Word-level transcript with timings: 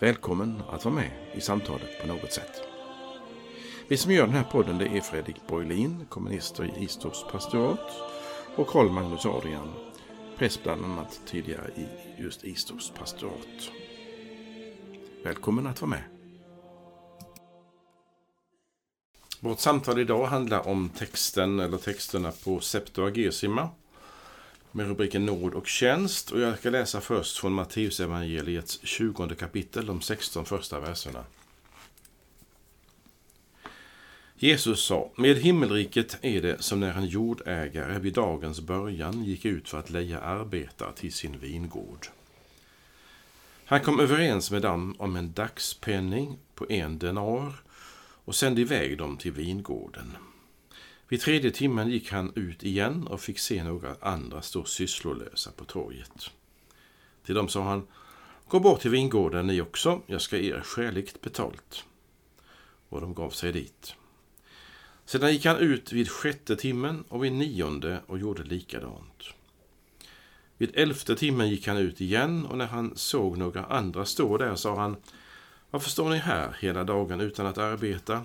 Välkommen 0.00 0.62
att 0.70 0.84
vara 0.84 0.94
med 0.94 1.10
i 1.34 1.40
samtalet 1.40 2.00
på 2.00 2.06
något 2.06 2.32
sätt. 2.32 2.62
Vi 3.88 3.96
som 3.96 4.12
gör 4.12 4.26
den 4.26 4.34
här 4.34 4.44
podden 4.44 4.78
det 4.78 4.86
är 4.86 5.00
Fredrik 5.00 5.36
Borglin, 5.46 6.06
kommunister 6.08 6.64
i 6.64 6.84
Istorps 6.84 7.24
pastorat 7.32 7.92
och 8.56 8.66
Karl 8.66 8.90
Magnus 8.90 9.26
Adrian, 9.26 9.68
präst 10.36 10.62
bland 10.62 10.84
annat 10.84 11.20
tidigare 11.26 11.70
i 11.76 11.86
just 12.22 12.44
Istorps 12.44 12.90
pastorat. 12.90 13.70
Välkommen 15.24 15.66
att 15.66 15.80
vara 15.80 15.90
med. 15.90 16.02
Vårt 19.40 19.60
samtal 19.60 19.98
idag 19.98 20.26
handlar 20.26 20.68
om 20.68 20.88
texten 20.88 21.60
eller 21.60 21.78
texterna 21.78 22.32
på 22.44 22.60
Septuagesima 22.60 23.68
med 24.72 24.86
rubriken 24.88 25.26
Nåd 25.26 25.54
och 25.54 25.66
tjänst. 25.66 26.30
Och 26.30 26.40
jag 26.40 26.58
ska 26.58 26.70
läsa 26.70 27.00
först 27.00 27.38
från 27.38 27.52
Matteusevangeliets 27.52 28.80
20 28.82 29.34
kapitel, 29.34 29.86
de 29.86 30.00
16 30.00 30.44
första 30.44 30.80
verserna. 30.80 31.24
Jesus 34.42 34.84
sa, 34.84 35.10
med 35.16 35.36
himmelriket 35.36 36.18
är 36.22 36.42
det 36.42 36.62
som 36.62 36.80
när 36.80 36.94
en 36.94 37.06
jordägare 37.06 37.98
vid 37.98 38.14
dagens 38.14 38.60
början 38.60 39.24
gick 39.24 39.44
ut 39.44 39.68
för 39.68 39.78
att 39.78 39.90
leja 39.90 40.20
arbetare 40.20 40.92
till 40.92 41.12
sin 41.12 41.38
vingård. 41.38 42.06
Han 43.64 43.80
kom 43.80 44.00
överens 44.00 44.50
med 44.50 44.62
dem 44.62 44.94
om 44.98 45.16
en 45.16 45.32
dagspenning 45.32 46.38
på 46.54 46.66
en 46.68 46.98
denar 46.98 47.52
och 48.24 48.34
sände 48.34 48.60
iväg 48.60 48.98
dem 48.98 49.16
till 49.16 49.32
vingården. 49.32 50.16
Vid 51.10 51.20
tredje 51.20 51.50
timmen 51.50 51.90
gick 51.90 52.12
han 52.12 52.32
ut 52.34 52.62
igen 52.62 53.06
och 53.06 53.20
fick 53.20 53.38
se 53.38 53.64
några 53.64 53.96
andra 54.00 54.42
stå 54.42 54.64
sysslolösa 54.64 55.50
på 55.50 55.64
torget. 55.64 56.30
Till 57.24 57.34
dem 57.34 57.48
sa 57.48 57.62
han, 57.62 57.86
gå 58.48 58.60
bort 58.60 58.80
till 58.80 58.90
vingården 58.90 59.46
ni 59.46 59.60
också, 59.60 60.02
jag 60.06 60.20
ska 60.20 60.38
ge 60.38 60.54
er 60.54 60.60
skäligt 60.60 61.20
betalt. 61.20 61.84
Och 62.88 63.00
de 63.00 63.14
gav 63.14 63.30
sig 63.30 63.52
dit. 63.52 63.94
Sedan 65.04 65.32
gick 65.32 65.44
han 65.44 65.56
ut 65.56 65.92
vid 65.92 66.10
sjätte 66.10 66.56
timmen 66.56 67.04
och 67.08 67.24
vid 67.24 67.32
nionde 67.32 68.00
och 68.06 68.18
gjorde 68.18 68.42
likadant. 68.42 69.24
Vid 70.56 70.70
elfte 70.74 71.16
timmen 71.16 71.50
gick 71.50 71.66
han 71.66 71.76
ut 71.76 72.00
igen 72.00 72.46
och 72.46 72.58
när 72.58 72.66
han 72.66 72.96
såg 72.96 73.38
några 73.38 73.64
andra 73.64 74.04
stå 74.04 74.38
där 74.38 74.54
sa 74.54 74.76
han, 74.76 74.96
varför 75.70 75.90
står 75.90 76.10
ni 76.10 76.16
här 76.16 76.56
hela 76.60 76.84
dagen 76.84 77.20
utan 77.20 77.46
att 77.46 77.58
arbeta? 77.58 78.22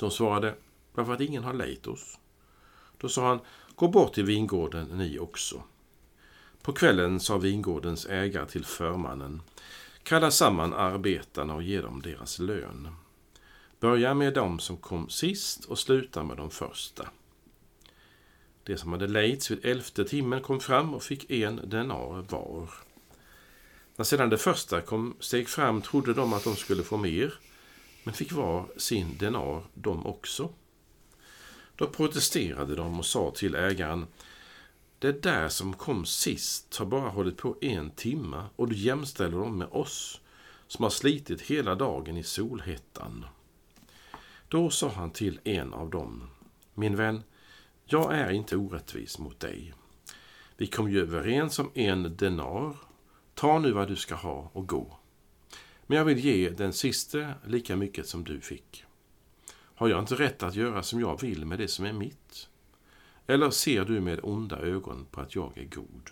De 0.00 0.10
svarade, 0.10 0.54
varför 0.94 1.12
att 1.12 1.20
ingen 1.20 1.44
har 1.44 1.52
lejt 1.52 1.86
oss. 1.86 2.18
Då 2.98 3.08
sa 3.08 3.28
han, 3.28 3.40
gå 3.74 3.88
bort 3.88 4.14
till 4.14 4.24
vingården 4.24 4.98
ni 4.98 5.18
också. 5.18 5.62
På 6.62 6.72
kvällen 6.72 7.20
sa 7.20 7.38
vingårdens 7.38 8.06
ägare 8.06 8.46
till 8.46 8.64
förmannen, 8.64 9.42
kalla 10.02 10.30
samman 10.30 10.74
arbetarna 10.74 11.54
och 11.54 11.62
ge 11.62 11.80
dem 11.80 12.02
deras 12.02 12.38
lön. 12.38 12.88
Börja 13.80 14.14
med 14.14 14.34
dem 14.34 14.58
som 14.58 14.76
kom 14.76 15.08
sist 15.08 15.64
och 15.64 15.78
sluta 15.78 16.22
med 16.24 16.36
de 16.36 16.50
första. 16.50 17.08
De 18.64 18.76
som 18.76 18.92
hade 18.92 19.06
lejts 19.06 19.50
vid 19.50 19.64
elfte 19.64 20.04
timmen 20.04 20.40
kom 20.40 20.60
fram 20.60 20.94
och 20.94 21.02
fick 21.02 21.30
en 21.30 21.60
denar 21.68 22.24
var. 22.28 22.70
När 23.96 24.04
sedan 24.04 24.30
det 24.30 24.38
första 24.38 24.80
kom 24.80 25.16
steg 25.20 25.48
fram 25.48 25.82
trodde 25.82 26.14
de 26.14 26.32
att 26.32 26.44
de 26.44 26.56
skulle 26.56 26.82
få 26.82 26.96
mer, 26.96 27.34
men 28.04 28.14
fick 28.14 28.32
var 28.32 28.66
sin 28.76 29.16
denar 29.16 29.62
de 29.74 30.06
också. 30.06 30.50
Då 31.82 31.88
protesterade 31.88 32.74
de 32.74 32.98
och 32.98 33.06
sa 33.06 33.30
till 33.30 33.54
ägaren 33.54 34.06
Det 34.98 35.22
där 35.22 35.48
som 35.48 35.74
kom 35.74 36.04
sist 36.06 36.76
har 36.76 36.86
bara 36.86 37.08
hållit 37.08 37.36
på 37.36 37.56
en 37.60 37.90
timma 37.90 38.46
och 38.56 38.68
du 38.68 38.76
jämställer 38.76 39.38
dem 39.38 39.58
med 39.58 39.68
oss 39.68 40.20
som 40.66 40.82
har 40.82 40.90
slitit 40.90 41.40
hela 41.40 41.74
dagen 41.74 42.16
i 42.16 42.22
solhettan. 42.22 43.26
Då 44.48 44.70
sa 44.70 44.88
han 44.88 45.10
till 45.10 45.40
en 45.44 45.72
av 45.72 45.90
dem 45.90 46.28
Min 46.74 46.96
vän, 46.96 47.22
jag 47.84 48.14
är 48.14 48.30
inte 48.30 48.56
orättvis 48.56 49.18
mot 49.18 49.40
dig. 49.40 49.74
Vi 50.56 50.66
kom 50.66 50.90
ju 50.90 51.00
överens 51.00 51.58
om 51.58 51.70
en 51.74 52.16
denar. 52.16 52.76
Ta 53.34 53.58
nu 53.58 53.72
vad 53.72 53.88
du 53.88 53.96
ska 53.96 54.14
ha 54.14 54.50
och 54.52 54.68
gå. 54.68 54.98
Men 55.86 55.98
jag 55.98 56.04
vill 56.04 56.18
ge 56.18 56.50
den 56.50 56.72
siste 56.72 57.34
lika 57.46 57.76
mycket 57.76 58.06
som 58.06 58.24
du 58.24 58.40
fick. 58.40 58.84
Har 59.82 59.88
jag 59.88 59.98
inte 59.98 60.14
rätt 60.14 60.42
att 60.42 60.54
göra 60.54 60.82
som 60.82 61.00
jag 61.00 61.20
vill 61.20 61.46
med 61.46 61.58
det 61.58 61.68
som 61.68 61.84
är 61.84 61.92
mitt? 61.92 62.48
Eller 63.26 63.50
ser 63.50 63.84
du 63.84 64.00
med 64.00 64.20
onda 64.22 64.58
ögon 64.58 65.06
på 65.10 65.20
att 65.20 65.34
jag 65.34 65.58
är 65.58 65.64
god? 65.64 66.10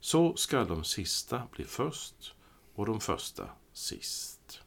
Så 0.00 0.36
skall 0.36 0.68
de 0.68 0.84
sista 0.84 1.42
bli 1.52 1.64
först 1.64 2.34
och 2.74 2.86
de 2.86 3.00
första 3.00 3.48
sist. 3.72 4.60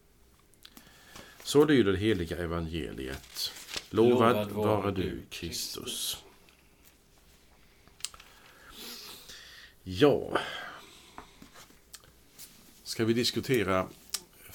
Så 1.43 1.65
lyder 1.65 1.91
det 1.91 1.97
heliga 1.97 2.37
evangeliet. 2.37 3.51
Lovad, 3.89 4.35
Lovad 4.35 4.51
vare 4.51 4.91
du, 4.91 5.21
Kristus. 5.29 6.23
Ja, 9.83 10.37
ska 12.83 13.05
vi 13.05 13.13
diskutera 13.13 13.87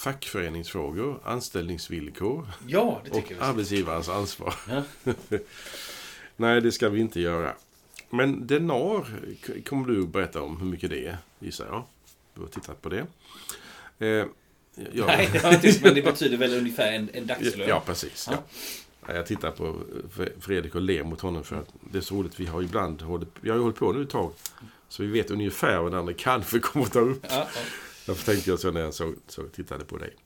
fackföreningsfrågor, 0.05 1.21
anställningsvillkor 1.25 2.49
ja, 2.67 3.03
det 3.05 3.11
och 3.11 3.33
arbetsgivarens 3.41 4.09
ansvar. 4.09 4.55
Ja. 4.69 4.83
Nej, 6.37 6.61
det 6.61 6.73
ska 6.73 6.89
vi 6.89 7.01
inte 7.01 7.21
göra. 7.21 7.55
Men 8.11 8.47
denar 8.47 9.07
kommer 9.65 9.89
du 9.89 10.03
att 10.03 10.09
berätta 10.09 10.43
om 10.43 10.61
hur 10.61 10.67
mycket 10.67 10.91
det 10.91 11.07
är, 11.07 11.17
gissar 11.39 11.67
jag. 11.67 11.85
Du 12.35 12.41
har 12.41 12.49
tittat 12.49 12.83
på 12.83 12.89
det. 12.89 13.07
Eh, 13.99 14.27
ja. 14.93 15.07
Nej, 15.07 15.29
det 15.33 15.39
har 15.39 15.53
inte, 15.53 15.79
men 15.83 15.95
det 15.95 16.03
betyder 16.03 16.37
väl 16.37 16.55
ungefär 16.55 16.93
en, 16.93 17.11
en 17.13 17.27
dagslön? 17.27 17.69
Ja, 17.69 17.83
precis. 17.87 18.29
Ja. 18.31 18.43
Ja. 19.07 19.15
Jag 19.15 19.27
tittar 19.27 19.51
på 19.51 19.77
Fredrik 20.41 20.75
och 20.75 20.83
ler 20.83 21.05
mot 21.05 21.21
honom 21.21 21.45
för 21.45 21.57
att 21.57 21.69
det 21.93 21.99
är 21.99 22.03
så 22.03 22.15
roligt. 22.15 22.41
Vi 22.41 22.47
har 22.47 22.63
ibland 22.63 23.03
hållit, 23.03 23.29
vi 23.41 23.51
har 23.51 23.59
hållit 23.59 23.77
på 23.77 23.93
nu 23.93 24.03
ett 24.03 24.11
tag. 24.11 24.33
Så 24.89 25.03
vi 25.03 25.09
vet 25.09 25.31
ungefär 25.31 25.79
vad 25.79 25.93
den 25.93 26.01
andra 26.01 26.13
kanske 26.13 26.59
kommer 26.59 26.87
att 26.87 26.93
ta 26.93 27.01
upp. 27.01 27.27
Ja, 27.29 27.49
varför 28.07 28.33
tänkte 28.33 28.51
jag 28.51 28.61
så 28.61 28.71
när 28.71 28.81
jag 28.81 28.95
såg, 28.95 29.15
såg, 29.27 29.53
tittade 29.53 29.85
på 29.85 29.99
dig. 29.99 30.17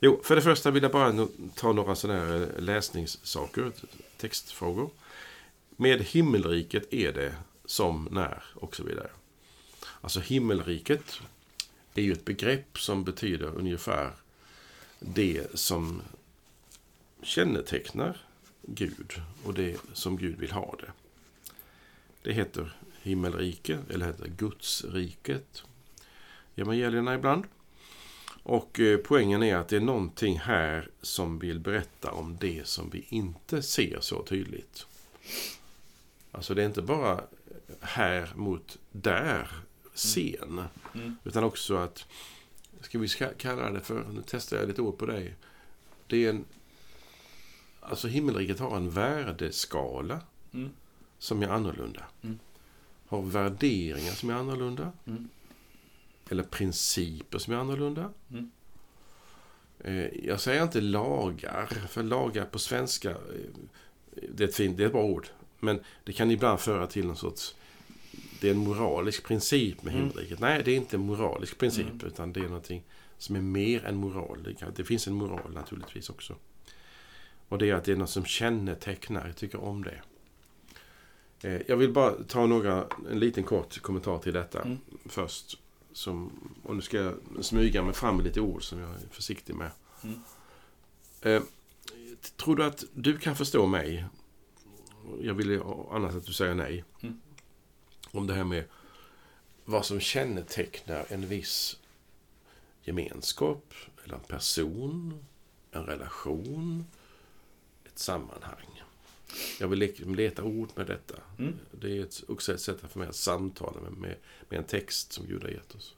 Jo, 0.00 0.20
för 0.24 0.36
det 0.36 0.42
första 0.42 0.70
vill 0.70 0.82
jag 0.82 0.92
bara 0.92 1.28
ta 1.54 1.72
några 1.72 1.94
sådana 1.94 2.20
här 2.20 2.40
eh, 2.40 2.62
läsningssaker, 2.62 3.72
textfrågor. 4.16 4.90
Med 5.76 6.00
himmelriket 6.00 6.92
är 6.92 7.12
det 7.12 7.34
som, 7.64 8.08
när 8.10 8.42
och 8.54 8.76
så 8.76 8.84
vidare. 8.84 9.10
Alltså 10.00 10.20
himmelriket 10.20 11.20
är 11.94 12.02
ju 12.02 12.12
ett 12.12 12.24
begrepp 12.24 12.78
som 12.78 13.04
betyder 13.04 13.46
ungefär 13.46 14.12
det 14.98 15.46
som 15.54 16.02
kännetecknar 17.22 18.16
Gud 18.62 19.12
och 19.44 19.54
det 19.54 19.76
som 19.92 20.16
Gud 20.16 20.38
vill 20.38 20.52
ha 20.52 20.76
det. 20.80 20.92
Det 22.22 22.32
heter 22.32 22.76
himmelrike, 23.02 23.78
eller 23.90 24.06
heter 24.06 24.28
Gudsriket 24.28 25.64
evangelierna 26.60 27.14
ibland. 27.14 27.44
Och 28.42 28.80
eh, 28.80 28.98
poängen 28.98 29.42
är 29.42 29.56
att 29.56 29.68
det 29.68 29.76
är 29.76 29.80
någonting 29.80 30.38
här 30.38 30.90
som 31.02 31.38
vill 31.38 31.60
berätta 31.60 32.10
om 32.10 32.36
det 32.40 32.66
som 32.66 32.90
vi 32.90 33.06
inte 33.08 33.62
ser 33.62 34.00
så 34.00 34.22
tydligt. 34.22 34.86
Alltså 36.32 36.54
det 36.54 36.62
är 36.62 36.66
inte 36.66 36.82
bara 36.82 37.20
här 37.80 38.32
mot 38.34 38.78
där 38.92 39.50
scen. 39.94 40.58
Mm. 40.58 40.66
Mm. 40.94 41.16
Utan 41.24 41.44
också 41.44 41.76
att, 41.76 42.06
ska 42.80 42.98
vi 42.98 43.08
kalla 43.38 43.70
det 43.70 43.80
för, 43.80 44.04
nu 44.12 44.22
testar 44.26 44.56
jag 44.56 44.68
lite 44.68 44.82
ord 44.82 44.98
på 44.98 45.06
dig. 45.06 45.34
Det 46.06 46.26
är 46.26 46.30
en, 46.30 46.44
alltså 47.80 48.08
himmelriket 48.08 48.58
har 48.58 48.76
en 48.76 48.90
värdeskala 48.90 50.20
mm. 50.52 50.70
som 51.18 51.42
är 51.42 51.48
annorlunda. 51.48 52.04
Mm. 52.22 52.38
Har 53.06 53.22
värderingar 53.22 54.12
som 54.12 54.30
är 54.30 54.34
annorlunda. 54.34 54.92
Mm 56.30 56.40
eller 56.40 56.42
principer 56.42 57.38
som 57.38 57.52
är 57.52 57.58
annorlunda. 57.58 58.10
Mm. 58.30 58.50
Eh, 59.78 60.26
jag 60.26 60.40
säger 60.40 60.62
inte 60.62 60.80
lagar, 60.80 61.66
för 61.66 62.02
lagar 62.02 62.44
på 62.44 62.58
svenska, 62.58 63.10
eh, 63.10 63.16
det 64.28 64.44
är, 64.44 64.48
ett 64.48 64.54
fint, 64.54 64.76
det 64.76 64.82
är 64.82 64.86
ett 64.86 64.92
bra 64.92 65.04
ord. 65.04 65.26
Men 65.60 65.80
det 66.04 66.12
kan 66.12 66.30
ibland 66.30 66.60
föra 66.60 66.86
till 66.86 67.06
någon 67.06 67.16
sorts, 67.16 67.54
det 68.40 68.48
är 68.48 68.50
en 68.50 68.58
moralisk 68.58 69.24
princip 69.24 69.82
med 69.82 69.94
mm. 69.94 70.04
himmelriket. 70.04 70.40
Nej, 70.40 70.62
det 70.64 70.70
är 70.70 70.76
inte 70.76 70.96
en 70.96 71.02
moralisk 71.02 71.58
princip, 71.58 71.86
mm. 71.86 72.06
utan 72.06 72.32
det 72.32 72.40
är 72.40 72.44
någonting 72.44 72.82
som 73.18 73.36
är 73.36 73.40
mer 73.40 73.84
än 73.84 73.96
moral. 73.96 74.56
Det 74.76 74.84
finns 74.84 75.06
en 75.06 75.14
moral 75.14 75.52
naturligtvis 75.52 76.10
också. 76.10 76.36
Och 77.48 77.58
det 77.58 77.70
är 77.70 77.74
att 77.74 77.84
det 77.84 77.92
är 77.92 77.96
något 77.96 78.10
som 78.10 78.24
kännetecknar, 78.24 79.26
jag 79.26 79.36
tycker 79.36 79.60
om 79.60 79.84
det. 79.84 80.00
Eh, 81.42 81.62
jag 81.66 81.76
vill 81.76 81.92
bara 81.92 82.12
ta 82.12 82.46
några, 82.46 82.86
en 83.10 83.18
liten 83.18 83.44
kort 83.44 83.80
kommentar 83.80 84.18
till 84.18 84.32
detta 84.32 84.62
Mm. 84.62 84.78
först. 85.06 85.58
Som, 85.92 86.32
och 86.62 86.76
nu 86.76 86.82
ska 86.82 86.96
jag 86.96 87.14
smyga 87.40 87.82
mig 87.82 87.94
fram 87.94 88.16
med 88.16 88.24
lite 88.24 88.40
ord 88.40 88.64
som 88.64 88.78
jag 88.78 88.90
är 88.90 89.08
försiktig 89.10 89.54
med. 89.54 89.70
Mm. 90.02 90.20
Eh, 91.22 91.42
tror 92.36 92.56
du 92.56 92.64
att 92.64 92.84
du 92.94 93.18
kan 93.18 93.36
förstå 93.36 93.66
mig? 93.66 94.04
Jag 95.20 95.34
vill 95.34 95.62
annars 95.90 96.14
att 96.14 96.26
du 96.26 96.32
säger 96.32 96.54
nej. 96.54 96.84
Mm. 97.00 97.20
Om 98.10 98.26
det 98.26 98.34
här 98.34 98.44
med 98.44 98.64
vad 99.64 99.86
som 99.86 100.00
kännetecknar 100.00 101.06
en 101.08 101.28
viss 101.28 101.80
gemenskap, 102.82 103.74
eller 104.04 104.14
en 104.14 104.20
person, 104.20 105.24
en 105.70 105.86
relation, 105.86 106.84
ett 107.84 107.98
sammanhang. 107.98 108.79
Jag 109.60 109.68
vill 109.68 109.78
le- 109.78 110.04
leta 110.16 110.42
ord 110.42 110.68
med 110.76 110.86
detta. 110.86 111.14
Mm. 111.38 111.54
Det 111.80 111.98
är 111.98 112.02
ett, 112.02 112.22
också 112.28 112.54
ett 112.54 112.60
sätt 112.60 112.80
för 112.88 112.98
mig 112.98 113.08
att 113.08 113.16
samtala 113.16 113.80
med, 113.80 113.92
med, 113.92 114.16
med 114.48 114.58
en 114.58 114.64
text 114.64 115.12
som 115.12 115.26
Gud 115.26 115.42
har 115.42 115.50
gett 115.50 115.74
oss. 115.74 115.94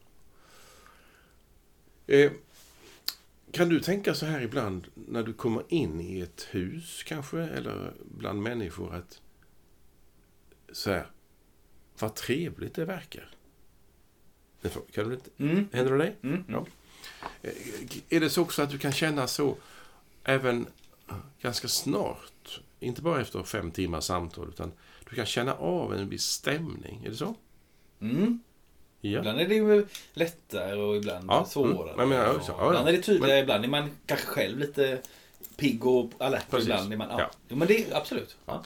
Eh, 2.06 2.32
kan 3.52 3.68
du 3.68 3.80
tänka 3.80 4.14
så 4.14 4.26
här 4.26 4.40
ibland 4.40 4.86
när 4.94 5.22
du 5.22 5.32
kommer 5.32 5.62
in 5.68 6.00
i 6.00 6.20
ett 6.20 6.48
hus 6.50 7.02
kanske, 7.06 7.38
eller 7.40 7.92
bland 8.18 8.42
människor 8.42 8.94
att 8.94 9.20
så 10.72 10.90
här, 10.90 11.06
vad 11.98 12.14
trevligt 12.14 12.74
det 12.74 12.84
verkar. 12.84 13.30
Kan 14.92 15.08
du 15.08 15.14
inte, 15.14 15.30
Mm. 15.38 15.68
händer 15.72 15.92
det 15.92 15.98
dig? 15.98 16.16
Mm. 16.22 16.44
Ja. 16.48 16.66
Eh, 17.42 17.52
Är 18.08 18.20
det 18.20 18.30
så 18.30 18.42
också 18.42 18.62
att 18.62 18.70
du 18.70 18.78
kan 18.78 18.92
känna 18.92 19.26
så 19.26 19.56
även 20.24 20.66
ganska 21.40 21.68
snart? 21.68 22.31
Inte 22.82 23.02
bara 23.02 23.20
efter 23.20 23.42
fem 23.42 23.70
timmars 23.70 24.04
samtal, 24.04 24.48
utan 24.48 24.72
du 25.10 25.16
kan 25.16 25.26
känna 25.26 25.54
av 25.54 25.94
en 25.94 26.08
viss 26.08 26.24
stämning. 26.24 27.04
Är 27.04 27.10
det 27.10 27.16
så? 27.16 27.34
Mm. 28.00 28.40
Ja. 29.00 29.18
Ibland 29.18 29.40
är 29.40 29.48
det 29.48 29.54
ju 29.54 29.86
lättare 30.12 30.74
och 30.80 30.96
ibland 30.96 31.24
Ja, 31.28 31.44
svårare. 31.44 31.92
mm. 31.92 31.96
Men, 31.96 32.08
men, 32.08 32.18
ja, 32.18 32.24
ja, 32.48 32.54
ja. 32.58 32.66
Ibland 32.66 32.88
är 32.88 32.92
det 32.92 33.02
tydligare, 33.02 33.40
ibland 33.40 33.64
är 33.64 33.68
man 33.68 33.90
kanske 34.06 34.26
själv 34.26 34.58
lite 34.58 34.98
pigg 35.56 35.86
och 35.86 36.10
alert. 36.18 36.50
Precis. 36.50 36.68
Ibland 36.68 36.92
är 36.92 36.96
man, 36.96 37.08
ja. 37.10 37.30
Ja. 37.48 37.56
Men 37.56 37.68
det 37.68 37.90
är 37.90 37.96
absolut. 37.96 38.36
Ja. 38.46 38.64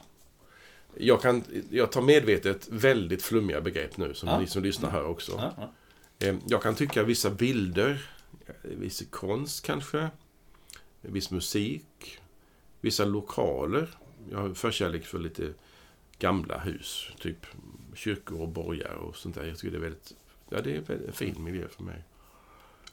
Jag, 0.99 1.23
kan, 1.23 1.45
jag 1.71 1.93
tar 1.93 2.03
medvetet 2.03 2.69
väldigt 2.71 3.23
flummiga 3.23 3.61
begrepp 3.61 3.97
nu, 3.97 4.15
som 4.15 4.41
ni 4.41 4.47
som 4.47 4.62
lyssnar 4.62 4.91
hör 4.91 5.07
också. 5.07 5.33
Ja, 5.33 5.53
ja. 6.19 6.27
Eh, 6.27 6.37
Jag 6.47 6.62
kan 6.62 6.75
tycka 6.75 7.03
vissa 7.03 7.31
bilder, 7.31 8.11
viss 8.62 9.03
konst 9.11 9.65
kanske, 9.67 10.09
viss 11.01 11.31
musik, 11.31 12.19
vissa 12.81 13.05
lokaler. 13.05 13.89
Jag 14.31 14.38
har 14.38 14.55
förkärlek 14.55 15.05
för 15.06 15.19
lite 15.19 15.52
gamla 16.19 16.58
hus, 16.58 17.08
typ 17.20 17.46
kyrkor 17.94 18.40
och 18.40 18.49
borgar 18.49 18.94
och 18.94 19.17
sånt 19.17 19.34
där. 19.34 19.44
Jag 19.44 19.58
tycker 19.58 19.70
det 19.70 19.76
är 19.78 19.90
väldigt, 19.90 20.12
ja, 20.50 20.61
det 20.61 20.70
är 20.90 21.06
en 21.06 21.12
fin 21.12 21.44
miljö 21.44 21.69
för 21.69 21.82
mig. 21.82 22.05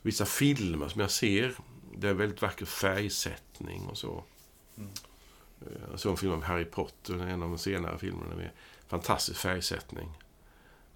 Vissa 0.01 0.25
filmer 0.25 0.87
som 0.87 1.01
jag 1.01 1.11
ser, 1.11 1.53
det 1.97 2.09
är 2.09 2.13
väldigt 2.13 2.41
vacker 2.41 2.65
färgsättning 2.65 3.85
och 3.87 3.97
så. 3.97 4.23
Mm. 4.77 4.89
Eh, 5.61 5.67
Jag 5.91 5.99
såg 5.99 6.11
en 6.11 6.17
film 6.17 6.33
om 6.33 6.41
Harry 6.41 6.65
Potter, 6.65 7.13
en 7.13 7.43
av 7.43 7.49
de 7.49 7.57
senare 7.57 7.97
filmerna 7.97 8.35
med 8.35 8.49
fantastisk 8.87 9.39
färgsättning. 9.39 10.09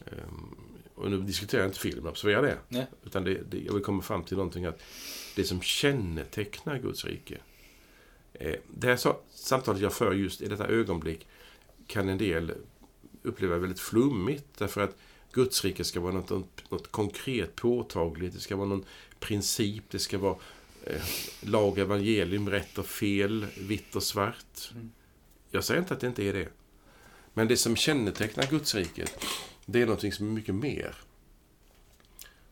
Ehm, 0.05 0.55
Och 0.95 1.11
nu 1.11 1.21
diskuterar 1.21 1.61
jag 1.61 1.69
inte 1.69 1.79
film, 1.79 2.07
observera 2.07 2.41
det. 2.41 2.57
Nej. 2.67 2.87
Utan 3.03 3.23
det, 3.23 3.41
det, 3.51 3.59
jag 3.59 3.73
vill 3.73 3.83
komma 3.83 4.01
fram 4.01 4.23
till 4.23 4.37
någonting 4.37 4.65
att 4.65 4.81
det 5.35 5.43
som 5.43 5.61
kännetecknar 5.61 6.77
Guds 6.79 7.05
rike. 7.05 7.37
Eh, 8.39 8.55
det 8.73 8.87
här 8.87 8.95
sa- 8.97 9.19
samtalet 9.33 9.81
jag 9.81 9.93
för 9.93 10.13
just 10.13 10.41
i 10.41 10.47
detta 10.47 10.67
ögonblick 10.67 11.27
kan 11.87 12.09
en 12.09 12.17
del 12.17 12.53
uppleva 13.23 13.57
väldigt 13.57 13.79
flummigt. 13.79 14.45
Därför 14.57 14.81
att 14.81 14.95
Guds 15.31 15.63
rike 15.63 15.83
ska 15.83 15.99
vara 15.99 16.13
något, 16.13 16.69
något 16.71 16.91
konkret, 16.91 17.55
påtagligt. 17.55 18.33
Det 18.33 18.39
ska 18.39 18.55
vara 18.55 18.67
någon 18.67 18.85
princip. 19.19 19.83
Det 19.89 19.99
ska 19.99 20.17
vara 20.17 20.37
eh, 20.83 21.01
lag, 21.41 21.77
evangelium, 21.79 22.49
rätt 22.49 22.77
och 22.77 22.85
fel, 22.85 23.45
vitt 23.57 23.95
och 23.95 24.03
svart. 24.03 24.71
Mm. 24.71 24.91
Jag 25.51 25.63
säger 25.63 25.81
inte 25.81 25.93
att 25.93 25.99
det 25.99 26.07
inte 26.07 26.23
är 26.23 26.33
det. 26.33 26.49
Men 27.33 27.47
det 27.47 27.57
som 27.57 27.75
kännetecknar 27.75 28.47
Guds 28.47 28.75
riket, 28.75 29.25
det 29.65 29.81
är 29.81 29.85
någonting 29.85 30.11
som 30.11 30.27
är 30.27 30.31
mycket 30.31 30.55
mer. 30.55 30.95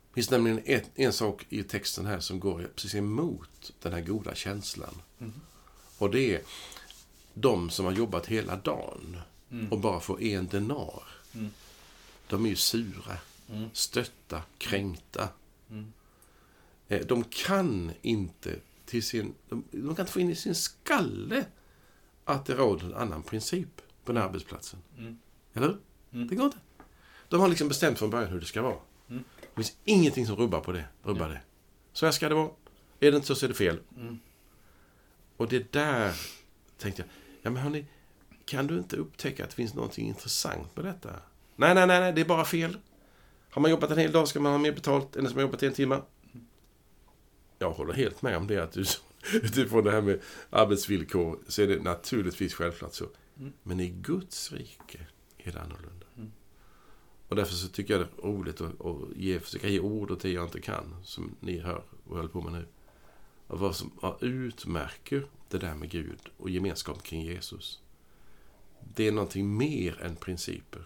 Det 0.09 0.13
finns 0.13 0.31
nämligen 0.31 0.61
ett, 0.65 0.91
en 0.95 1.13
sak 1.13 1.45
i 1.49 1.63
texten 1.63 2.05
här 2.05 2.19
som 2.19 2.39
går 2.39 2.69
precis 2.75 2.95
emot 2.95 3.73
den 3.81 3.93
här 3.93 4.01
goda 4.01 4.35
känslan. 4.35 5.01
Mm. 5.19 5.33
Och 5.97 6.09
det 6.11 6.35
är 6.35 6.41
de 7.33 7.69
som 7.69 7.85
har 7.85 7.91
jobbat 7.91 8.25
hela 8.25 8.55
dagen 8.55 9.17
Mm. 9.51 9.71
och 9.71 9.79
bara 9.79 9.99
får 9.99 10.21
en 10.21 10.47
denar. 10.47 11.03
Mm. 11.33 11.49
De 12.27 12.45
är 12.45 12.49
ju 12.49 12.55
sura, 12.55 13.17
Mm. 13.49 13.69
stötta, 13.73 14.41
kränkta. 14.57 15.29
Mm. 15.69 15.93
Eh, 16.87 17.05
De 17.05 17.23
kan 17.23 17.91
inte 18.01 18.55
till 18.85 19.03
sin... 19.03 19.33
De, 19.49 19.63
de 19.71 19.95
kan 19.95 20.03
inte 20.03 20.11
få 20.11 20.19
in 20.19 20.29
i 20.29 20.35
sin 20.35 20.55
skalle 20.55 21.45
att 22.25 22.45
det 22.45 22.53
råder 22.55 22.85
en 22.85 22.93
annan 22.93 23.23
princip 23.23 23.81
på 24.05 24.11
den 24.11 24.21
här 24.21 24.27
arbetsplatsen. 24.29 24.79
Mm. 24.97 25.19
Eller 25.53 25.67
hur? 25.67 25.77
Mm. 26.13 26.27
Det 26.27 26.35
går 26.35 26.45
inte. 26.45 26.57
De 27.29 27.39
har 27.41 27.47
liksom 27.47 27.67
bestämt 27.67 27.99
från 27.99 28.09
början 28.09 28.31
hur 28.31 28.39
det 28.39 28.45
ska 28.45 28.61
vara. 28.61 28.77
Mm. 29.09 29.23
Det 29.41 29.55
finns 29.63 29.77
ingenting 29.85 30.25
som 30.27 30.35
rubbar 30.35 30.59
på 30.59 30.71
det. 30.71 30.85
Rubbar 31.03 31.29
det. 31.29 31.41
Så 31.93 32.05
här 32.05 32.11
ska 32.13 32.29
det 32.29 32.35
vara. 32.35 32.49
Är 32.99 33.11
det 33.11 33.15
inte 33.15 33.27
så 33.27 33.35
så 33.35 33.45
är 33.45 33.47
det 33.49 33.55
fel. 33.55 33.79
Och 35.37 35.47
det 35.47 35.71
där 35.73 36.13
tänkte 36.77 37.01
jag, 37.01 37.09
ja 37.41 37.49
men 37.49 37.63
hörni, 37.63 37.85
kan 38.45 38.67
du 38.67 38.77
inte 38.77 38.95
upptäcka 38.95 39.43
att 39.43 39.49
det 39.49 39.55
finns 39.55 39.73
någonting 39.73 40.07
intressant 40.07 40.75
med 40.75 40.85
detta? 40.85 41.09
Nej, 41.55 41.75
nej, 41.75 41.87
nej, 41.87 41.99
nej, 41.99 42.13
det 42.13 42.21
är 42.21 42.25
bara 42.25 42.45
fel. 42.45 42.77
Har 43.49 43.61
man 43.61 43.71
jobbat 43.71 43.91
en 43.91 43.97
hel 43.97 44.11
dag 44.11 44.27
ska 44.27 44.39
man 44.39 44.51
ha 44.51 44.59
mer 44.59 44.71
betalt 44.71 45.15
än 45.15 45.23
den 45.23 45.29
som 45.29 45.37
har 45.37 45.41
jobbat 45.41 45.63
en 45.63 45.73
timme. 45.73 46.01
Jag 47.59 47.71
håller 47.71 47.93
helt 47.93 48.21
med 48.21 48.37
om 48.37 48.47
det 48.47 48.63
att 48.63 48.71
du, 48.71 48.85
utifrån 49.33 49.83
det 49.83 49.91
här 49.91 50.01
med 50.01 50.21
arbetsvillkor 50.49 51.39
så 51.47 51.61
är 51.61 51.67
det 51.67 51.83
naturligtvis 51.83 52.53
självklart 52.53 52.93
så. 52.93 53.05
Mm. 53.39 53.53
Men 53.63 53.79
i 53.79 53.89
Guds 53.89 54.51
rike 54.51 55.07
är 55.37 55.51
det 55.51 55.61
annorlunda. 55.61 56.05
Mm. 56.17 56.31
Och 57.27 57.35
därför 57.35 57.53
så 57.53 57.67
tycker 57.67 57.93
jag 57.93 58.01
det 58.01 58.21
är 58.21 58.27
roligt 58.27 58.61
att, 58.61 58.85
att 58.85 59.15
ge, 59.15 59.39
försöka 59.39 59.67
ge 59.67 59.79
ord 59.79 60.11
åt 60.11 60.19
det 60.19 60.29
jag 60.29 60.45
inte 60.45 60.61
kan, 60.61 60.95
som 61.03 61.35
ni 61.39 61.59
hör 61.59 61.83
och 62.07 62.15
håller 62.15 62.29
på 62.29 62.41
med 62.41 62.53
nu. 62.53 62.65
Och 63.47 63.59
vad 63.59 63.75
som 63.75 64.17
utmärker 64.21 65.27
det 65.49 65.57
där 65.57 65.75
med 65.75 65.89
Gud 65.89 66.29
och 66.37 66.49
gemenskap 66.49 67.03
kring 67.03 67.21
Jesus. 67.21 67.81
Det 68.95 69.07
är 69.07 69.11
någonting 69.11 69.57
mer 69.57 70.01
än 70.01 70.15
principer. 70.15 70.85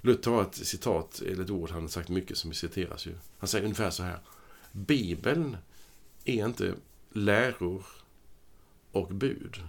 Luther 0.00 0.30
har 0.30 0.42
ett 0.42 0.54
citat, 0.54 1.20
eller 1.20 1.44
ett 1.44 1.50
ord 1.50 1.70
han 1.70 1.82
har 1.82 1.88
sagt 1.88 2.08
mycket 2.08 2.38
som 2.38 2.52
citeras 2.52 3.06
ju. 3.06 3.14
Han 3.38 3.48
säger 3.48 3.64
ungefär 3.64 3.90
så 3.90 4.02
här. 4.02 4.20
Bibeln 4.72 5.56
är 6.24 6.46
inte 6.46 6.74
läror 7.12 7.86
och 8.92 9.08
bud, 9.08 9.62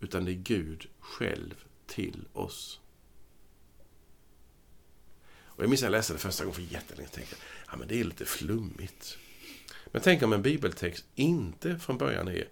utan 0.00 0.24
det 0.24 0.32
är 0.32 0.34
Gud 0.34 0.86
själv 1.00 1.54
till 1.86 2.28
oss. 2.32 2.80
Och 5.44 5.62
jag 5.62 5.70
minns 5.70 5.82
när 5.82 5.86
jag 5.86 5.92
läste 5.92 6.12
det 6.12 6.18
första 6.18 6.44
gången 6.44 6.54
för 6.54 6.74
jättelänge 6.74 7.08
och 7.08 7.14
tänkte 7.14 7.36
ja, 7.66 7.76
men 7.76 7.88
det 7.88 8.00
är 8.00 8.04
lite 8.04 8.24
flummigt. 8.24 9.18
Men 9.92 10.02
tänk 10.02 10.22
om 10.22 10.32
en 10.32 10.42
bibeltext 10.42 11.04
inte 11.14 11.78
från 11.78 11.98
början 11.98 12.28
är 12.28 12.48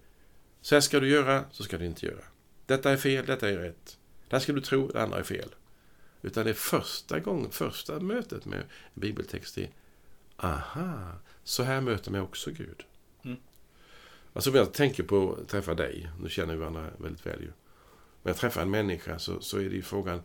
så 0.61 0.75
här 0.75 0.81
ska 0.81 1.01
du 1.01 1.09
göra, 1.09 1.45
så 1.53 1.63
ska 1.63 1.79
du 1.79 1.87
inte 1.87 2.07
göra. 2.07 2.25
Detta 2.67 2.93
är 2.93 2.97
fel, 2.97 3.27
detta 3.27 3.51
är 3.51 3.57
rätt. 3.57 3.99
Det 4.29 4.37
här 4.37 4.41
ska 4.41 4.53
du 4.53 4.61
tro, 4.61 4.89
det 4.89 5.03
andra 5.03 5.19
är 5.19 5.23
fel. 5.23 5.55
Utan 6.23 6.47
det 6.47 6.55
första 6.55 7.21
gången, 7.21 7.51
första 7.51 8.01
mötet 8.01 8.47
med 8.47 8.61
en 8.61 8.67
bibeltext 8.95 9.59
är 9.59 9.71
aha, 10.37 11.13
så 11.45 11.63
här 11.63 11.81
möter 11.81 12.11
man 12.11 12.21
också 12.21 12.51
Gud. 12.51 12.85
Mm. 13.23 13.37
Alltså 14.33 14.51
om 14.51 14.57
jag 14.57 14.73
tänker 14.73 15.03
på 15.03 15.33
att 15.33 15.49
träffa 15.49 15.75
dig, 15.75 16.11
nu 16.23 16.29
känner 16.29 16.55
vi 16.55 16.61
varandra 16.61 16.91
väldigt 16.99 17.27
väl 17.27 17.41
ju. 17.41 17.53
När 18.23 18.31
jag 18.31 18.37
träffar 18.37 18.63
en 18.63 18.71
människa 18.71 19.19
så, 19.19 19.41
så 19.41 19.59
är 19.59 19.65
det 19.65 19.77
ju 19.77 19.83
frågan, 19.83 20.23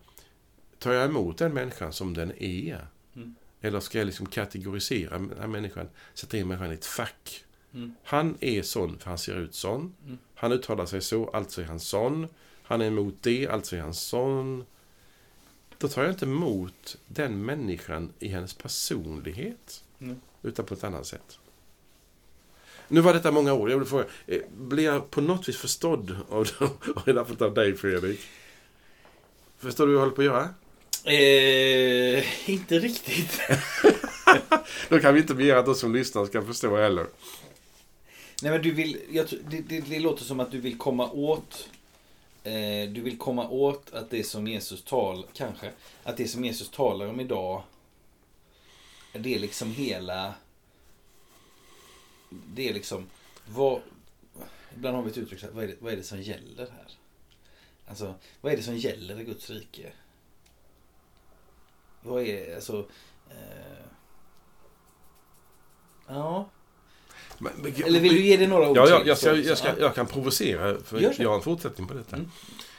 tar 0.80 0.94
jag 0.94 1.06
emot 1.06 1.38
den 1.38 1.54
människan 1.54 1.94
som 1.94 2.14
den 2.14 2.32
är? 2.44 2.88
Mm. 3.16 3.36
Eller 3.66 3.80
ska 3.80 3.98
jag 3.98 4.06
liksom 4.06 4.26
kategorisera 4.26 5.20
den 5.20 5.38
här 5.40 5.48
människan, 5.48 5.88
sätta 6.14 6.38
in 6.38 6.48
människan 6.48 6.72
i 6.72 6.74
ett 6.74 6.86
fack? 6.86 7.44
Mm. 7.74 7.96
Han 8.04 8.38
är 8.40 8.62
sån, 8.62 9.00
för 9.00 9.10
han 9.10 9.18
ser 9.18 9.36
ut 9.36 9.56
sån. 9.56 9.94
Mm. 10.06 10.18
Han 10.36 10.52
uttalar 10.52 10.86
sig 10.86 11.02
så, 11.02 11.30
alltså 11.30 11.62
är 11.62 11.66
han 11.66 11.80
sån. 11.80 12.28
Han 12.64 12.82
är 12.82 12.86
emot 12.86 13.16
det, 13.22 13.48
alltså 13.48 13.76
är 13.76 13.82
han 13.82 13.94
sån. 13.94 14.66
Då 15.78 15.88
tar 15.88 16.04
jag 16.04 16.12
inte 16.12 16.26
emot 16.26 16.98
den 17.08 17.46
människan 17.46 18.14
i 18.20 18.28
hennes 18.28 18.54
personlighet. 18.54 19.84
Mm. 20.00 20.22
Utan 20.44 20.66
på 20.66 20.74
ett 20.74 20.84
annat 20.84 21.08
sätt. 21.08 21.40
Nu 22.88 23.02
var 23.02 23.14
detta 23.14 23.32
många 23.32 23.54
ord. 23.54 23.70
Jag 23.70 23.78
vill 23.78 23.88
fråga, 23.88 24.06
eh, 24.28 24.42
blir 24.58 24.84
jag 24.84 25.12
på 25.12 25.22
något 25.22 25.50
vis 25.50 25.58
förstådd 25.58 26.18
av, 26.30 26.50
av, 26.60 27.18
av, 27.18 27.44
av 27.44 27.54
dig, 27.54 27.78
Fredrik? 27.78 28.20
Förstår 29.58 29.88
du 29.88 29.94
vad 29.94 29.96
jag 29.96 30.06
håller 30.06 30.16
på 30.16 30.22
att 30.22 30.26
göra? 30.26 30.50
Eh, 31.06 32.50
inte 32.50 32.80
riktigt. 32.80 33.42
Då 34.90 35.00
kan 35.00 35.14
vi 35.14 35.20
inte 35.20 35.34
begära 35.34 35.60
att 35.60 35.66
de 35.66 35.76
som 35.76 35.94
lyssnar 35.96 36.26
ska 36.26 36.42
förstå 36.42 36.78
heller. 36.78 37.08
Nej 38.42 38.52
men 38.52 38.62
du 38.62 38.72
vill, 38.72 39.02
jag, 39.12 39.28
det, 39.50 39.62
det, 39.62 39.80
det 39.80 40.00
låter 40.00 40.24
som 40.24 40.40
att 40.40 40.52
du 40.52 40.60
vill 40.62 40.78
komma 40.78 41.12
åt 41.12 41.70
eh, 42.44 42.90
Du 42.90 43.02
vill 43.02 43.18
komma 43.18 43.50
åt 43.50 43.94
att 43.94 44.10
det 44.10 44.24
som 44.24 44.48
Jesus 44.48 44.84
tal, 44.84 45.26
kanske, 45.34 45.72
att 46.04 46.18
det 46.18 46.28
som 46.28 46.46
Jesus 46.46 46.70
talar 46.70 47.08
om 47.08 47.20
idag 47.20 47.64
Det 49.14 49.36
är 49.36 49.40
liksom 49.40 49.72
hela 49.72 50.34
Det 52.30 52.70
är 52.70 52.74
liksom 52.74 53.06
vad, 53.48 53.82
Ibland 54.76 54.96
har 54.96 55.04
vi 55.04 55.12
ett 55.12 55.18
uttryck 55.18 55.44
vad 55.54 55.64
är, 55.64 55.68
det, 55.68 55.76
vad 55.80 55.94
är 55.94 55.98
det 55.98 56.04
som 56.04 56.22
gäller 56.22 56.68
här? 56.72 56.92
Alltså, 57.86 58.16
vad 58.42 58.54
är 58.54 58.58
det 58.58 58.64
som 58.64 58.78
gäller 58.78 59.20
i 59.20 59.24
Guds 59.24 59.50
rike? 59.50 59.92
Vad 62.06 62.24
är, 62.24 62.56
alltså 62.56 62.86
eh, 63.30 63.36
Ja 66.08 66.50
Men, 67.38 67.52
men, 67.58 67.74
eller 67.84 68.00
vill 68.00 68.14
du 68.14 68.22
ge 68.22 68.38
det 68.38 68.48
några 68.48 68.70
ord 68.70 68.78
Ja, 68.78 68.90
ja 68.90 69.00
till? 69.00 69.08
jag, 69.08 69.18
ska, 69.18 69.36
jag, 69.36 69.58
ska, 69.58 69.68
ja. 69.68 69.74
jag 69.80 69.96
kan 69.96 70.08
provocera, 70.08 70.78
för 70.84 71.22
jag 71.22 71.30
har 71.30 71.36
en 71.36 71.42
fortsättning 71.42 71.88
på 71.88 71.94
detta. 71.94 72.16
Mm. 72.16 72.30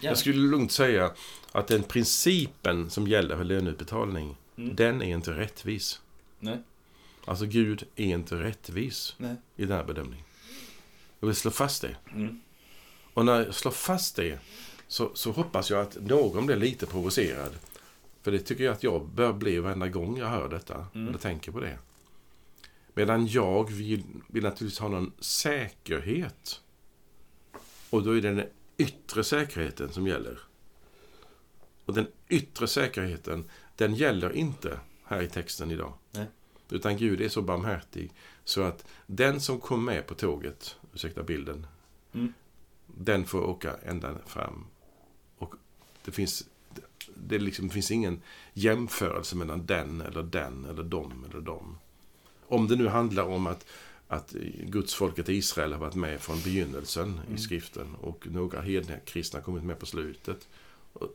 Jag 0.01 0.19
skulle 0.19 0.39
lugnt 0.51 0.73
säga 0.73 1.11
att 1.53 1.67
den 1.67 1.83
principen 1.83 2.91
som 2.91 3.07
gäller 3.09 3.37
för 3.37 3.45
löneutbetalning, 3.45 4.37
Mm. 4.59 4.77
den 4.77 5.03
är 5.03 5.07
inte 5.15 5.31
rättvis. 5.31 6.01
Nej. 6.39 6.59
Alltså 7.25 7.47
Gud 7.47 7.85
är 7.97 8.05
inte 8.05 8.35
rättvis 8.35 9.15
Nej. 9.19 9.35
i 9.57 9.65
den 9.65 9.77
här 9.77 9.85
bedömningen. 9.85 10.25
Jag 11.21 11.27
vill 11.27 11.37
slå 11.37 11.51
fast 11.51 11.83
det. 11.83 11.97
Mm. 12.13 12.41
Och 13.15 13.25
när 13.25 13.45
jag 13.45 13.55
slår 13.55 13.73
fast 13.73 14.17
det 14.17 14.39
så, 14.89 15.11
så 15.15 15.31
hoppas 15.33 15.71
jag 15.71 15.81
att 15.81 15.97
någon 16.01 16.47
blir 16.47 16.57
lite 16.57 16.87
provocerad. 16.87 17.53
För 18.27 18.33
det 18.33 18.39
tycker 18.39 18.65
jag 18.65 18.73
att 18.73 18.83
jag 18.83 19.09
bör 19.09 19.33
bli 19.33 19.59
varenda 19.59 19.89
gång 19.89 20.19
jag 20.19 20.27
hör 20.27 20.49
detta. 20.49 20.87
Mm. 20.95 21.09
Eller 21.09 21.19
tänker 21.19 21.53
på 21.53 21.61
det. 21.61 21.79
Medan 22.95 23.27
jag 23.27 23.71
vill, 23.73 24.05
vill 24.27 24.43
naturligtvis 24.43 24.79
ha 24.79 24.89
någon 24.89 25.13
säkerhet. 25.19 26.61
Och 27.91 28.03
då 28.03 28.11
är 28.11 28.21
det 28.21 28.33
den 28.33 28.47
yttre 28.77 29.25
säkerheten 29.25 29.93
som 29.93 30.07
gäller. 30.07 30.39
Och 31.85 31.95
den 31.95 32.07
yttre 32.29 32.67
säkerheten, 32.67 33.45
den 33.77 33.95
gäller 33.95 34.33
inte 34.33 34.81
här 35.05 35.23
i 35.23 35.29
texten 35.29 35.71
idag. 35.71 35.93
Nej. 36.11 36.27
Utan 36.71 36.97
Gud 36.97 37.21
är 37.21 37.29
så 37.29 37.43
barmhärtig 37.43 38.13
så 38.45 38.63
att 38.63 38.87
den 39.07 39.41
som 39.41 39.61
kom 39.61 39.85
med 39.85 40.07
på 40.07 40.15
tåget, 40.15 40.77
ursäkta 40.95 41.23
bilden, 41.23 41.67
Mm. 42.13 42.33
den 42.87 43.25
får 43.25 43.43
åka 43.43 43.77
ända 43.83 44.19
fram. 44.27 44.67
Och 45.39 45.55
det 46.05 46.11
finns, 46.11 46.49
det 47.15 47.39
liksom, 47.39 47.71
finns 47.71 47.91
ingen 47.91 48.23
jämförelse 48.55 49.37
mellan 49.37 49.67
den 49.67 50.01
eller 50.01 50.23
den 50.23 50.65
eller 50.65 50.83
dem 50.83 51.25
eller 51.31 51.41
dem. 51.41 51.79
Om 52.49 52.69
det 52.69 52.77
nu 52.77 52.89
handlar 52.89 53.25
om 53.25 53.47
att, 53.47 53.67
att 54.09 54.33
Guds 54.63 54.95
folket 54.95 55.29
Israel 55.29 55.73
har 55.73 55.81
varit 55.81 55.95
med 55.95 56.21
från 56.21 56.41
begynnelsen 56.43 57.09
i 57.09 57.27
Mm. 57.27 57.39
skriften 57.39 57.95
och 57.95 58.27
några 58.27 58.61
hedniga 58.61 58.99
kristna 58.99 59.39
har 59.39 59.45
kommit 59.45 59.65
med 59.65 59.79
på 59.79 59.87
slutet. 59.87 60.49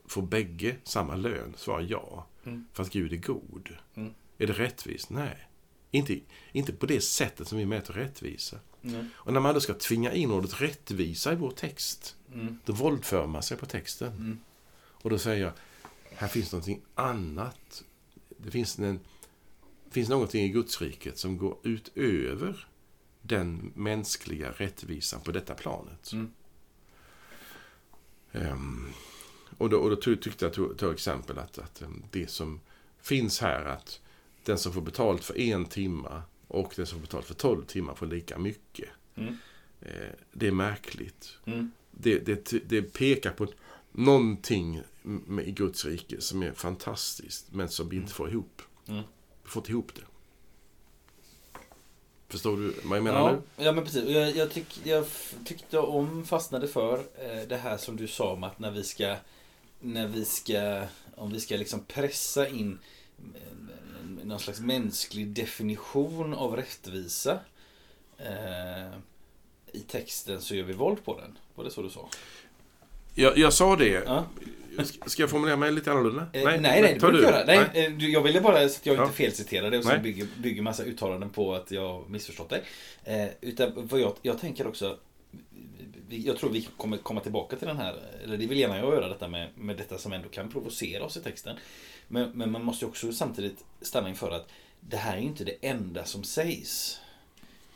Får 0.08 0.22
bägge 0.22 0.76
samma 0.84 1.16
lön? 1.16 1.54
Svar 1.58 1.86
ja. 1.90 2.26
Mm. 2.44 2.66
För 2.74 2.84
att 2.84 2.90
Gud 2.90 3.14
är 3.14 3.18
god. 3.18 3.70
Mm. 3.96 4.14
Är 4.38 4.48
det 4.48 4.54
rättvist? 4.54 5.10
Nej. 5.10 5.48
Inte, 5.92 6.20
inte 6.52 6.74
på 6.74 6.86
det 6.86 7.02
sättet 7.02 7.48
som 7.48 7.58
vi 7.58 7.66
mäter 7.66 7.94
rättvisa. 7.94 8.58
Mm. 8.84 9.10
Och 9.14 9.34
när 9.34 9.40
man 9.40 9.54
då 9.54 9.60
ska 9.62 9.74
tvinga 9.74 10.14
in 10.14 10.32
ordet 10.32 10.62
rättvisa 10.62 11.34
i 11.34 11.36
vår 11.36 11.52
text, 11.52 12.16
Mm. 12.34 12.60
då 12.66 12.74
våldför 12.74 13.28
man 13.28 13.44
sig 13.44 13.58
på 13.58 13.66
texten. 13.66 14.08
Mm. 14.14 14.40
Och 14.74 15.10
då 15.10 15.18
säger 15.18 15.44
jag, 15.44 15.54
här 16.22 16.28
finns 16.28 16.52
någonting 16.52 16.82
annat. 16.96 17.84
Det 18.38 18.52
finns, 18.52 18.80
en, 18.80 19.00
finns 19.90 20.10
någonting 20.10 20.46
i 20.46 20.50
Gudsriket 20.50 21.18
som 21.18 21.38
går 21.38 21.58
utöver 21.64 22.68
den 23.22 23.72
mänskliga 23.76 24.52
rättvisan 24.52 25.22
på 25.22 25.32
detta 25.32 25.54
planet. 25.54 26.12
Mm. 26.14 26.32
Ehm, 28.32 28.90
och 29.58 29.70
då, 29.70 29.78
och 29.78 29.90
då 29.90 29.96
ty- 29.96 30.16
tyckte 30.16 30.46
jag 30.46 30.78
tog 30.78 30.94
exempel 30.94 31.38
att, 31.38 31.58
att 31.58 31.82
em, 31.82 32.04
det 32.12 32.30
som 32.30 32.60
finns 33.02 33.40
här 33.40 33.66
att 33.66 34.00
den 34.44 34.58
som 34.58 34.74
får 34.74 34.82
betalt 34.82 35.24
för 35.24 35.40
en 35.40 35.66
timma 35.66 36.24
och 36.48 36.74
den 36.76 36.86
som 36.86 37.00
får 37.00 37.02
betalt 37.02 37.26
för 37.26 37.34
tolv 37.34 37.66
timmar 37.66 37.96
får 37.96 38.06
lika 38.06 38.38
mycket. 38.38 38.90
Mm. 39.16 39.38
Eh, 39.82 40.12
det 40.32 40.48
är 40.48 40.52
märkligt. 40.52 41.38
Mm. 41.46 41.72
Det, 41.92 42.20
det, 42.20 42.70
det 42.70 42.82
pekar 42.82 43.32
på 43.32 43.48
någonting 43.92 44.82
i 45.46 45.52
Guds 45.52 45.86
rike 45.86 46.22
som 46.22 46.44
är 46.44 46.52
fantastiskt 46.52 47.46
men 47.52 47.70
som 47.70 47.90
vi 47.90 47.96
inte 47.96 48.14
får 48.14 48.30
ihop. 48.30 48.62
Mm. 48.88 49.04
Vi 49.44 49.50
får 49.50 49.60
inte 49.62 49.72
ihop 49.72 49.96
det. 49.96 50.02
Förstår 52.28 52.58
du 52.58 52.74
vad 52.84 52.98
jag 52.98 53.04
menar 53.04 53.20
Ja, 53.20 53.32
nu? 53.32 53.66
ja, 53.66 53.72
men 53.72 53.84
precis. 53.84 54.10
Jag, 54.10 54.36
jag, 54.36 54.52
tyck, 54.52 54.82
jag 54.84 55.06
tyckte 55.46 55.80
om, 55.80 56.26
fastnade 56.26 56.68
för 56.68 56.98
eh, 56.98 57.48
det 57.48 57.58
här 57.58 57.78
som 57.78 57.96
du 57.98 58.08
sa 58.08 58.34
om 58.34 58.44
att 58.44 58.60
när 58.60 58.72
vi 58.72 58.84
ska, 58.84 59.16
när 59.80 60.08
vi 60.08 60.26
ska, 60.26 60.84
om 61.16 61.32
vi 61.32 61.40
ska 61.40 61.58
liksom 61.58 61.80
pressa 61.88 62.48
in 62.48 62.80
eh, 63.36 64.26
någon 64.26 64.40
slags 64.40 64.60
mänsklig 64.60 65.28
definition 65.28 66.34
av 66.34 66.56
rättvisa 66.56 67.40
eh, 68.18 68.98
i 69.72 69.80
texten 69.88 70.42
så 70.42 70.56
gör 70.56 70.64
vi 70.64 70.74
våld 70.74 71.06
på 71.06 71.20
den. 71.20 71.38
Var 71.56 71.64
det 71.64 71.72
så 71.72 71.82
du 71.82 71.90
sa? 71.90 72.10
Jag, 73.22 73.38
jag 73.38 73.54
sa 73.54 73.76
det. 73.76 74.04
Ja. 74.06 74.26
Ska- 75.06 75.22
jag 75.24 75.30
formulera 75.30 75.56
mig 75.58 75.72
lite 75.72 75.92
annorlunda? 75.92 76.28
Eh, 76.34 76.44
nej, 76.44 76.60
nej, 76.60 76.82
det 76.82 77.00
ta 77.00 77.12
behöver 77.12 77.32
du 77.32 77.38
göra. 77.38 77.46
Nej, 77.74 77.86
eh, 77.86 77.92
du- 77.92 78.10
Jag 78.12 78.22
ville 78.22 78.42
bara 78.42 78.70
så 78.70 78.80
att 78.80 78.86
jag 78.86 78.96
Ja. 78.96 79.04
inte 79.04 79.16
felciterar 79.16 79.72
det 79.72 79.78
och 79.78 79.86
Nej. 79.86 79.94
sen 79.94 80.04
bygger, 80.04 80.28
bygger 80.38 80.62
massa 80.62 80.84
uttalanden 80.84 81.30
på 81.30 81.56
att 81.56 81.72
jag 81.72 82.10
missförstått 82.10 82.50
dig. 82.50 82.64
Eh, 83.04 83.28
utan 83.42 83.72
vad 83.76 84.00
jag, 84.00 84.16
jag 84.22 84.40
tänker 84.40 84.68
också, 84.68 84.98
jag 86.10 86.38
tror 86.38 86.50
vi 86.50 86.68
kommer 86.78 86.98
komma 86.98 87.22
tillbaka 87.22 87.56
till 87.56 87.68
den 87.68 87.78
här, 87.78 87.96
eller 88.24 88.38
det 88.38 88.46
vill 88.48 88.58
gärna 88.60 88.78
jag 88.78 88.86
göra 88.94 89.08
detta 89.08 89.28
med, 89.28 89.50
med 89.56 89.78
detta 89.78 89.98
som 89.98 90.14
ändå 90.14 90.30
kan 90.30 90.52
provocera 90.52 91.04
oss 91.04 91.18
i 91.18 91.20
texten. 91.22 91.56
Men, 92.08 92.32
men 92.32 92.52
man 92.52 92.64
måste 92.64 92.86
ju 92.86 92.90
också 92.90 93.14
samtidigt 93.14 93.64
stanna 93.82 94.10
inför 94.10 94.32
att 94.32 94.48
det 94.80 94.98
här 94.98 95.14
är 95.18 95.22
ju 95.22 95.28
inte 95.28 95.44
det 95.44 95.56
enda 95.62 96.06
som 96.06 96.24
sägs 96.24 96.98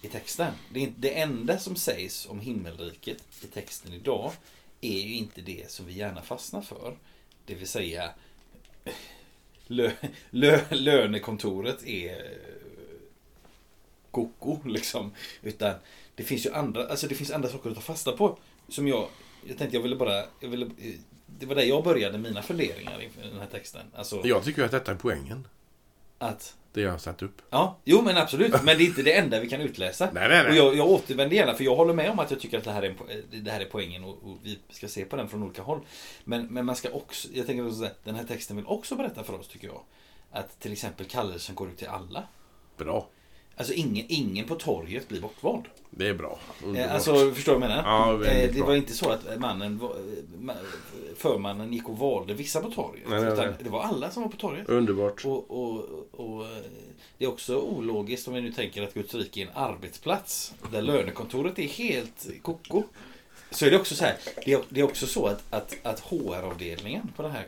i 0.01 0.07
texten. 0.07 0.51
Det, 0.73 0.79
är 0.79 0.83
inte, 0.83 0.99
det 1.01 1.19
enda 1.19 1.57
som 1.57 1.75
sägs 1.75 2.27
om 2.29 2.39
himmelriket 2.39 3.17
i 3.43 3.47
texten 3.47 3.93
idag 3.93 4.31
är 4.85 5.07
ju 5.07 5.15
inte 5.15 5.41
det 5.41 5.71
som 5.71 5.85
vi 5.85 5.93
gärna 5.93 6.21
fastnar 6.21 6.61
för. 6.61 6.97
Det 7.45 7.55
vill 7.55 7.67
säga 7.67 8.09
lö, 9.67 9.91
lö, 10.29 10.59
lönekontoret 10.69 11.87
är 11.87 12.37
koko 14.11 14.57
liksom. 14.65 15.11
Utan 15.41 15.73
det 16.15 16.23
finns 16.23 16.45
ju 16.45 16.53
andra, 16.53 16.87
alltså 16.87 17.07
det 17.07 17.15
finns 17.15 17.31
andra 17.31 17.49
saker 17.49 17.69
att 17.69 17.75
ta 17.75 17.81
fasta 17.81 18.11
på. 18.11 18.37
Som 18.67 18.87
jag, 18.87 19.07
jag 19.47 19.57
tänkte 19.57 19.77
jag 19.77 19.83
ville 19.83 19.95
bara, 19.95 20.23
jag 20.39 20.49
ville, 20.49 20.65
eh, 20.65 20.93
det 21.39 21.45
var 21.45 21.55
där 21.55 21.63
jag 21.63 21.83
började 21.83 22.17
mina 22.17 22.41
funderingar 22.41 23.01
inför 23.01 23.21
den 23.21 23.39
här 23.39 23.47
texten. 23.47 23.85
Alltså 23.95 24.21
Jag 24.23 24.43
tycker 24.43 24.63
att 24.63 24.71
detta 24.71 24.91
är 24.91 24.95
poängen 24.95 25.47
att, 26.17 26.55
Det 26.73 26.81
jag 26.81 26.91
har 26.91 26.97
satt 26.97 27.21
upp. 27.21 27.41
ja, 27.49 27.77
jo 27.83 28.01
men 28.01 28.17
absolut. 28.17 28.63
Men 28.63 28.77
det 28.77 28.83
är 28.83 28.85
inte 28.85 29.01
det 29.03 29.13
enda 29.17 29.39
vi 29.39 29.49
kan 29.49 29.61
utläsa. 29.61 30.09
Nej, 30.13 30.29
nej, 30.29 30.43
nej. 30.43 30.61
Och 30.61 30.67
jag, 30.67 30.75
jag 30.77 30.87
återvänder 30.89 31.35
gärna, 31.35 31.53
för 31.53 31.63
jag 31.63 31.75
håller 31.75 31.93
med 31.93 32.09
om 32.11 32.19
att 32.19 32.31
jag 32.31 32.39
tycker 32.39 32.57
att 32.57 32.63
det 32.63 32.71
här 32.71 32.81
är, 32.83 32.89
po- 32.93 33.23
det 33.43 33.51
här 33.51 33.61
är 33.61 33.65
poängen 33.65 34.03
och, 34.03 34.09
och 34.23 34.37
vi 34.43 34.59
ska 34.69 34.87
se 34.87 35.05
på 35.05 35.15
den 35.15 35.29
från 35.29 35.43
olika 35.43 35.61
håll. 35.61 35.79
Men, 36.23 36.47
men 36.47 36.65
man 36.65 36.75
ska 36.75 36.89
också, 36.91 37.27
jag 37.33 37.45
tänker 37.45 37.67
också 37.67 37.83
att 37.85 38.05
den 38.05 38.15
här 38.15 38.23
texten 38.23 38.55
vill 38.55 38.65
också 38.67 38.95
berätta 38.95 39.23
för 39.23 39.39
oss, 39.39 39.47
tycker 39.47 39.67
jag. 39.67 39.81
Att 40.31 40.59
till 40.59 40.71
exempel 40.71 41.05
kallelsen 41.05 41.55
går 41.55 41.69
ut 41.69 41.77
till 41.77 41.87
alla. 41.87 42.23
Bra. 42.77 43.07
Alltså 43.57 43.73
ingen, 43.73 44.05
ingen 44.09 44.45
på 44.45 44.55
torget 44.55 45.07
blir 45.07 45.21
bortvald. 45.21 45.63
Det 45.89 46.07
är 46.07 46.13
bra. 46.13 46.39
Underbart. 46.63 46.87
Eh, 46.89 46.95
Alltså, 46.95 47.31
förstår 47.31 47.53
du 47.53 47.59
vad 47.59 47.69
jag 47.69 47.75
menar? 47.75 47.83
Ja, 47.89 48.25
Eh, 48.25 48.49
det 48.51 48.57
bra. 48.57 48.65
var 48.67 48.75
inte 48.75 48.93
så 48.93 49.09
att 49.09 49.39
mannen, 49.39 49.79
ma- 50.41 50.55
förmannen 51.17 51.73
gick 51.73 51.89
och 51.89 51.97
valde 51.97 52.33
vissa 52.33 52.61
på 52.61 52.71
torget. 52.71 53.03
Nej, 53.09 53.21
nej, 53.21 53.33
utan 53.33 53.45
nej. 53.45 53.55
det 53.63 53.69
var 53.69 53.81
alla 53.83 54.11
som 54.11 54.23
var 54.23 54.29
på 54.29 54.37
torget. 54.37 54.69
Underbart. 54.69 55.25
Och, 55.25 55.51
och, 55.51 55.85
och 56.11 56.45
eh, 56.45 56.57
det 57.17 57.25
är 57.25 57.29
också 57.29 57.57
ologiskt 57.59 58.27
om 58.27 58.33
vi 58.33 58.41
nu 58.41 58.51
tänker 58.51 58.83
att 58.83 58.93
Guds 58.93 59.13
rike 59.13 59.41
är 59.41 59.45
en 59.45 59.51
arbetsplats 59.55 60.53
där 60.71 60.81
lönekontoret 60.81 61.59
är 61.59 61.63
helt 61.67 62.27
koko. 62.41 62.83
Så 63.51 63.65
är 63.65 63.71
det 63.71 63.77
också 63.79 63.95
så 63.95 64.03
här. 64.05 64.15
Det 64.45 64.53
är, 64.53 64.61
det 64.69 64.79
är 64.79 64.83
också 64.83 65.07
så 65.07 65.25
att, 65.25 65.43
att, 65.53 65.75
att 65.83 65.99
HR-avdelningen 65.99 67.11
på 67.15 67.21
den, 67.23 67.31
här, 67.31 67.47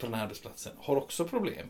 på 0.00 0.06
den 0.06 0.14
här 0.14 0.22
arbetsplatsen 0.22 0.72
har 0.78 0.96
också 0.96 1.24
problem. 1.24 1.66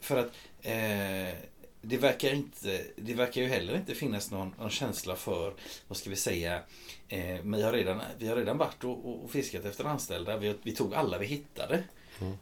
För 0.00 0.16
att 0.16 0.30
eh, 0.62 1.34
det 1.82 1.96
verkar, 1.96 2.34
inte, 2.34 2.80
det 2.96 3.14
verkar 3.14 3.42
ju 3.42 3.48
heller 3.48 3.76
inte 3.76 3.94
finnas 3.94 4.30
någon, 4.30 4.54
någon 4.58 4.70
känsla 4.70 5.16
för, 5.16 5.52
vad 5.88 5.98
ska 5.98 6.10
vi 6.10 6.16
säga, 6.16 6.60
eh, 7.08 7.44
men 7.44 7.52
vi 7.52 7.62
har 7.62 7.72
redan, 7.72 8.00
vi 8.18 8.28
har 8.28 8.36
redan 8.36 8.58
varit 8.58 8.84
och, 8.84 9.24
och, 9.24 9.30
fiskat 9.30 9.64
efter 9.64 9.84
anställda. 9.84 10.36
Vi, 10.36 10.54
vi 10.62 10.72
tog 10.72 10.94
alla 10.94 11.18
vi 11.18 11.26
hittade 11.26 11.82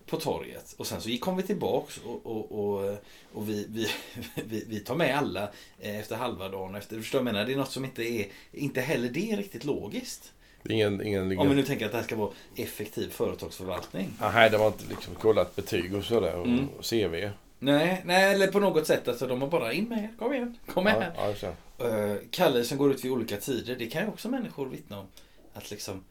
på 0.06 0.16
torget. 0.16 0.74
Och 0.76 0.86
sen 0.86 1.00
så 1.00 1.16
kom 1.20 1.36
vi 1.36 1.42
tillbaks 1.42 1.98
och, 1.98 2.26
och, 2.26 2.52
och, 2.52 2.98
och 3.32 3.48
vi, 3.48 3.66
vi, 3.68 3.86
vi, 4.44 4.64
vi 4.68 4.80
tar 4.80 4.94
med 4.94 5.18
alla 5.18 5.42
eh, 5.78 5.98
efter 5.98 6.16
halva 6.16 6.48
dagen. 6.48 6.74
Efter, 6.74 6.96
förstår 6.96 7.18
jag 7.18 7.24
menar? 7.24 7.46
Det 7.46 7.52
är 7.52 7.56
något 7.56 7.72
som 7.72 7.84
inte 7.84 8.02
är, 8.02 8.26
inte 8.52 8.80
heller 8.80 9.08
det 9.08 9.32
är 9.32 9.36
riktigt 9.36 9.64
logiskt. 9.64 10.32
Ingen, 10.68 11.06
ingen, 11.06 11.38
Om 11.38 11.48
vi 11.48 11.54
nu 11.54 11.62
tänker 11.62 11.86
att 11.86 11.92
det 11.92 11.98
här 11.98 12.04
ska 12.04 12.16
vara 12.16 12.30
effektiv 12.56 13.10
företagsförvaltning. 13.10 14.12
Nej, 14.20 14.50
det 14.50 14.58
var 14.58 14.66
inte 14.66 14.84
liksom 14.88 15.14
kollat 15.14 15.56
betyg 15.56 15.94
och 15.94 16.04
sådär 16.04 16.34
och 16.34 16.46
Mm. 16.46 16.68
CV. 16.82 17.30
Nej, 17.62 18.02
nej, 18.04 18.34
eller 18.34 18.46
på 18.46 18.60
något 18.60 18.86
sätt. 18.86 19.08
Alltså, 19.08 19.26
de 19.26 19.42
har 19.42 19.48
bara 19.48 19.72
in 19.72 19.84
med 19.88 19.98
er. 19.98 20.14
Kom 20.18 20.32
igen, 20.32 20.58
kom 20.66 20.84
med 20.84 21.12
Ja, 21.16 21.22
här. 21.22 21.36
ja. 21.42 21.54
Uh, 21.88 22.16
kallelsen 22.30 22.78
går 22.78 22.90
ut 22.92 23.04
vid 23.04 23.12
olika 23.12 23.36
tider. 23.36 23.76
Det 23.76 23.86
kan 23.86 24.02
ju 24.02 24.08
också 24.08 24.28
människor 24.28 24.66
vittna 24.68 25.00
om. 25.00 25.06
Att 25.54 25.70
liksom 25.70 26.04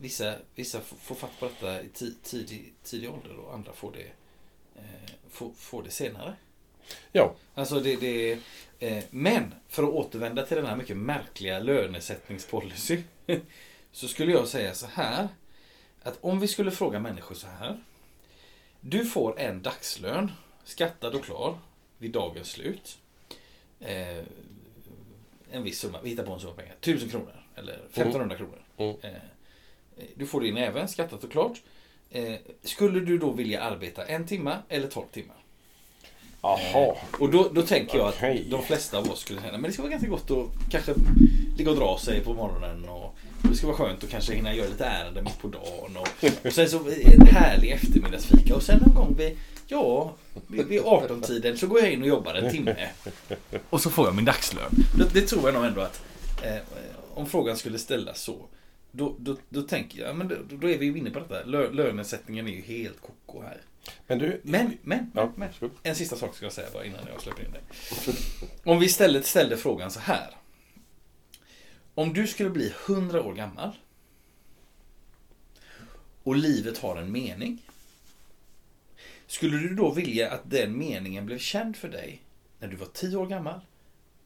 Vissa, 0.00 0.34
vissa 0.54 0.80
får 0.80 1.14
fatt 1.14 1.30
på 1.40 1.46
detta 1.46 1.82
i 1.82 1.86
ti- 1.88 2.14
tidig, 2.22 2.72
tidig 2.82 3.10
ålder 3.10 3.36
och 3.36 3.54
andra 3.54 3.72
får 3.72 3.92
det, 3.92 4.06
eh, 4.76 5.10
får, 5.30 5.50
får 5.56 5.82
det 5.82 5.90
senare. 5.90 6.34
Ja. 7.12 7.34
Alltså 7.54 7.80
det, 7.80 7.96
det 7.96 8.38
eh, 8.78 9.04
Men 9.10 9.54
för 9.68 9.82
att 9.82 9.88
återvända 9.88 10.46
till 10.46 10.56
den 10.56 10.66
här 10.66 10.76
mycket 10.76 10.96
märkliga 10.96 11.58
lönesättningspolicy. 11.58 13.02
Så 13.92 14.08
skulle 14.08 14.32
jag 14.32 14.48
säga 14.48 14.74
så 14.74 14.86
här. 14.86 15.28
Att 16.02 16.18
om 16.20 16.40
vi 16.40 16.48
skulle 16.48 16.70
fråga 16.70 16.98
människor 16.98 17.34
så 17.34 17.46
här. 17.46 17.80
Du 18.84 19.04
får 19.04 19.40
en 19.40 19.62
dagslön, 19.62 20.32
skattad 20.64 21.14
och 21.14 21.24
klar, 21.24 21.58
vid 21.98 22.10
dagens 22.10 22.48
slut. 22.48 22.98
Eh, 23.80 24.24
en 25.50 25.62
viss 25.62 25.78
summa, 25.78 25.98
vi 26.02 26.10
hittar 26.10 26.24
på 26.24 26.32
en 26.32 26.40
summa 26.40 26.52
pengar. 26.54 26.74
1000 26.80 27.10
kronor 27.10 27.32
eller 27.54 27.74
1500 27.74 28.36
kronor. 28.36 28.62
Mm. 28.76 28.96
Eh, 29.02 29.10
du 30.14 30.26
får 30.26 30.40
din 30.40 30.56
även, 30.56 30.88
skattat 30.88 31.24
och 31.24 31.32
klart. 31.32 31.62
Eh, 32.10 32.34
skulle 32.62 33.00
du 33.00 33.18
då 33.18 33.30
vilja 33.30 33.62
arbeta 33.62 34.06
en 34.06 34.26
timme 34.26 34.58
eller 34.68 34.88
12 34.88 35.06
timmar? 35.12 35.36
Jaha. 36.42 36.96
Och 37.20 37.30
då, 37.30 37.48
då 37.52 37.62
tänker 37.62 37.98
jag 37.98 38.08
att 38.08 38.50
de 38.50 38.62
flesta 38.62 38.98
av 38.98 39.10
oss 39.10 39.20
skulle 39.20 39.40
säga 39.40 39.52
men 39.52 39.62
det 39.62 39.72
ska 39.72 39.82
vara 39.82 39.92
ganska 39.92 40.08
gott 40.08 40.30
att 40.30 40.70
kanske 40.70 40.94
ligga 41.56 41.70
och 41.70 41.76
dra 41.76 41.98
sig 41.98 42.20
på 42.20 42.34
morgonen. 42.34 42.88
Och 42.88 43.16
det 43.52 43.58
ska 43.58 43.66
vara 43.66 43.76
skönt 43.76 44.04
att 44.04 44.10
kanske 44.10 44.34
hinna 44.34 44.54
göra 44.54 44.68
lite 44.68 44.84
ärenden 44.84 45.24
mitt 45.24 45.38
på 45.38 45.48
dagen. 45.48 45.96
Och, 45.96 46.24
och 46.46 46.52
sen 46.52 46.68
så 46.68 46.78
en 47.04 47.26
härlig 47.26 47.70
eftermiddagsfika. 47.70 48.54
Och 48.54 48.62
sen 48.62 48.78
någon 48.86 48.94
gång 48.94 49.14
vid, 49.16 49.38
ja, 49.66 50.14
vid, 50.46 50.66
vid 50.66 50.80
18-tiden 50.82 51.58
så 51.58 51.66
går 51.66 51.80
jag 51.80 51.92
in 51.92 52.02
och 52.02 52.08
jobbar 52.08 52.34
en 52.34 52.50
timme. 52.50 52.88
Och 53.70 53.80
så 53.80 53.90
får 53.90 54.06
jag 54.06 54.14
min 54.14 54.24
dagslön. 54.24 54.70
Det, 54.98 55.14
det 55.14 55.26
tror 55.26 55.44
jag 55.44 55.54
nog 55.54 55.64
ändå 55.64 55.80
att 55.80 56.02
eh, 56.42 56.56
om 57.14 57.26
frågan 57.26 57.56
skulle 57.56 57.78
ställas 57.78 58.22
så. 58.22 58.36
Då, 58.90 59.14
då, 59.18 59.36
då 59.48 59.62
tänker 59.62 60.02
jag, 60.02 60.16
men 60.16 60.28
då, 60.28 60.34
då 60.48 60.70
är 60.70 60.78
vi 60.78 60.86
ju 60.86 60.98
inne 60.98 61.10
på 61.10 61.18
detta. 61.18 61.44
Lö, 61.44 61.70
lönesättningen 61.70 62.48
är 62.48 62.52
ju 62.52 62.62
helt 62.62 63.00
koko 63.00 63.42
här. 63.42 63.60
Men 64.06 64.18
du... 64.18 64.40
Men, 64.44 64.78
men, 64.82 65.10
Ja, 65.14 65.32
men. 65.36 65.48
En 65.82 65.94
sista 65.94 66.16
sak 66.16 66.36
ska 66.36 66.46
jag 66.46 66.52
säga 66.52 66.68
bara 66.72 66.84
innan 66.84 67.00
jag 67.12 67.22
släpper 67.22 67.44
in 67.44 67.52
dig. 67.52 67.62
Om 68.64 68.78
vi 68.80 68.86
istället 68.86 69.26
ställde 69.26 69.56
frågan 69.56 69.90
så 69.90 70.00
här. 70.00 70.30
Om 71.94 72.12
du 72.12 72.26
skulle 72.26 72.50
bli 72.50 72.74
100 72.86 73.22
år 73.22 73.34
gammal 73.34 73.72
och 76.22 76.36
livet 76.36 76.78
har 76.78 76.96
en 76.96 77.12
mening. 77.12 77.62
Skulle 79.26 79.56
du 79.56 79.74
då 79.74 79.90
vilja 79.90 80.30
att 80.30 80.50
den 80.50 80.78
meningen 80.78 81.26
blev 81.26 81.38
känd 81.38 81.76
för 81.76 81.88
dig 81.88 82.22
när 82.58 82.68
du 82.68 82.76
var 82.76 82.86
10 82.86 83.16
år 83.16 83.26
gammal 83.26 83.60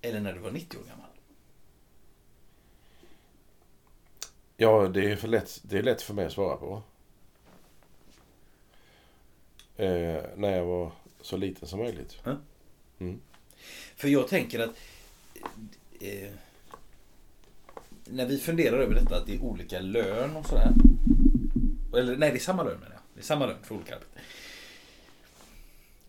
eller 0.00 0.20
när 0.20 0.32
du 0.32 0.38
var 0.38 0.50
90 0.50 0.78
år 0.78 0.85
gammal? 0.85 1.06
Ja, 4.56 4.88
det 4.88 5.12
är, 5.12 5.16
för 5.16 5.28
lätt, 5.28 5.61
det 5.62 5.78
är 5.78 5.82
lätt 5.82 6.02
för 6.02 6.14
mig 6.14 6.26
att 6.26 6.32
svara 6.32 6.56
på. 6.56 6.82
Eh, 9.76 10.25
när 10.37 10.56
jag 10.56 10.64
var 10.64 10.92
så 11.20 11.37
liten 11.37 11.68
som 11.68 11.78
möjligt. 11.78 12.18
För 13.96 14.08
jag 14.08 14.28
tänker 14.28 14.61
att 14.61 14.76
eh, 16.00 16.30
när 18.10 18.26
vi 18.26 18.38
funderar 18.38 18.78
över 18.78 18.94
detta 18.94 19.16
att 19.16 19.26
det 19.26 19.34
är 19.34 19.42
olika 19.42 19.80
lön 19.80 20.36
och 20.36 20.46
sådär. 20.46 20.72
Eller 21.96 22.16
nej, 22.16 22.30
det 22.30 22.36
är 22.36 22.40
samma 22.40 22.62
lön 22.62 22.78
menar 22.80 22.92
jag. 22.92 23.00
Det 23.14 23.20
är 23.20 23.25
samma 23.25 23.46
lön 23.46 23.56
för 23.62 23.75
olika 23.75 23.94
arbeten. 23.94 24.22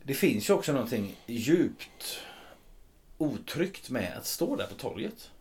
Det 0.03 0.13
finns 0.13 0.49
ju 0.49 0.53
också 0.53 0.73
någonting 0.73 1.15
djupt 1.25 2.19
otryggt 3.17 3.89
med 3.89 4.17
att 4.17 4.25
stå 4.25 4.55
där 4.55 4.67
på 4.67 4.75
torget. 4.75 5.31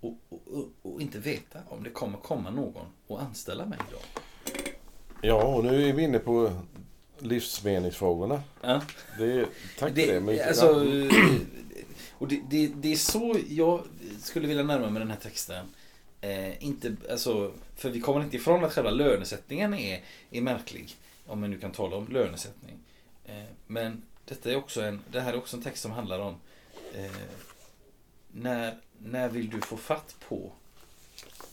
Och, 0.00 0.18
och, 0.28 0.42
och, 0.46 0.68
och 0.82 1.00
inte 1.00 1.18
veta 1.18 1.58
om 1.68 1.82
det 1.82 1.90
kommer 1.90 2.18
komma 2.18 2.50
någon 2.50 2.86
och 3.06 3.22
anställa 3.22 3.66
mig 3.66 3.78
idag. 3.88 4.02
Ja, 5.22 5.44
och 5.44 5.64
nu 5.64 5.88
är 5.88 5.92
vi 5.92 6.02
inne 6.02 6.18
på 6.18 6.52
livsmeningsfrågorna. 7.18 8.42
Ja. 8.60 8.82
Det, 9.18 9.46
tack 9.78 9.94
Det, 9.94 10.06
för 10.06 10.12
det. 10.12 10.20
Men, 10.20 10.48
alltså, 10.48 10.66
och 12.18 12.28
det, 12.28 12.40
det, 12.50 12.66
det 12.66 12.92
är 12.92 12.96
så 12.96 13.36
jag 13.48 13.82
skulle 14.22 14.48
vilja 14.48 14.62
närma 14.62 14.90
mig 14.90 15.00
den 15.00 15.10
här 15.10 15.18
texten. 15.18 15.66
Eh, 16.20 16.64
inte, 16.64 16.96
alltså, 17.10 17.52
för 17.76 17.90
vi 17.90 18.00
kommer 18.00 18.24
inte 18.24 18.36
ifrån 18.36 18.64
att 18.64 18.72
själva 18.72 18.90
lönesättningen 18.90 19.74
är, 19.74 20.04
är 20.30 20.40
märklig. 20.40 20.96
Om 21.26 21.40
man 21.40 21.50
nu 21.50 21.58
kan 21.58 21.72
tala 21.72 21.96
om 21.96 22.08
lönesättning. 22.08 22.78
Eh, 23.24 23.44
men 23.66 24.02
detta 24.24 24.50
är 24.50 24.56
också 24.56 24.82
en, 24.82 25.00
det 25.12 25.20
här 25.20 25.32
är 25.32 25.36
också 25.36 25.56
en 25.56 25.62
text 25.62 25.82
som 25.82 25.90
handlar 25.90 26.18
om 26.18 26.36
eh, 26.94 27.10
när, 28.32 28.78
när 28.98 29.28
vill 29.28 29.50
du 29.50 29.60
få 29.60 29.76
fatt 29.76 30.16
på 30.28 30.52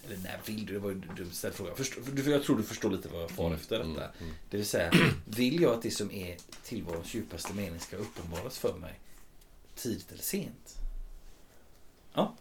eller 0.06 0.18
när 0.18 0.40
vill 0.46 0.66
du? 0.66 0.74
Det 0.74 0.80
var 0.80 0.90
ju 0.90 0.96
en 0.96 1.16
dum 1.16 1.32
ställd 1.32 1.56
fråga. 1.56 1.76
Förstå, 1.76 2.02
för 2.02 2.32
jag 2.32 2.44
tror 2.44 2.58
du 2.58 2.64
förstår 2.64 2.92
lite 2.92 3.10
vad 3.10 3.22
jag 3.22 3.32
far 3.32 3.54
efter 3.54 3.78
detta. 3.78 3.90
mm, 3.90 4.10
mm. 4.20 4.34
Det 4.50 4.58
vill 4.58 4.66
säga, 4.66 4.92
vill 5.26 5.62
jag 5.62 5.74
att 5.74 5.82
det 5.82 5.92
som 5.92 6.12
är 6.12 6.38
tillvarons 6.64 7.14
djupaste 7.14 7.54
mening 7.54 7.80
ska 7.80 7.96
uppenbaras 7.96 8.58
för 8.58 8.74
mig 8.74 9.00
tidigt 9.76 10.12
eller 10.12 10.24
sent? 10.24 10.76
Ja. 12.14 12.36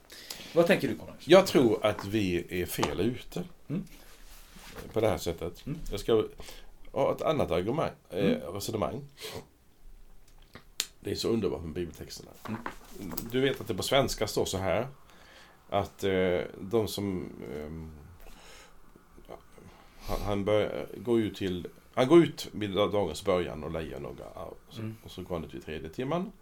Vad 0.54 0.66
tänker 0.66 0.88
du 0.88 0.96
Conrad? 0.96 1.16
Jag 1.24 1.46
tror 1.46 1.86
att 1.86 2.04
vi 2.04 2.46
är 2.62 2.66
fel 2.66 3.00
ute. 3.00 3.44
Mm. 3.68 3.84
På 4.92 5.00
det 5.00 5.08
här 5.08 5.18
sättet. 5.18 5.66
Mm. 5.66 5.78
Jag 5.90 6.00
ska 6.00 6.24
ha 6.92 7.12
ett 7.14 7.22
annat 7.22 7.50
argument, 7.50 7.92
eh, 8.10 8.18
Mm. 8.24 8.40
resonemang. 8.54 9.00
Det 11.00 11.10
är 11.10 11.14
så 11.14 11.28
underbart 11.28 11.62
med 11.62 11.72
bibeltexterna. 11.72 12.30
Mm. 12.48 12.60
Du 13.30 13.40
vet 13.40 13.60
att 13.60 13.66
det 13.68 13.74
på 13.74 13.82
svenska 13.82 14.26
står 14.26 14.44
så 14.44 14.58
här. 14.58 14.88
Att 15.68 16.04
eh, 16.04 16.40
de 16.60 16.88
som... 16.88 17.32
ehm, 17.56 17.90
han, 20.00 20.20
han 20.22 20.44
bör, 20.44 20.86
går 20.96 21.20
ut 21.20 21.36
till... 21.36 21.66
Han 21.94 22.08
går 22.08 22.22
ut 22.24 22.48
vid 22.52 22.70
dagens 22.74 23.24
början 23.24 23.64
och 23.64 23.70
lejer 23.70 24.00
några 24.00 24.24
arv. 24.24 24.54
Så- 24.70 24.80
Mm. 24.80 24.96
Och 25.04 25.10
så 25.10 25.22
går 25.22 25.34
han 25.34 25.44
ut 25.44 25.54
vid 25.54 25.64
tredje 25.64 25.88
timman. 25.88 26.32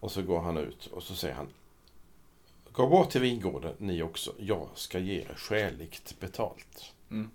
Och 0.00 0.10
så 0.12 0.22
går 0.22 0.40
han 0.40 0.56
ut 0.56 0.86
och 0.86 1.02
så 1.02 1.14
säger 1.14 1.34
han 1.34 1.46
Gå 2.72 2.86
bort 2.86 3.10
till 3.10 3.20
vingården 3.20 3.74
ni 3.78 4.02
också. 4.02 4.34
Jag 4.38 4.68
ska 4.74 4.98
ge 4.98 5.20
er 5.20 5.34
skäligt 5.36 6.20
betalt. 6.20 6.94
Mm. 7.10 7.30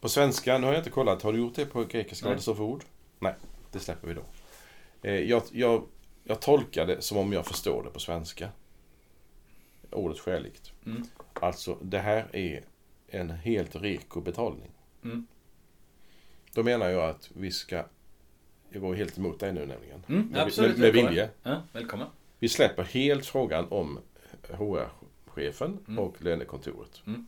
På 0.00 0.08
svenska, 0.08 0.58
nu 0.58 0.66
har 0.66 0.72
jag 0.72 0.80
inte 0.80 0.90
kollat. 0.90 1.22
Har 1.22 1.32
du 1.32 1.38
gjort 1.38 1.54
det 1.54 1.66
på 1.66 1.84
grekiska? 1.84 2.28
Vad 2.28 2.36
det 2.36 2.40
står 2.42 2.54
för 2.54 2.62
ord? 2.62 2.84
Nej, 3.18 3.34
det 3.72 3.78
släpper 3.80 4.08
vi 4.08 4.14
då. 4.14 4.22
Eh, 5.02 5.14
jag, 5.14 5.42
jag, 5.52 5.84
jag 6.24 6.40
tolkar 6.40 6.86
det 6.86 7.02
som 7.02 7.18
om 7.18 7.32
jag 7.32 7.46
förstår 7.46 7.82
det 7.82 7.90
på 7.90 8.00
svenska. 8.00 8.48
Ordet 9.90 10.18
skäligt. 10.18 10.72
Mm. 10.86 11.02
Alltså, 11.32 11.78
det 11.82 11.98
här 11.98 12.36
är 12.36 12.64
en 13.08 13.30
helt 13.30 13.76
reko 13.76 14.20
betalning. 14.20 14.70
Mm. 15.04 15.26
Då 16.52 16.62
menar 16.62 16.88
jag 16.88 17.10
att 17.10 17.30
vi 17.34 17.50
ska... 17.50 17.84
Går 18.72 18.94
helt 18.94 19.18
emot 19.18 19.40
dig 19.40 19.52
nu 19.52 19.66
nämligen. 19.66 20.04
Mm, 20.08 20.26
Med, 20.26 20.42
absolut, 20.42 20.78
med, 20.78 20.94
med 20.94 21.04
vilje. 21.04 21.30
Ja, 21.42 21.62
välkommen. 21.72 22.08
Vi 22.38 22.48
släpper 22.48 22.82
helt 22.82 23.26
frågan 23.26 23.66
om 23.70 23.98
HR-chefen 24.56 25.78
Mm. 25.88 25.98
och 25.98 26.22
lönekontoret. 26.22 27.02
Mm. 27.06 27.26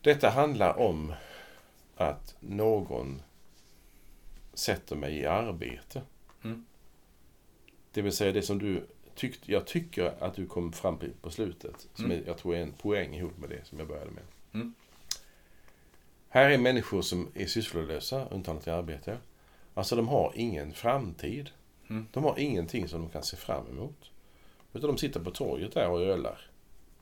Detta 0.00 0.28
handlar 0.30 0.78
om 0.78 1.12
att 1.96 2.36
någon 2.40 3.22
sätter 4.54 4.96
mig 4.96 5.16
i 5.18 5.26
arbete. 5.26 6.02
Mm. 6.44 6.66
Det 7.92 8.02
vill 8.02 8.12
säga 8.12 8.32
det 8.32 8.42
som 8.42 8.58
du 8.58 8.86
tyckte, 9.14 9.52
jag 9.52 9.66
tycker 9.66 10.14
att 10.24 10.34
du 10.34 10.46
kom 10.46 10.72
fram 10.72 10.98
på, 10.98 11.06
på 11.20 11.30
slutet. 11.30 11.88
Som 11.94 12.04
Mm. 12.04 12.22
jag 12.26 12.38
tror 12.38 12.54
är 12.56 12.62
en 12.62 12.72
poäng 12.72 13.14
ihop 13.14 13.38
med 13.38 13.48
det 13.50 13.64
som 13.66 13.78
jag 13.78 13.88
började 13.88 14.10
med. 14.10 14.22
Mm. 14.52 14.74
Här 16.28 16.50
är 16.50 16.58
människor 16.58 17.02
som 17.02 17.28
är 17.34 17.46
sysslolösa, 17.46 18.24
undantag 18.28 18.62
till 18.62 18.72
arbete. 18.72 19.18
Alltså 19.74 19.96
de 19.96 20.08
har 20.08 20.32
ingen 20.36 20.72
framtid. 20.72 21.50
Mm. 21.88 22.06
De 22.12 22.24
har 22.24 22.38
ingenting 22.38 22.88
som 22.88 23.00
de 23.00 23.10
kan 23.10 23.22
se 23.22 23.36
fram 23.36 23.66
emot. 23.68 24.10
Utan 24.72 24.90
de 24.90 24.98
sitter 24.98 25.20
på 25.20 25.30
torget 25.30 25.72
där 25.72 25.88
och 25.88 26.00
ölar. 26.00 26.50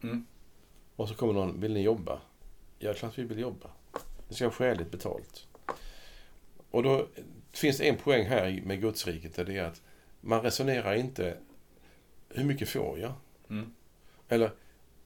Mm. 0.02 0.26
Och 0.96 1.08
så 1.08 1.14
kommer 1.14 1.32
någon, 1.32 1.60
vill 1.60 1.72
ni 1.72 1.82
jobba? 1.82 2.20
Ja, 2.78 2.94
klart 2.94 3.18
vi 3.18 3.24
vill 3.24 3.38
jobba. 3.38 3.70
Det 4.28 4.34
ska 4.34 4.44
vara 4.44 4.54
skäligt 4.54 4.90
betalt. 4.90 5.46
Och 6.70 6.82
då 6.82 7.06
finns 7.52 7.78
det 7.78 7.88
en 7.88 7.96
poäng 7.96 8.26
här 8.26 8.62
med 8.64 8.80
Gudsriket. 8.80 9.34
Det 9.34 9.56
är 9.56 9.64
att 9.64 9.82
man 10.20 10.42
resonerar 10.42 10.94
inte, 10.94 11.36
hur 12.28 12.44
mycket 12.44 12.68
får 12.68 12.98
jag? 12.98 13.12
Mm. 13.50 13.74
Eller, 14.28 14.50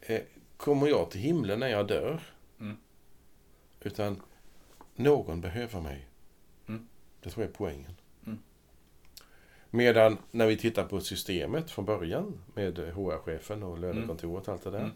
eh, 0.01 0.20
kommer 0.57 0.88
jag 0.88 1.11
till 1.11 1.20
himlen 1.20 1.61
när 1.61 1.68
jag 1.68 1.88
dör? 1.88 2.20
Mm. 2.61 2.77
Utan, 3.81 4.22
någon 4.94 5.40
behöver 5.40 5.81
mig. 5.81 6.09
Mm. 6.68 6.88
Det 7.20 7.31
tror 7.31 7.44
jag 7.44 7.51
är 7.51 7.55
poängen. 7.55 7.96
Medan 9.74 10.18
när 10.30 10.46
vi 10.46 10.56
tittar 10.56 10.85
på 10.85 11.00
systemet 11.00 11.70
från 11.70 11.85
början 11.85 12.38
med 12.54 12.78
HR-chefen 12.78 13.62
och 13.62 13.78
lönekontoret 13.78 14.48
och 14.48 14.54
allt 14.54 14.64
det 14.64 14.70
där. 14.70 14.78
Mm. 14.78 14.90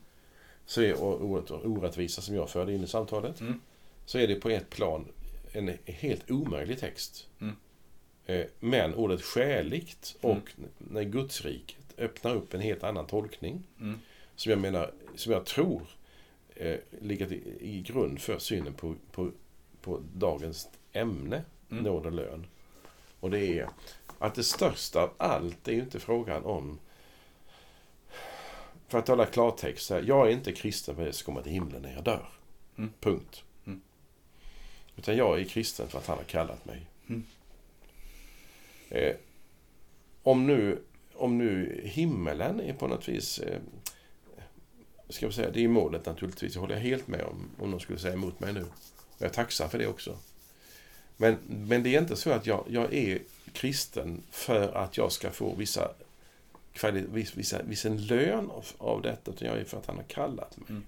Så 0.66 0.82
är, 0.82 1.02
och, 1.02 1.20
och, 1.30 1.50
och 1.50 1.66
orättvisa 1.66 2.22
som 2.22 2.34
jag 2.34 2.50
förde 2.50 2.72
in 2.72 2.84
i 2.84 2.86
samtalet. 2.86 3.40
Mm. 3.40 3.60
Så 4.06 4.18
är 4.18 4.26
det 4.28 4.34
på 4.34 4.48
ett 4.50 4.70
plan 4.70 5.04
en 5.52 5.78
helt 5.86 6.30
omöjlig 6.30 6.78
text. 6.78 7.28
Mm. 7.40 7.56
Eh, 8.26 8.46
Men 8.60 8.94
ordet 8.94 9.22
skäligt 9.22 10.16
och 10.20 10.30
Mm. 10.58 10.70
när 10.78 11.02
Gudsriket 11.02 11.94
öppnar 11.98 12.34
upp 12.34 12.54
en 12.54 12.60
helt 12.60 12.84
annan 12.84 13.06
tolkning. 13.06 13.62
Mm. 13.80 13.98
Som 14.36 14.50
jag 14.50 14.58
menar, 14.58 14.90
som 15.14 15.32
jag 15.32 15.46
tror 15.46 15.82
eh, 16.54 16.76
ligger 17.00 17.32
i, 17.32 17.42
i 17.60 17.80
grund 17.82 18.20
för 18.20 18.38
synen 18.38 18.72
på, 18.74 18.94
på, 19.12 19.30
på 19.80 20.00
dagens 20.14 20.68
ämne, 20.92 21.42
Mm. 21.70 21.84
nåd 21.84 22.06
och 22.06 22.12
lön. 22.12 22.46
Och 23.20 23.30
det 23.30 23.38
är 23.58 23.68
att 24.18 24.34
det 24.34 24.44
största 24.44 25.02
av 25.02 25.10
allt 25.16 25.68
är 25.68 25.72
ju 25.72 25.80
inte 25.80 26.00
frågan 26.00 26.44
om 26.44 26.78
för 28.88 28.98
att 28.98 29.06
tala 29.06 29.26
klartext, 29.26 29.90
här, 29.90 30.04
jag 30.06 30.26
är 30.28 30.32
inte 30.32 30.52
kristen 30.52 30.94
för 30.94 31.02
att 31.02 31.06
jag 31.06 31.14
ska 31.14 31.26
komma 31.26 31.42
till 31.42 31.52
himlen 31.52 31.82
när 31.82 31.92
jag 31.92 32.04
dör. 32.04 32.28
Mm. 32.78 32.92
Punkt. 33.00 33.42
Mm. 33.66 33.80
Utan 34.96 35.16
jag 35.16 35.40
är 35.40 35.44
kristen 35.44 35.88
för 35.88 35.98
att 35.98 36.06
han 36.06 36.16
har 36.16 36.24
kallat 36.24 36.64
mig. 36.64 36.86
Mm. 37.08 37.24
Eh, 38.88 39.16
om, 40.22 40.46
nu, 40.46 40.82
om 41.14 41.38
nu 41.38 41.80
himmelen 41.84 42.60
är 42.60 42.72
på 42.72 42.86
något 42.86 43.08
vis 43.08 43.38
eh, 43.38 43.60
ska 45.08 45.26
jag 45.26 45.34
säga, 45.34 45.50
det 45.50 45.64
är 45.64 45.68
målet 45.68 46.06
naturligtvis. 46.06 46.54
Det 46.54 46.60
håller 46.60 46.74
jag 46.74 46.82
helt 46.82 47.08
med 47.08 47.22
om, 47.22 47.50
om 47.58 47.70
någon 47.70 47.80
skulle 47.80 47.98
säga 47.98 48.14
emot 48.14 48.40
mig 48.40 48.52
nu. 48.52 48.64
Jag 49.18 49.28
är 49.28 49.34
tacksam 49.34 49.70
för 49.70 49.78
det 49.78 49.86
också. 49.86 50.18
Men, 51.16 51.36
men 51.46 51.82
det 51.82 51.94
är 51.94 52.00
inte 52.00 52.16
så 52.16 52.30
att 52.30 52.46
jag, 52.46 52.64
jag 52.68 52.94
är 52.94 53.18
kristen 53.52 54.22
för 54.30 54.76
att 54.76 54.96
jag 54.96 55.12
ska 55.12 55.30
få 55.30 55.54
vissa, 55.54 55.90
vissa, 57.34 57.62
vissa 57.62 57.88
lön 57.88 58.50
av, 58.50 58.66
av 58.78 59.02
detta, 59.02 59.30
utan 59.30 59.48
jag 59.48 59.58
är 59.58 59.64
för 59.64 59.78
att 59.78 59.86
han 59.86 59.96
har 59.96 60.04
kallat 60.04 60.56
mig. 60.56 60.66
Mm. 60.70 60.84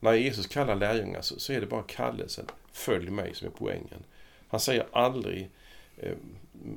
När 0.00 0.12
Jesus 0.12 0.46
kallar 0.46 0.74
lärjungar 0.74 1.22
så, 1.22 1.40
så 1.40 1.52
är 1.52 1.60
det 1.60 1.66
bara 1.66 1.82
kallelsen, 1.82 2.46
följ 2.72 3.10
mig, 3.10 3.34
som 3.34 3.46
är 3.46 3.52
poängen. 3.52 4.04
Han 4.48 4.60
säger 4.60 4.86
aldrig, 4.92 5.50
eh, 5.96 6.12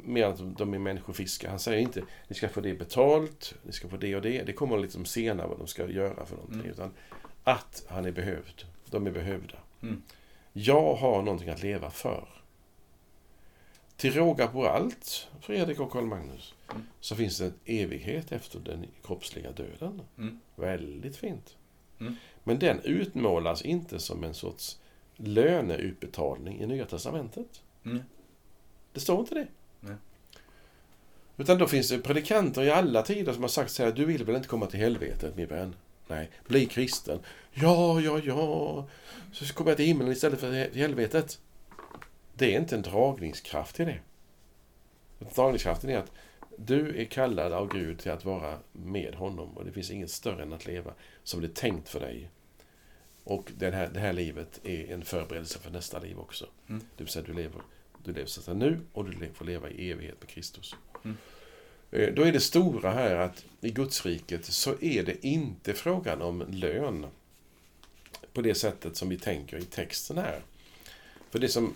mer 0.03 0.25
att 0.25 0.57
de 0.57 0.73
är 0.73 0.79
människofiskar, 0.79 1.49
han 1.49 1.59
säger 1.59 1.79
inte, 1.79 2.03
ni 2.27 2.35
ska 2.35 2.49
få 2.49 2.61
det 2.61 2.73
betalt, 2.73 3.53
ni 3.63 3.71
ska 3.71 3.87
få 3.87 3.97
det 3.97 4.15
och 4.15 4.21
det. 4.21 4.43
Det 4.43 4.53
kommer 4.53 4.77
liksom 4.77 5.05
senare 5.05 5.47
vad 5.47 5.57
de 5.57 5.67
ska 5.67 5.89
göra 5.89 6.25
för 6.25 6.35
någonting. 6.35 6.59
Mm. 6.59 6.71
Utan 6.71 6.91
att 7.43 7.83
han 7.87 8.05
är 8.05 8.11
behövd. 8.11 8.65
De 8.85 9.07
är 9.07 9.11
behövda. 9.11 9.57
Mm. 9.81 10.01
Jag 10.53 10.95
har 10.95 11.21
någonting 11.21 11.49
att 11.49 11.63
leva 11.63 11.89
för. 11.89 12.27
Till 13.97 14.13
råga 14.13 14.47
på 14.47 14.67
allt, 14.67 15.27
Fredrik 15.41 15.79
och 15.79 15.91
Karl 15.91 16.05
Magnus, 16.05 16.53
Mm. 16.71 16.83
så 16.99 17.15
finns 17.15 17.37
det 17.37 17.45
en 17.45 17.53
evighet 17.65 18.31
efter 18.31 18.59
den 18.59 18.85
kroppsliga 19.03 19.51
döden. 19.51 20.01
Mm. 20.17 20.39
Väldigt 20.55 21.17
fint. 21.17 21.55
Mm. 21.99 22.15
Men 22.43 22.59
den 22.59 22.81
utmålas 22.83 23.61
inte 23.61 23.99
som 23.99 24.23
en 24.23 24.33
sorts 24.33 24.79
löneutbetalning 25.15 26.61
i 26.61 26.65
Nya 26.67 26.85
Testamentet. 26.85 27.61
Mm. 27.85 27.99
Det 28.93 28.99
står 28.99 29.19
inte 29.19 29.35
det. 29.35 29.47
Utan 31.37 31.57
då 31.57 31.67
finns 31.67 31.89
det 31.89 31.99
predikanter 31.99 32.63
i 32.63 32.71
alla 32.71 33.01
tider 33.01 33.33
som 33.33 33.41
har 33.41 33.49
sagt 33.49 33.71
så 33.71 33.83
här, 33.83 33.91
du 33.91 34.05
vill 34.05 34.23
väl 34.23 34.35
inte 34.35 34.47
komma 34.47 34.65
till 34.65 34.79
helvetet 34.79 35.35
min 35.35 35.47
vän? 35.47 35.75
Nej, 36.07 36.29
bli 36.47 36.65
kristen. 36.65 37.19
Ja, 37.53 38.01
ja, 38.01 38.19
ja. 38.23 38.87
Så 39.31 39.53
kommer 39.53 39.71
jag 39.71 39.77
till 39.77 39.85
himlen 39.85 40.11
istället 40.11 40.39
för 40.39 40.69
till 40.69 40.81
helvetet. 40.81 41.39
Det 42.37 42.55
är 42.55 42.59
inte 42.59 42.75
en 42.75 42.81
dragningskraft 42.81 43.75
till 43.75 43.85
det. 43.85 43.99
Dragningskraften 45.35 45.89
är 45.89 45.97
att 45.97 46.11
du 46.57 47.01
är 47.01 47.05
kallad 47.05 47.53
av 47.53 47.73
Gud 47.73 47.99
till 47.99 48.11
att 48.11 48.25
vara 48.25 48.59
med 48.71 49.15
honom 49.15 49.57
och 49.57 49.65
det 49.65 49.71
finns 49.71 49.91
inget 49.91 50.11
större 50.11 50.43
än 50.43 50.53
att 50.53 50.65
leva 50.65 50.93
som 51.23 51.41
det 51.41 51.47
är 51.47 51.53
tänkt 51.53 51.89
för 51.89 51.99
dig. 51.99 52.29
Och 53.23 53.51
det 53.57 53.71
här, 53.71 53.89
det 53.93 53.99
här 53.99 54.13
livet 54.13 54.59
är 54.63 54.93
en 54.93 55.05
förberedelse 55.05 55.59
för 55.59 55.71
nästa 55.71 55.99
liv 55.99 56.19
också. 56.19 56.47
Mm. 56.69 56.81
Det 56.97 57.03
vill 57.03 57.11
säga 57.11 57.25
du 57.25 57.33
lever, 57.33 57.61
du 58.03 58.13
lever 58.13 58.27
så 58.27 58.53
nu 58.53 58.79
och 58.93 59.05
du 59.05 59.29
får 59.33 59.45
leva 59.45 59.69
i 59.69 59.91
evighet 59.91 60.15
med 60.19 60.29
Kristus. 60.29 60.75
Mm. 61.03 61.17
Eh, 61.91 62.13
Då 62.13 62.23
är 62.23 62.31
det 62.31 62.39
stora 62.39 62.91
här 62.91 63.15
att 63.15 63.45
i 63.61 63.71
Gudsriket 63.71 64.45
så 64.45 64.75
är 64.81 65.03
det 65.03 65.25
inte 65.25 65.73
frågan 65.73 66.21
om 66.21 66.43
lön 66.49 67.05
på 68.33 68.41
det 68.41 68.55
sättet 68.55 68.97
som 68.97 69.09
vi 69.09 69.17
tänker 69.17 69.57
i 69.57 69.65
texten 69.65 70.17
här. 70.17 70.41
För 71.29 71.39
det 71.39 71.49
som, 71.49 71.73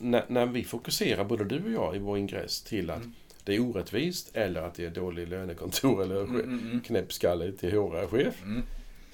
när, 0.00 0.24
när 0.28 0.46
vi 0.46 0.64
fokuserar, 0.64 1.24
både 1.24 1.44
du 1.44 1.64
och 1.64 1.70
jag, 1.70 1.96
i 1.96 1.98
vår 1.98 2.18
ingress 2.18 2.62
till 2.62 2.90
att 2.90 2.98
Mm. 2.98 3.12
det 3.44 3.54
är 3.54 3.60
orättvist 3.60 4.30
eller 4.36 4.62
att 4.62 4.74
det 4.74 4.84
är 4.84 4.90
dålig 4.90 5.28
lönekontor 5.28 6.02
eller 6.02 6.20
Mm, 6.24 6.40
mm, 6.40 6.58
mm. 6.66 6.80
knäppskalle 6.80 7.52
till 7.52 7.70
HR-chef. 7.72 8.42
Mm. 8.42 8.62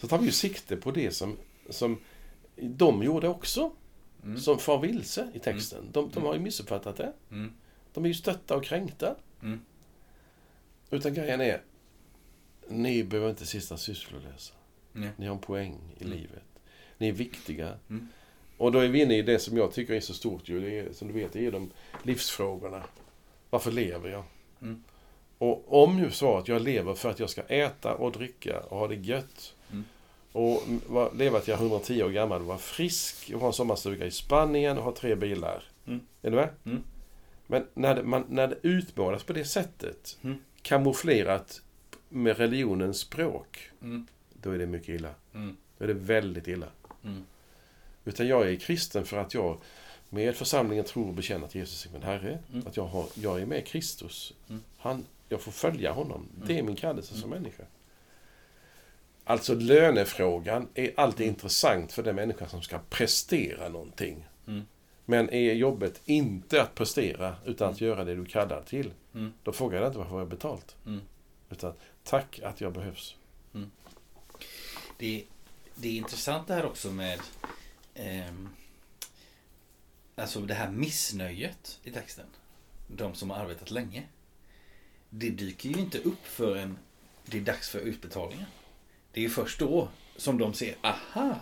Så 0.01 0.09
tar 0.09 0.19
vi 0.19 0.25
ju 0.25 0.33
sikte 0.33 0.77
på 0.77 0.91
det 0.91 1.11
som, 1.11 1.37
som 1.71 1.99
de 2.57 3.03
gjorde 3.03 3.29
också. 3.29 3.71
Mm. 4.25 4.39
Som 4.39 4.59
far 4.59 4.79
vilse 4.79 5.29
i 5.35 5.39
texten. 5.39 5.85
De, 5.93 6.11
de 6.15 6.23
har 6.23 6.35
ju 6.35 6.41
missuppfattat 6.41 6.97
det. 6.97 7.13
De 7.95 8.05
är 8.05 8.09
ju 8.09 8.15
stötta 8.15 8.57
och 8.57 8.65
kränkta. 8.65 9.15
Utan 10.91 11.15
grejen 11.15 11.41
är, 11.41 11.63
ni 12.69 13.05
behöver 13.05 13.31
inte 13.31 13.47
sista 13.47 13.77
sysslolösa. 13.77 14.55
Ni 15.17 15.27
har 15.27 15.35
en 15.35 15.41
poäng 15.41 15.79
i 15.99 16.05
livet. 16.05 16.43
Ni 16.99 17.09
är 17.09 17.13
viktiga. 17.13 17.75
Och 18.59 18.73
då 18.73 18.79
är 18.79 18.89
vi 18.89 19.03
inne 19.03 19.17
i 19.19 19.23
det 19.23 19.39
som 19.39 19.57
jag 19.57 19.73
tycker 19.73 19.95
är 19.95 20.01
så 20.01 20.15
stort 20.15 20.49
ju. 20.49 20.79
Är, 20.79 20.93
som 20.93 21.09
du 21.09 21.15
vet, 21.15 21.33
det 21.33 21.47
är 21.47 21.53
de 21.53 21.71
livsfrågorna. 22.03 22.83
Varför 23.51 23.71
lever 23.71 24.11
jag? 24.11 24.25
Mm. 24.63 24.83
Och 25.39 25.83
om 25.83 25.97
nu 25.97 26.11
svaret, 26.11 26.49
jag 26.49 26.63
lever 26.63 26.95
för 26.95 27.11
att 27.11 27.21
jag 27.21 27.31
ska 27.31 27.43
äta 27.43 27.95
och 27.95 28.13
dricka 28.13 28.61
och 28.61 28.79
ha 28.79 28.89
det 28.89 28.95
gött. 28.95 29.55
Mm. 29.73 29.85
Och 30.33 30.63
m- 30.69 30.81
va- 30.87 31.11
leva 31.17 31.41
till 31.41 31.51
jag 31.51 31.59
är 31.61 31.63
110 31.63 32.03
år 32.03 32.11
gammal 32.11 32.41
och 32.41 32.47
vara 32.47 32.59
frisk 32.59 33.31
och 33.35 33.41
ha 33.41 33.47
en 33.47 33.53
sommarstuga 33.53 34.07
i 34.07 34.11
Spanien 34.11 34.79
och 34.79 34.85
ha 34.85 34.93
tre 34.93 35.15
bilar. 35.15 35.65
Mm. 35.87 36.01
Är 36.23 36.31
du 36.31 36.37
med? 36.37 36.49
Mm. 36.65 36.83
Men 37.47 37.67
när 37.75 37.95
det, 37.95 38.03
man, 38.03 38.25
när 38.29 38.49
det 38.49 38.57
utmålas 38.63 39.23
på 39.25 39.33
det 39.33 39.45
sättet, 39.45 40.19
Mm. 40.25 40.37
kamouflerat 40.63 41.63
med 42.09 42.37
religionens 42.39 42.99
språk, 42.99 43.71
Mm. 43.83 44.07
då 44.43 44.51
är 44.51 44.59
det 44.59 44.67
mycket 44.67 44.89
illa. 44.89 45.11
Mm. 45.35 45.57
Då 45.79 45.85
är 45.85 45.89
det 45.89 45.95
väldigt 45.95 46.49
illa. 46.49 46.67
Mm. 48.07 48.15
Utan 48.15 48.29
jag 48.29 48.51
är 48.51 48.57
kristen 48.57 49.05
för 49.05 49.17
att 49.17 49.35
jag 49.35 49.59
med 50.11 50.37
församlingen 50.37 50.85
tror 50.85 51.09
och 51.09 51.15
bekänner 51.15 51.47
att 51.47 51.55
Jesus 51.55 51.87
är 51.87 51.91
min 51.91 52.03
Herre. 52.03 52.39
Mm. 52.53 52.67
Att 52.67 52.77
jag, 52.77 52.87
har, 52.87 53.07
jag 53.15 53.41
är 53.41 53.47
med 53.47 53.67
Kristus. 53.67 54.33
Mm. 54.49 54.63
Han, 54.79 55.05
jag 55.29 55.41
får 55.41 55.53
följa 55.53 55.93
honom. 55.93 56.29
Mm. 56.37 56.49
Det 56.49 56.59
är 56.59 56.63
min 56.63 56.77
kallelse 56.77 57.15
som 57.15 57.31
människa. 57.31 57.63
Alltså 59.25 59.55
lönefrågan 59.55 60.69
är 60.75 60.93
alltid 60.97 61.27
intressant 61.27 61.93
för 61.93 62.03
den 62.03 62.17
människa 62.17 62.49
som 62.49 62.63
ska 62.63 62.79
prestera 62.91 63.69
någonting. 63.69 64.27
Mm. 64.47 64.63
Men 65.05 65.31
är 65.31 65.53
jobbet 65.55 66.01
inte 66.05 66.63
att 66.63 66.75
prestera 66.75 67.37
utan 67.45 67.71
att 67.71 67.81
göra 67.81 68.05
det 68.05 68.15
du 68.15 68.25
kallar 68.25 68.63
till, 68.63 68.91
Mm. 69.15 69.33
då 69.43 69.53
frågar 69.53 69.81
jag 69.81 69.89
inte 69.89 69.99
varför 69.99 70.13
jag 70.13 70.19
har 70.19 70.27
betalt. 70.27 70.77
Mm. 70.87 71.01
Utan 71.51 71.73
tack 72.05 72.41
att 72.45 72.61
jag 72.61 72.73
behövs. 72.73 73.17
Det, 74.99 75.25
det 75.75 75.89
är 75.89 75.97
intressant 75.97 76.49
det 76.49 76.55
här 76.55 76.67
också 76.67 76.91
med 76.91 77.21
ehm, 77.97 78.49
Alltså 80.19 80.41
det 80.41 80.55
här 80.55 80.71
missnöjet 80.71 81.79
i 81.85 81.91
texten. 81.91 82.27
De 82.89 83.15
som 83.15 83.31
har 83.31 83.37
arbetat 83.39 83.71
länge. 83.71 84.03
Det 85.11 85.31
dyker 85.31 85.69
ju 85.69 85.75
inte 85.81 85.99
upp 85.99 86.27
förrän 86.27 86.79
det 87.25 87.37
är 87.39 87.43
dags 87.43 87.69
för 87.69 87.79
utbetalningen. 87.79 88.47
Det 89.13 89.21
är 89.21 89.23
ju 89.23 89.31
först 89.31 89.59
då 89.59 89.89
som 90.17 90.39
de 90.39 90.55
ser, 90.55 90.75
aha! 90.83 91.35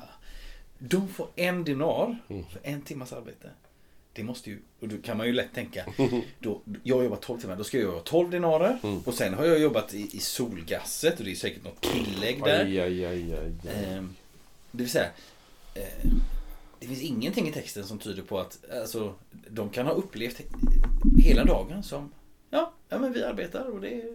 De 0.79 1.09
får 1.09 1.29
en 1.37 1.65
dinar 1.65 2.19
Mm. 2.29 2.45
för 2.47 2.61
en 2.63 2.83
timmas 2.83 3.13
arbete. 3.13 3.51
Det 4.13 4.23
måste 4.23 4.51
ju, 4.51 4.59
och 4.81 4.89
då 4.89 4.97
kan 5.03 5.17
man 5.17 5.27
ju 5.27 5.33
lätt 5.33 5.55
tänka, 5.55 5.87
då, 6.39 6.61
jag 6.83 6.97
har 6.97 7.03
jobbat 7.03 7.23
12 7.23 7.41
timmar, 7.41 7.57
då 7.57 7.65
ska 7.65 7.77
jag 7.79 7.85
göra 7.93 8.01
12 8.01 8.31
dinarer. 8.31 8.79
Mm. 8.83 8.99
Och 9.01 9.15
sen 9.15 9.35
har 9.35 9.45
jag 9.45 9.59
jobbat 9.59 9.95
i, 9.95 10.17
i 10.17 10.21
solgasset 10.21 11.19
och 11.19 11.25
det 11.25 11.31
är 11.31 11.35
säkert 11.35 11.65
något 11.65 11.81
tillägg 11.81 12.43
där. 12.45 12.65
Aj, 12.65 12.81
aj, 12.81 13.05
aj, 13.07 13.33
aj, 13.35 13.53
aj. 13.69 13.85
Ehm, 13.95 14.17
det 14.71 14.83
vill 14.83 14.91
säga, 14.91 15.11
eh, 15.75 15.83
det 16.85 16.89
finns 16.89 17.11
ingenting 17.11 17.49
i 17.49 17.53
texten 17.53 17.87
som 17.87 17.99
tyder 17.99 18.23
på 18.23 18.39
att 18.39 18.71
alltså, 18.71 19.15
de 19.49 19.71
kan 19.71 19.87
ha 19.87 19.93
upplevt 19.93 20.41
hela 21.19 21.45
dagen 21.45 21.83
som 21.83 22.13
ja, 22.51 22.73
ja 22.89 22.99
men 22.99 23.13
vi 23.13 23.23
arbetar 23.23 23.65
och 23.65 23.81
det, 23.81 24.15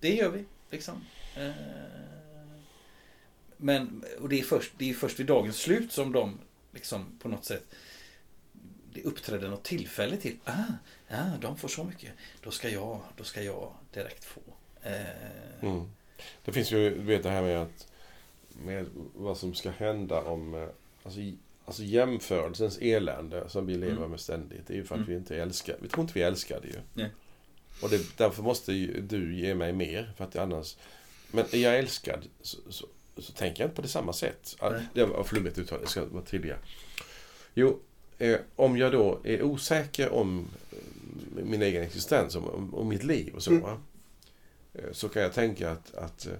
det 0.00 0.14
gör 0.14 0.28
vi. 0.28 0.44
Liksom. 0.70 1.04
Eh, 1.36 1.50
men 3.56 4.04
och 4.20 4.28
det 4.28 4.40
är, 4.40 4.44
först, 4.44 4.72
det 4.78 4.90
är 4.90 4.94
först 4.94 5.20
vid 5.20 5.26
dagens 5.26 5.56
slut 5.56 5.92
som 5.92 6.12
de 6.12 6.38
liksom 6.72 7.18
på 7.18 7.28
något 7.28 7.44
sätt 7.44 7.74
det 8.94 9.02
uppträder 9.02 9.48
något 9.48 9.64
tillfälle 9.64 10.16
till. 10.16 10.38
Ah, 10.44 10.72
ja, 11.08 11.24
de 11.40 11.56
får 11.56 11.68
så 11.68 11.84
mycket. 11.84 12.10
Då 12.42 12.50
ska 12.50 12.70
jag, 12.70 13.00
då 13.16 13.24
ska 13.24 13.42
jag 13.42 13.72
direkt 13.92 14.24
få. 14.24 14.40
Eh, 14.82 15.62
mm. 15.62 15.90
Det 16.44 16.52
finns 16.52 16.72
ju, 16.72 16.90
du 16.90 17.02
vet 17.02 17.22
det 17.22 17.30
här 17.30 17.42
med 17.42 17.62
att 17.62 17.88
med 18.52 18.86
vad 19.14 19.38
som 19.38 19.54
ska 19.54 19.70
hända 19.70 20.22
om 20.22 20.54
eh, 20.54 20.68
alltså, 21.04 21.20
alltså 21.64 21.82
jämförelsens 21.82 22.78
elände 22.78 23.48
som 23.48 23.66
vi 23.66 23.74
lever 23.74 23.96
Mm. 23.96 24.10
med 24.10 24.20
ständigt. 24.20 24.66
Det 24.66 24.72
är 24.74 24.76
ju 24.76 24.84
för 24.84 24.94
att 24.94 24.98
Mm. 24.98 25.10
vi 25.10 25.16
inte 25.16 25.36
älskar. 25.36 25.76
Vi 25.82 25.88
tror 25.88 26.02
inte 26.02 26.14
vi 26.14 26.22
älskar 26.22 26.60
det 26.60 26.68
ju. 26.68 26.78
Nej. 26.94 27.10
Och 27.82 27.90
det, 27.90 28.16
därför 28.18 28.42
måste 28.42 28.72
ju 28.72 29.00
du 29.00 29.34
ge 29.36 29.54
mig 29.54 29.72
mer 29.72 30.12
för 30.16 30.24
att 30.24 30.36
annars 30.36 30.76
men 31.30 31.44
är 31.52 31.58
jag 31.58 31.78
älskad 31.78 32.26
så, 32.42 32.58
så, 32.68 32.86
så 33.18 33.32
tänker 33.32 33.62
jag 33.62 33.66
inte 33.68 33.76
på 33.76 33.82
det 33.82 33.88
samma 33.88 34.12
sätt. 34.12 34.56
Nej. 34.62 34.86
Det 34.94 35.04
var 35.04 35.24
flummigt 35.24 35.58
uttal, 35.58 35.78
jag 35.80 35.90
ska 35.90 36.04
vara 36.04 36.24
tydliga. 36.24 36.56
Jo, 37.54 37.78
eh, 38.18 38.36
om 38.56 38.76
jag 38.76 38.92
då 38.92 39.20
är 39.24 39.42
osäker 39.42 40.10
om 40.10 40.46
eh, 40.72 40.78
min 41.44 41.62
egen 41.62 41.82
existens, 41.82 42.36
om, 42.36 42.88
mitt 42.88 43.04
liv 43.04 43.34
och 43.34 43.42
så. 43.42 43.50
Mm. 43.50 43.64
eh, 44.74 44.92
Så 44.92 45.08
kan 45.08 45.22
jag 45.22 45.32
tänka 45.32 45.70
att, 45.70 45.94
att 45.94 46.26
eh, 46.26 46.32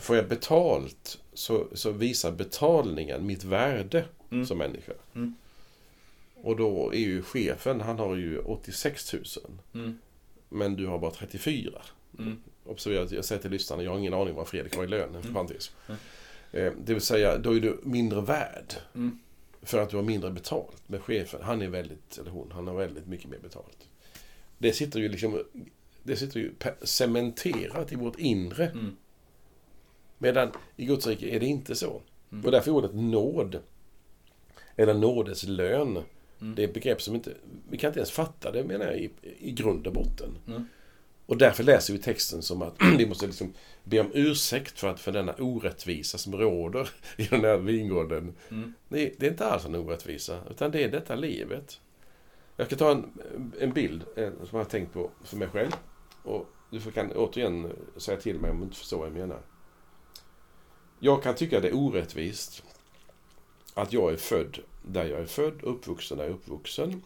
får 0.00 0.16
jag 0.16 0.28
betalt 0.28 1.18
så, 1.34 1.66
så 1.72 1.90
visar 1.90 2.32
betalningen 2.32 3.26
mitt 3.26 3.44
värde 3.44 4.04
Mm. 4.30 4.46
som 4.46 4.58
människa. 4.58 4.92
Mm. 5.14 5.34
Och 6.34 6.56
då 6.56 6.94
är 6.94 6.98
ju 6.98 7.22
chefen, 7.22 7.80
han 7.80 7.98
har 7.98 8.16
ju 8.16 8.38
86 8.38 9.12
000. 9.12 9.22
Mm. 9.74 9.98
Men 10.48 10.76
du 10.76 10.86
har 10.86 10.98
bara 10.98 11.10
34. 11.10 11.82
Mm. 12.18 12.36
Observera 12.66 13.02
att 13.02 13.10
jag 13.12 13.24
säger 13.24 13.42
till 13.42 13.50
lyssnarna, 13.50 13.82
jag 13.82 13.90
har 13.90 13.98
ingen 13.98 14.14
aning 14.14 14.34
vad 14.34 14.48
Fredrik 14.48 14.76
har 14.76 14.84
i 14.84 14.86
lön. 14.86 15.08
Mm. 15.14 15.32
Eh, 16.52 16.72
Det 16.84 16.92
vill 16.94 17.00
säga, 17.02 17.38
då 17.38 17.56
är 17.56 17.60
du 17.60 17.80
mindre 17.82 18.20
värd. 18.20 18.74
Mm. 18.94 19.18
För 19.62 19.78
att 19.82 19.90
du 19.90 19.96
har 19.96 20.02
mindre 20.02 20.30
betalt. 20.30 20.82
Men 20.86 21.00
chefen, 21.00 21.40
han 21.42 21.62
är 21.62 21.68
väldigt, 21.68 22.18
eller 22.18 22.30
hon, 22.30 22.50
han 22.52 22.66
har 22.66 22.74
väldigt 22.74 23.06
mycket 23.06 23.30
mer 23.30 23.38
betalt. 23.38 23.88
Det 24.58 24.72
sitter 24.72 25.00
ju 25.00 25.08
liksom, 25.08 25.42
det 26.02 26.16
sitter 26.16 26.40
ju 26.40 26.52
cementerat 26.82 27.92
i 27.92 27.96
vårt 27.96 28.18
inre. 28.18 28.66
Mm. 28.66 28.96
Medan 30.18 30.48
i 30.76 30.84
Guds 30.86 31.06
rike 31.06 31.26
är 31.36 31.40
det 31.40 31.46
inte 31.46 31.74
så. 31.74 32.02
Mm. 32.32 32.44
Och 32.44 32.50
därför 32.50 32.70
är 32.70 32.74
ordet 32.74 32.94
nåd, 32.94 33.58
eller 34.76 34.94
nådeslön, 34.94 36.02
Mm. 36.40 36.54
det 36.54 36.62
är 36.64 36.68
ett 36.68 36.74
begrepp 36.74 37.02
som 37.02 37.14
inte, 37.14 37.32
vi 37.70 37.78
kan 37.78 37.88
inte 37.88 37.98
ens 38.00 38.10
fatta 38.10 38.50
det 38.52 38.64
menar 38.64 38.84
jag 38.86 38.98
i, 38.98 39.10
i 39.38 39.50
grund 39.52 39.86
och 39.86 39.92
botten. 39.92 40.38
Mm. 40.46 40.64
Och 41.26 41.36
därför 41.36 41.64
läser 41.64 41.92
vi 41.92 41.98
texten 41.98 42.42
som 42.42 42.62
att 42.62 42.74
vi 42.98 43.06
måste 43.06 43.26
liksom 43.26 43.52
be 43.84 44.00
om 44.00 44.10
ursäkt 44.14 44.78
för, 44.80 44.88
att, 44.88 45.00
för 45.00 45.12
denna 45.12 45.34
orättvisa 45.34 46.18
som 46.18 46.36
råder 46.36 46.88
i 47.16 47.24
den 47.24 47.40
här 47.40 47.56
vingården. 47.58 48.34
Mm. 48.50 48.72
Det, 48.88 49.14
det 49.18 49.26
är 49.26 49.30
inte 49.30 49.46
alls 49.46 49.64
en 49.64 49.74
orättvisa, 49.74 50.40
utan 50.50 50.70
det 50.70 50.84
är 50.84 50.88
detta 50.90 51.14
livet. 51.14 51.80
Jag 52.56 52.66
ska 52.66 52.76
ta 52.76 52.90
en, 52.90 53.12
en 53.60 53.72
bild 53.72 54.02
eh, 54.16 54.28
som 54.30 54.48
jag 54.50 54.58
har 54.58 54.64
tänkt 54.64 54.92
på 54.92 55.10
för 55.24 55.36
mig 55.36 55.48
själv. 55.48 55.70
Och 56.22 56.46
du 56.70 56.80
får- 56.80 56.90
kan 56.90 57.12
återigen 57.12 57.72
säga 57.96 58.20
till 58.20 58.38
mig 58.40 58.50
om 58.50 58.58
du 58.58 58.64
inte 58.64 58.76
förstår 58.76 58.98
vad 58.98 59.06
jag 59.08 59.14
menar. 59.14 59.40
Jag 61.00 61.22
kan 61.22 61.34
tycka 61.34 61.60
det 61.60 61.68
är 61.68 61.74
orättvist 61.74 62.62
att 63.74 63.92
jag 63.92 64.12
är 64.12 64.16
född 64.16 64.58
där 64.88 65.04
jag 65.04 65.20
är 65.20 65.26
född, 65.26 65.62
uppvuxen 65.62 66.18
där 66.18 66.24
jag 66.24 66.30
är 66.30 66.36
uppvuxen 66.36 67.02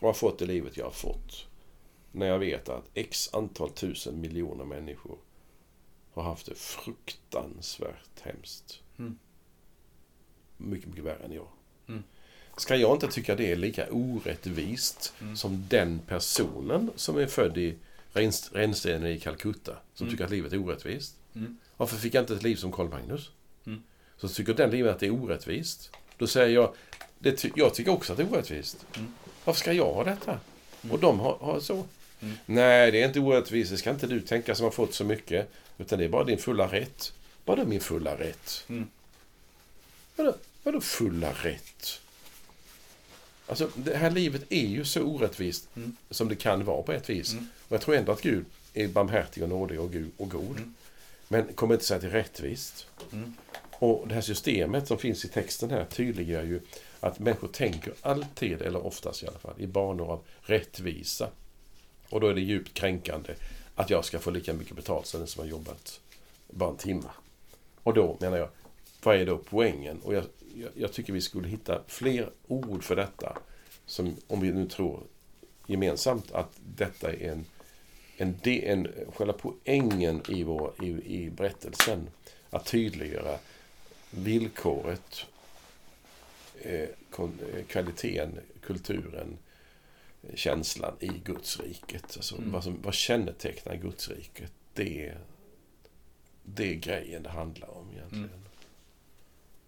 och 0.00 0.06
har 0.08 0.12
fått 0.14 0.38
det 0.38 0.46
livet 0.46 0.76
jag 0.76 0.84
har 0.84 0.90
fått. 0.92 1.46
När 2.12 2.26
jag 2.26 2.38
vet 2.38 2.68
att 2.68 2.84
x 2.94 3.30
antal 3.32 3.70
tusen 3.70 4.20
miljoner 4.20 4.64
människor 4.64 5.18
har 6.12 6.22
haft 6.22 6.46
det 6.46 6.54
fruktansvärt 6.54 8.20
hemskt. 8.22 8.80
Mm. 8.98 9.18
Mycket, 10.56 10.88
mycket 10.88 11.04
värre 11.04 11.24
än 11.24 11.32
jag. 11.32 11.48
Mm. 11.88 12.02
Ska 12.56 12.76
jag 12.76 12.96
inte 12.96 13.08
tycka 13.08 13.34
det 13.36 13.52
är 13.52 13.56
lika 13.56 13.86
orättvist 13.92 15.12
Mm. 15.20 15.36
som 15.36 15.66
den 15.68 15.98
personen 16.06 16.90
som 16.96 17.16
är 17.18 17.26
född 17.26 17.58
i 17.58 17.76
renst- 18.12 18.50
rännstenen 18.54 19.06
i 19.10 19.18
Calcutta, 19.20 19.76
som 19.94 20.04
Mm. 20.06 20.12
tycker 20.14 20.24
att 20.24 20.30
livet 20.30 20.52
är 20.52 20.58
orättvist? 20.58 21.16
Varför 21.80 21.96
fick 21.96 22.14
jag 22.14 22.22
inte 22.22 22.34
ett 22.34 22.42
liv 22.42 22.56
som 22.56 22.72
Karl 22.72 22.88
Magnus? 22.88 23.30
Mm. 23.66 23.82
Så 24.16 24.28
tycker 24.28 24.54
den 24.54 24.70
livet 24.70 24.94
att 24.94 25.00
det 25.00 25.06
är 25.06 25.10
orättvist. 25.10 25.90
Då 26.16 26.26
säger 26.26 26.54
jag, 26.54 26.74
det 27.18 27.32
ty- 27.32 27.50
jag 27.56 27.74
tycker 27.74 27.90
också 27.92 28.12
att 28.12 28.16
det 28.16 28.22
är 28.24 28.32
orättvist. 28.32 28.86
Mm. 28.96 29.12
Varför 29.44 29.60
ska 29.60 29.72
jag 29.72 29.92
ha 29.94 30.04
detta? 30.04 30.30
Mm. 30.82 30.92
Och 30.94 30.98
de 31.00 31.20
har, 31.20 31.36
har 31.40 31.60
så. 31.60 31.84
Mm. 32.20 32.34
Nej, 32.46 32.90
det 32.90 33.02
är 33.02 33.06
inte 33.06 33.20
orättvist. 33.20 33.70
Det 33.70 33.76
ska 33.78 33.90
inte 33.90 34.06
du 34.06 34.20
tänka 34.20 34.54
som 34.54 34.64
har 34.64 34.70
fått 34.70 34.94
så 34.94 35.04
mycket. 35.04 35.50
Utan 35.78 35.98
det 35.98 36.04
är 36.04 36.08
bara 36.08 36.24
din 36.24 36.38
fulla 36.38 36.66
rätt. 36.72 37.12
Vadå 37.44 37.64
min 37.64 37.80
fulla 37.80 38.18
rätt? 38.18 38.64
Mm. 38.68 38.86
Vadå, 40.16 40.34
vadå 40.62 40.80
fulla 40.80 41.32
rätt? 41.32 42.00
Alltså, 43.46 43.70
det 43.74 43.96
här 43.96 44.10
livet 44.10 44.42
är 44.48 44.66
ju 44.66 44.84
så 44.84 45.02
orättvist 45.02 45.68
Mm. 45.76 45.96
som 46.10 46.28
det 46.28 46.36
kan 46.36 46.64
vara 46.64 46.82
på 46.82 46.92
ett 46.92 47.10
vis. 47.10 47.32
Mm. 47.32 47.46
Och 47.68 47.72
jag 47.72 47.80
tror 47.80 47.96
ändå 47.96 48.12
att 48.12 48.22
Gud 48.22 48.44
är 48.74 48.88
barmhärtig 48.88 49.42
och 49.42 49.48
nådig 49.48 49.80
och, 49.80 49.92
Gud, 49.92 50.10
och 50.16 50.28
god. 50.30 50.56
Mm. 50.56 50.74
Men 51.32 51.52
kommer 51.54 51.74
inte 51.74 51.84
säga 51.86 51.96
att 51.96 52.02
det 52.02 52.08
är 52.08 52.12
rättvist. 52.12 52.86
Mm. 53.12 53.34
Och 53.78 54.08
det 54.08 54.14
här 54.14 54.20
systemet 54.20 54.88
som 54.88 54.98
finns 54.98 55.24
i 55.24 55.28
texten 55.28 55.70
här 55.70 55.84
tydliggör 55.84 56.42
ju 56.42 56.60
att 57.00 57.18
människor 57.18 57.48
tänker 57.48 57.94
alltid, 58.00 58.62
eller 58.62 58.86
oftast 58.86 59.22
i 59.22 59.26
alla 59.26 59.38
fall, 59.38 59.54
i 59.58 59.66
banor 59.66 60.10
av 60.10 60.22
rättvisa. 60.40 61.28
Och 62.08 62.20
då 62.20 62.28
är 62.28 62.34
det 62.34 62.40
djupt 62.40 62.74
kränkande 62.74 63.34
att 63.74 63.90
jag 63.90 64.04
ska 64.04 64.18
få 64.18 64.30
lika 64.30 64.52
mycket 64.52 64.76
betalt 64.76 65.06
som 65.06 65.20
den 65.20 65.26
som 65.26 65.42
har 65.42 65.50
jobbat 65.50 66.00
bara 66.46 66.70
en 66.70 66.76
timme. 66.76 67.08
Och 67.82 67.94
då 67.94 68.16
menar 68.20 68.38
jag, 68.38 68.48
vad 69.02 69.16
är 69.16 69.26
då 69.26 69.38
poängen? 69.38 70.00
Och 70.02 70.14
jag, 70.14 70.24
jag, 70.54 70.70
jag 70.74 70.92
tycker 70.92 71.12
vi 71.12 71.20
skulle 71.20 71.48
hitta 71.48 71.82
fler 71.86 72.30
ord 72.46 72.84
för 72.84 72.96
detta. 72.96 73.38
Som, 73.86 74.16
om 74.26 74.40
vi 74.40 74.52
nu 74.52 74.68
tror 74.68 75.02
gemensamt 75.66 76.32
att 76.32 76.60
detta 76.76 77.12
är 77.12 77.30
en, 77.30 77.44
en, 78.20 78.34
en 78.44 78.88
själva 79.14 79.32
poängen 79.32 80.22
i, 80.28 80.42
vår, 80.42 80.72
i, 80.82 80.86
i 81.24 81.30
berättelsen. 81.30 82.08
Att 82.50 82.66
tydliggöra 82.66 83.38
villkoret, 84.10 85.26
eh, 86.62 86.80
eh, 86.80 87.28
kvaliteten, 87.68 88.40
kulturen, 88.60 89.38
eh, 90.22 90.34
känslan 90.34 90.94
i 91.00 91.08
Guds 91.24 91.60
riket. 91.60 92.16
Alltså 92.16 92.36
Mm. 92.36 92.52
vad, 92.52 92.64
som, 92.64 92.82
vad 92.82 92.94
kännetecknar 92.94 93.76
Guds 93.76 94.08
riket? 94.08 94.52
Det, 94.74 95.12
det 96.44 96.70
är 96.70 96.74
grejen 96.74 97.22
det 97.22 97.28
handlar 97.30 97.70
om 97.78 97.90
egentligen. 97.92 98.24
Mm. 98.24 98.40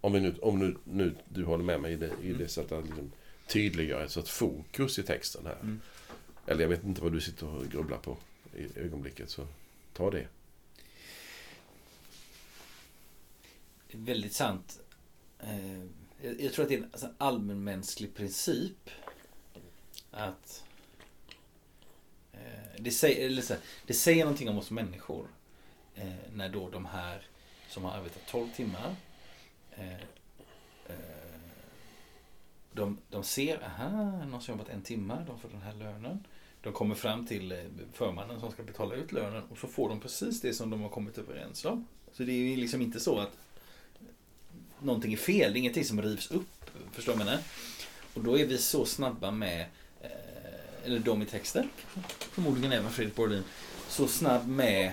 Om, 0.00 0.12
vi 0.12 0.20
nu, 0.20 0.34
om 0.42 0.58
nu, 0.58 0.76
nu 0.84 1.14
du 1.28 1.44
håller 1.44 1.64
med 1.64 1.80
mig 1.80 1.92
i 1.92 1.96
det, 1.96 2.10
i 2.22 2.26
Mm. 2.26 2.38
det 2.38 2.48
sättet 2.48 2.72
att 2.72 2.84
liksom 2.86 3.12
tydliggöra 3.46 4.04
ett 4.04 4.10
sorts 4.10 4.30
fokus 4.30 4.98
i 4.98 5.02
texten 5.02 5.46
här. 5.46 5.56
Mm. 5.60 5.80
Eller 6.46 6.60
jag 6.62 6.68
vet 6.68 6.84
inte 6.84 7.02
vad 7.02 7.12
du 7.12 7.20
sitter 7.20 7.46
och 7.46 7.64
grubblar 7.66 7.98
på 7.98 8.16
i 8.54 8.68
ögonblicket, 8.76 9.30
så 9.30 9.46
ta 9.92 10.10
det. 10.10 10.28
Det 13.90 13.98
är 13.98 14.02
väldigt 14.02 14.32
sant. 14.32 14.80
Eh, 15.38 15.84
jag, 16.38 16.52
tror 16.52 16.62
att 16.62 16.68
det 16.68 16.74
är 16.74 16.78
en 16.78 16.88
alltså, 16.92 17.08
allmänmänsklig 17.18 18.14
princip. 18.14 18.90
Att 20.10 20.64
eh, 22.32 22.40
det, 22.78 22.90
säger, 22.90 23.26
eller 23.26 23.42
så 23.42 23.54
här, 23.54 23.62
det 23.86 23.94
säger 23.94 24.24
någonting 24.24 24.48
om 24.48 24.58
oss 24.58 24.70
människor. 24.70 25.26
Eh, 25.94 26.12
när 26.32 26.48
då 26.48 26.70
de 26.70 26.84
här 26.84 27.26
som 27.68 27.84
har 27.84 27.92
arbetat 27.92 28.26
12 28.26 28.48
timmar. 28.50 28.96
De, 32.72 32.98
de 33.10 33.24
ser, 33.24 33.64
aha, 33.64 34.24
någon 34.24 34.42
som 34.42 34.52
jobbat 34.52 34.68
en 34.68 34.82
timme, 34.82 35.24
de 35.26 35.38
får 35.38 35.48
den 35.48 35.62
här 35.62 35.74
lönen. 35.74 36.26
De 36.62 36.72
kommer 36.72 36.94
fram 36.94 37.26
till 37.26 37.52
eh, 37.52 37.58
förmannen 37.92 38.40
som 38.40 38.52
ska 38.52 38.62
betala 38.62 38.94
ut 38.94 39.12
lönen 39.12 39.42
och 39.50 39.58
så 39.58 39.68
får 39.68 39.88
de 39.88 40.00
precis 40.00 40.40
det 40.40 40.54
som 40.54 40.70
de 40.70 40.82
har 40.82 40.88
kommit 40.88 41.18
överens 41.18 41.64
om. 41.64 41.86
Så 42.12 42.22
det 42.22 42.32
är 42.32 42.36
ju 42.36 42.56
liksom 42.56 42.82
inte 42.82 43.00
så 43.00 43.18
att 43.18 43.32
någonting 44.80 45.12
är 45.12 45.16
fel, 45.16 45.52
det 45.52 45.58
är 45.58 45.60
ingenting 45.60 45.84
som 45.84 46.02
rivs 46.02 46.30
upp. 46.30 46.70
Förstår 46.92 47.12
du 47.12 47.18
vad 47.18 47.26
jag 47.26 47.30
menar? 47.32 47.42
Och 48.14 48.24
då 48.24 48.38
är 48.38 48.46
vi 48.46 48.58
så 48.58 48.84
snabba 48.84 49.30
med, 49.30 49.60
eh, 50.00 50.84
eller 50.84 50.98
de 50.98 51.22
i 51.22 51.26
texten, 51.26 51.68
förmodligen 52.18 52.72
även 52.72 52.90
Fredrik 52.90 53.16
Borlin, 53.16 53.42
så 53.88 54.08
snabb 54.08 54.48
med 54.48 54.92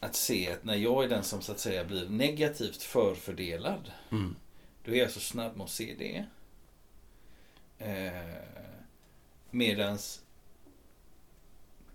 att 0.00 0.14
se 0.16 0.52
att 0.52 0.64
när 0.64 0.74
jag 0.76 1.04
är 1.04 1.08
den 1.08 1.24
som 1.24 1.42
så 1.42 1.52
att 1.52 1.58
säga 1.60 1.84
blir 1.84 2.08
negativt 2.08 2.82
förfördelad, 2.82 3.92
Mm. 4.10 4.36
då 4.84 4.92
är 4.92 4.96
jag 4.98 5.10
så 5.10 5.20
snabb 5.20 5.56
med 5.56 5.64
att 5.64 5.70
se 5.70 5.94
det. 5.98 6.24
Eh, 7.78 8.75
medans 9.56 10.20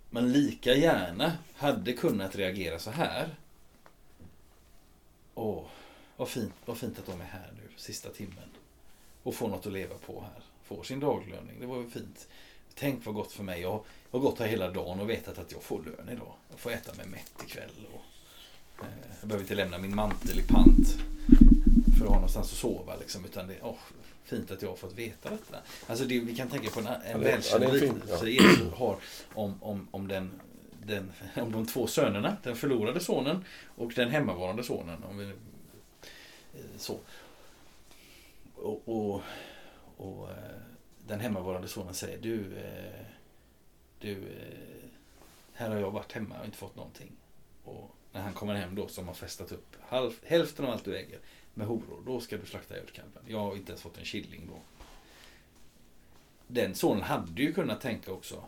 man 0.10 0.32
lika 0.32 0.74
gärna 0.74 1.38
hade 1.56 1.94
kunnat 1.94 2.36
reagera 2.36 2.80
så 2.80 2.92
här. 2.92 3.36
Åh, 5.36 5.66
vad 6.18 6.30
fint, 6.30 6.54
vad 6.66 6.78
fint 6.78 7.00
att 7.00 7.06
de 7.06 7.22
är 7.22 7.26
här 7.26 7.54
nu, 7.56 7.70
sista 7.78 8.10
timmen. 8.10 8.50
Och 9.24 9.36
får 9.36 9.50
något 9.50 9.66
att 9.66 9.74
leva 9.74 9.96
på 9.96 10.22
här. 10.22 10.44
Får 10.64 10.84
sin 10.84 11.00
daglöning, 11.00 11.60
det 11.60 11.66
var 11.66 11.78
ju 11.78 11.90
fint. 11.90 12.28
Tänk 12.76 13.06
vad 13.06 13.16
gott 13.16 13.32
för 13.32 13.44
mig. 13.44 13.62
Jag 13.62 13.84
har 14.12 14.20
gått 14.20 14.40
här 14.40 14.48
hela 14.48 14.72
dagen 14.72 15.00
och 15.00 15.10
vetat 15.10 15.38
att 15.38 15.52
jag 15.52 15.64
får 15.64 15.84
lön 15.84 16.10
idag. 16.12 16.34
Jag 16.50 16.60
får 16.60 16.72
äta 16.72 16.94
mig 16.94 17.08
mätt 17.08 17.44
ikväll. 17.48 17.88
Och, 17.94 18.04
eh, 18.84 18.88
jag 19.20 19.28
behöver 19.28 19.44
inte 19.44 19.56
lämna 19.56 19.78
min 19.78 19.96
mantel 19.96 20.40
i 20.40 20.44
pant 20.44 20.88
för 21.98 22.06
att 22.06 22.10
ha 22.10 22.16
någonstans 22.16 22.52
att 22.52 22.58
sova. 22.58 22.96
Liksom, 22.96 23.26
utan 23.26 23.48
det 23.48 23.62
oh, 23.62 23.76
fint 24.24 24.52
att 24.52 24.62
jag 24.62 24.70
har 24.70 24.76
fått 24.76 24.94
veta 24.94 25.30
detta. 25.30 25.58
Alltså 25.88 26.06
det, 26.06 26.20
vi 26.20 26.36
kan 26.36 26.50
tänka 26.50 26.70
på 26.70 26.80
en, 26.80 26.88
en 26.88 27.22
välkänd 27.22 27.74
liknelse. 27.74 28.30
Jesus 28.30 28.74
har 28.74 28.98
om, 29.34 29.56
om, 29.62 29.88
om, 29.92 30.08
den, 30.08 30.42
den, 30.86 31.12
om 31.36 31.52
de 31.52 31.66
två 31.66 31.88
sönerna. 31.88 32.38
Den 32.44 32.56
förlorade 32.56 33.00
sonen 33.00 33.46
och 33.76 33.94
den 33.96 34.10
hemmavarande 34.10 34.64
sonen. 34.64 35.04
Om 35.04 35.18
vi, 35.18 35.26
eh, 35.26 36.66
så. 36.78 37.00
Och, 38.56 38.82
och, 38.86 39.22
och 39.98 40.30
eh, 40.30 40.36
den 41.08 41.20
hemmavarande 41.20 41.68
sonen 41.68 41.94
säger 41.94 42.18
du, 42.18 42.58
eh, 42.58 43.06
du 44.00 44.24
här 45.54 45.70
har 45.70 45.78
jag 45.78 45.92
varit 45.92 46.12
hemma 46.12 46.40
och 46.40 46.46
inte 46.46 46.58
fått 46.58 46.76
någonting. 46.76 47.12
Och 47.64 47.96
när 48.12 48.22
han 48.22 48.34
kommer 48.34 48.56
hem 48.56 48.76
då 48.76 48.88
som 48.88 49.08
har 49.08 49.14
festat 49.14 49.52
upp 49.52 49.76
halv, 49.82 50.12
hälften 50.24 50.66
av 50.66 50.72
allt 50.72 50.86
du 50.86 50.98
äger 50.98 51.20
med 51.54 51.68
horor, 51.68 52.04
då 52.06 52.20
ska 52.20 52.38
du 52.38 52.46
slakta 52.46 52.76
ölkalven. 52.76 53.24
Jag 53.28 53.40
har 53.40 53.56
inte 53.56 53.72
ens 53.72 53.82
fått 53.82 53.98
en 53.98 54.06
killing 54.06 54.48
då. 54.48 54.60
den 56.48 56.76
sonen 56.76 57.04
hade 57.04 57.42
ju 57.42 57.54
kunnat 57.54 57.82
tänka 57.82 58.12
också. 58.12 58.44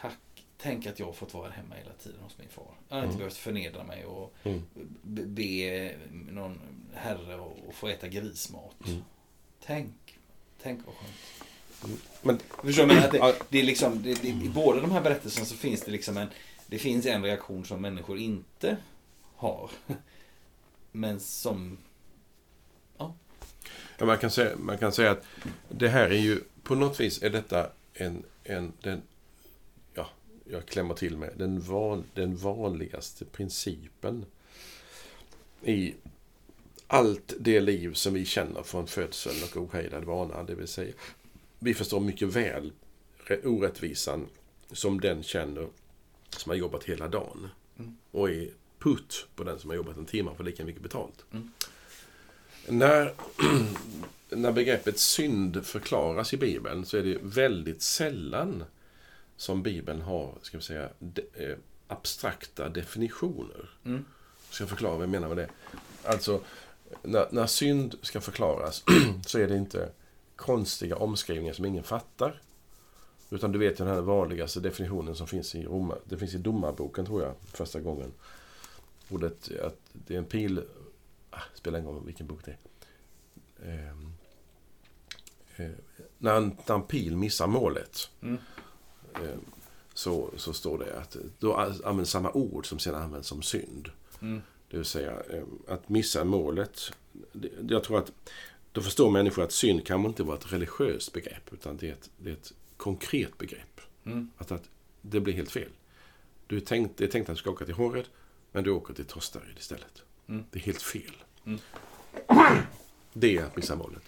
Tack, 0.00 0.18
tänk 0.58 0.86
att 0.86 0.98
jag 0.98 1.06
har 1.06 1.12
fått 1.12 1.34
vara 1.34 1.50
hemma 1.50 1.74
hela 1.74 1.92
tiden 1.92 2.20
hos 2.22 2.38
min 2.38 2.48
far. 2.48 2.74
Jag 2.88 2.96
har 2.96 3.02
inte 3.02 3.08
Mm. 3.08 3.18
behövt 3.18 3.36
förnedra 3.36 3.84
mig 3.84 4.04
och 4.04 4.34
Mm. 4.44 4.62
be- 5.02 5.96
någon 6.30 6.60
herre 6.94 7.34
att 7.68 7.74
få 7.74 7.88
äta 7.88 8.08
grismat. 8.08 8.76
Mm. 8.86 9.02
Tänk, 9.66 10.18
tänk 10.62 10.86
vad 10.86 10.94
skönt. 10.94 11.94
Men, 12.22 12.38
Förstår 12.64 12.86
du? 12.86 12.98
Att 13.04 13.12
det, 13.12 13.34
det 13.48 13.58
är 13.58 13.64
liksom, 13.64 14.02
det, 14.02 14.22
det, 14.22 14.28
I 14.28 14.50
båda 14.54 14.80
de 14.80 14.90
här 14.90 15.00
berättelserna 15.00 15.46
så 15.46 15.54
finns 15.56 15.80
det 15.82 15.90
liksom 15.90 16.16
en, 16.16 16.28
det 16.66 16.78
finns 16.78 17.06
en 17.06 17.22
reaktion 17.24 17.64
som 17.64 17.80
människor 17.80 18.18
inte 18.18 18.76
har. 19.36 19.70
Men 20.92 21.20
som, 21.20 21.78
ja, 22.98 23.14
man, 24.00 24.18
kan 24.18 24.30
säga, 24.30 24.56
man 24.56 24.78
kan 24.78 24.92
säga 24.92 25.10
att 25.10 25.24
det 25.68 25.88
här 25.88 26.10
är 26.10 26.18
ju, 26.18 26.40
på 26.62 26.74
något 26.74 27.00
vis 27.00 27.22
är 27.22 27.30
detta 27.30 27.70
en, 27.94 28.22
en 28.44 28.72
den, 28.80 29.02
ja, 29.94 30.08
jag 30.44 30.66
klämmer 30.66 30.94
till 30.94 31.16
med, 31.16 31.32
den, 31.36 31.60
van, 31.60 32.04
den 32.14 32.36
vanligaste 32.36 33.24
principen 33.24 34.26
i 35.62 35.94
allt 36.86 37.34
det 37.40 37.60
liv 37.60 37.92
som 37.92 38.14
vi 38.14 38.24
känner 38.24 38.62
från 38.62 38.86
födseln 38.86 39.36
och 39.44 39.56
ohejdad 39.56 40.04
vana. 40.04 40.42
Det 40.42 40.54
vill 40.54 40.68
säga, 40.68 40.92
vi 41.58 41.74
förstår 41.74 42.00
mycket 42.00 42.28
väl 42.28 42.72
orättvisan 43.44 44.26
som 44.72 45.00
den 45.00 45.22
känner 45.22 45.68
som 46.30 46.50
har 46.50 46.56
jobbat 46.56 46.84
hela 46.84 47.08
dagen. 47.08 47.48
Mm. 47.78 47.96
Och 48.10 48.30
är 48.30 48.48
putt 48.80 49.26
på 49.36 49.44
den 49.44 49.58
som 49.58 49.70
har 49.70 49.76
jobbat 49.76 49.96
en 49.96 50.06
timme 50.06 50.30
för 50.36 50.44
lika 50.44 50.64
mycket 50.64 50.82
betalt. 50.82 51.24
Mm. 51.32 51.50
När, 52.68 53.14
när 54.28 54.52
begreppet 54.52 54.98
synd 54.98 55.66
förklaras 55.66 56.34
i 56.34 56.36
Bibeln 56.36 56.86
så 56.86 56.96
är 56.96 57.02
det 57.02 57.18
väldigt 57.22 57.82
sällan 57.82 58.64
som 59.36 59.62
Bibeln 59.62 60.00
har, 60.02 60.34
ska 60.42 60.56
vi 60.56 60.62
säga, 60.62 60.88
de, 60.98 61.22
eh, 61.34 61.56
abstrakta 61.86 62.68
definitioner. 62.68 63.70
mm, 63.84 64.04
Ska 64.50 64.62
jag 64.62 64.68
förklara 64.68 64.94
vad 64.94 65.02
jag 65.02 65.10
menar 65.10 65.28
med 65.28 65.36
det? 65.36 65.48
Alltså, 66.04 66.40
när, 67.02 67.28
när 67.30 67.46
synd 67.46 67.94
ska 68.02 68.20
förklaras 68.20 68.84
så 69.26 69.38
är 69.38 69.48
det 69.48 69.56
inte 69.56 69.88
konstiga 70.36 70.96
omskrivningar 70.96 71.54
som 71.54 71.64
ingen 71.64 71.84
fattar. 71.84 72.40
Utan 73.30 73.52
du 73.52 73.58
vet 73.58 73.76
den 73.76 73.86
här 73.86 74.00
vanligaste 74.00 74.60
definitionen 74.60 75.14
som 75.14 75.26
finns 75.26 75.54
i 75.54 75.64
Roma, 75.64 75.94
det 76.04 76.18
finns 76.18 76.34
i 76.34 76.38
domarboken 76.38 77.06
tror 77.06 77.22
jag, 77.22 77.34
första 77.52 77.80
gången. 77.80 78.12
Ordet 79.10 79.50
att 79.62 79.76
det 79.92 80.14
är 80.14 80.18
en 80.18 80.24
pil, 80.24 80.62
ah, 81.30 81.40
spelar 81.54 81.78
ingen 81.78 81.90
roll 81.90 82.06
vilken 82.06 82.26
bok 82.26 82.40
det 82.44 82.50
är. 82.50 82.58
Ehm, 83.62 84.12
eh, 85.56 85.70
när, 86.18 86.34
en, 86.36 86.56
när 86.68 86.74
en 86.74 86.82
pil 86.82 87.16
missar 87.16 87.46
målet 87.46 88.10
mm, 88.20 88.38
eh, 89.14 89.38
så, 89.94 90.30
så 90.36 90.52
står 90.52 90.78
det 90.78 90.98
att 90.98 91.16
då 91.38 91.54
används 91.84 92.10
samma 92.10 92.30
ord 92.32 92.66
som 92.66 92.78
sedan 92.78 93.02
används 93.02 93.28
som 93.28 93.42
synd. 93.42 93.90
mm, 94.20 94.42
Det 94.70 94.76
vill 94.76 94.86
säga 94.86 95.22
eh, 95.30 95.42
att 95.68 95.88
missa 95.88 96.24
målet. 96.24 96.92
Jag 97.68 97.84
tror 97.84 97.98
att 97.98 98.12
då 98.72 98.80
förstår 98.82 99.10
människor 99.10 99.42
att 99.42 99.52
synd 99.52 99.86
kan 99.86 100.04
inte 100.06 100.22
vara 100.22 100.36
ett 100.36 100.52
religiöst 100.52 101.12
begrepp 101.12 101.52
utan 101.52 101.76
det 101.76 101.88
är 101.88 101.92
ett, 101.92 102.10
det 102.18 102.30
är 102.30 102.34
ett 102.34 102.52
konkret 102.76 103.38
begrepp. 103.38 103.80
mm, 104.04 104.30
Att, 104.36 104.52
att 104.52 104.68
det 105.02 105.20
blir 105.20 105.34
helt 105.34 105.50
fel. 105.50 105.68
Du 106.46 106.56
är 106.56 106.60
tänkt, 106.60 106.96
det 106.96 107.04
är 107.04 107.08
tänkt 107.08 107.28
att 107.28 107.36
du 107.36 107.40
ska 107.40 107.50
åka 107.50 107.64
till 107.64 107.74
Horred 107.74 108.04
men 108.52 108.64
du 108.64 108.70
åker 108.70 108.94
till 108.94 109.04
Trostared 109.04 109.58
istället. 109.58 110.02
Mm. 110.28 110.44
Det 110.50 110.58
är 110.58 110.62
helt 110.62 110.82
fel. 110.82 111.16
Mm. 111.44 111.60
Det 113.12 113.36
är 113.36 113.44
att 113.44 113.56
missa 113.56 113.76
målet. 113.76 114.02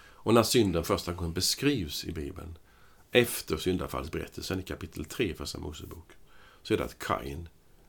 Och 0.00 0.34
när 0.34 0.42
synden 0.42 0.84
första 0.84 1.12
gången 1.12 1.32
beskrivs 1.32 2.04
i 2.04 2.12
Bibeln 2.12 2.58
efter 3.10 3.56
syndafallsberättelsen 3.56 4.60
i 4.60 4.62
kapitel 4.62 5.04
3 5.04 5.30
i 5.30 5.34
Första 5.34 5.58
Mosebok 5.58 6.12
så 6.62 6.74
är 6.74 6.78
det 6.78 6.84
att 6.84 6.98
Kain 6.98 7.48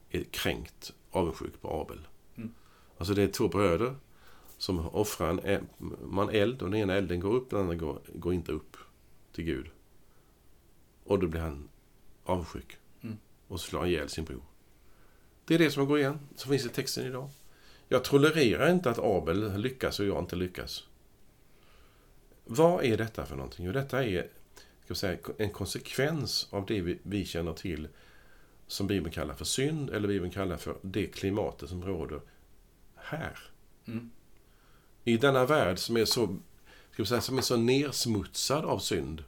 är 0.09 0.23
kränkt 0.23 0.93
avundsjuk 1.11 1.61
på 1.61 1.81
Abel. 1.81 2.07
Mm. 2.35 2.53
Alltså 2.97 3.13
det 3.13 3.23
är 3.23 3.27
två 3.27 3.47
bröder 3.47 3.95
som 4.57 4.79
offrar 4.89 5.45
en, 5.45 5.67
man 6.03 6.29
eld 6.29 6.61
och 6.61 6.71
den 6.71 6.79
ena 6.79 6.93
elden 6.93 7.19
går 7.19 7.33
upp, 7.33 7.49
den 7.49 7.59
andra 7.59 7.75
går, 7.75 8.01
går 8.13 8.33
inte 8.33 8.51
upp 8.51 8.77
till 9.31 9.43
Gud. 9.43 9.69
Och 11.03 11.19
då 11.19 11.27
blir 11.27 11.41
han 11.41 11.69
avundsjuk. 12.23 12.77
Mm. 13.01 13.17
Och 13.47 13.61
slår 13.61 13.87
ihjäl 13.87 14.09
sin 14.09 14.25
bror. 14.25 14.43
Det 15.45 15.55
är 15.55 15.59
det 15.59 15.71
som 15.71 15.87
går 15.87 15.99
igen, 15.99 16.19
som 16.35 16.51
finns 16.51 16.65
i 16.65 16.69
texten 16.69 17.05
idag. 17.05 17.29
Jag 17.87 18.03
tolererar 18.03 18.71
inte 18.71 18.89
att 18.89 18.99
Abel 18.99 19.57
lyckas 19.57 19.99
och 19.99 20.05
jag 20.05 20.19
inte 20.19 20.35
lyckas. 20.35 20.83
Vad 22.43 22.83
är 22.83 22.97
detta 22.97 23.25
för 23.25 23.35
någonting? 23.35 23.65
Jo, 23.65 23.71
detta 23.71 24.03
är 24.03 24.27
ska 24.85 24.95
säga, 24.95 25.17
en 25.37 25.49
konsekvens 25.49 26.47
av 26.49 26.65
det 26.65 26.81
vi, 26.81 26.99
vi 27.03 27.25
känner 27.25 27.53
till 27.53 27.87
som 28.67 28.87
Bibeln 28.87 29.13
kallar 29.13 29.33
för 29.33 29.45
synd, 29.45 29.89
eller 29.89 30.07
Bibeln 30.07 30.31
kallar 30.31 30.57
för 30.57 30.77
det 30.81 31.07
klimatet 31.07 31.69
som 31.69 31.85
råder 31.85 32.21
här. 32.95 33.39
mm, 33.87 34.11
I 35.03 35.17
denna 35.17 35.45
värld 35.45 35.79
som 35.79 35.97
är 35.97 36.05
så, 36.05 36.37
ska 36.91 37.05
säga, 37.05 37.21
som 37.21 37.37
är 37.37 37.41
så 37.41 37.57
nersmutsad 37.57 38.65
av 38.65 38.79
synd. 38.79 39.23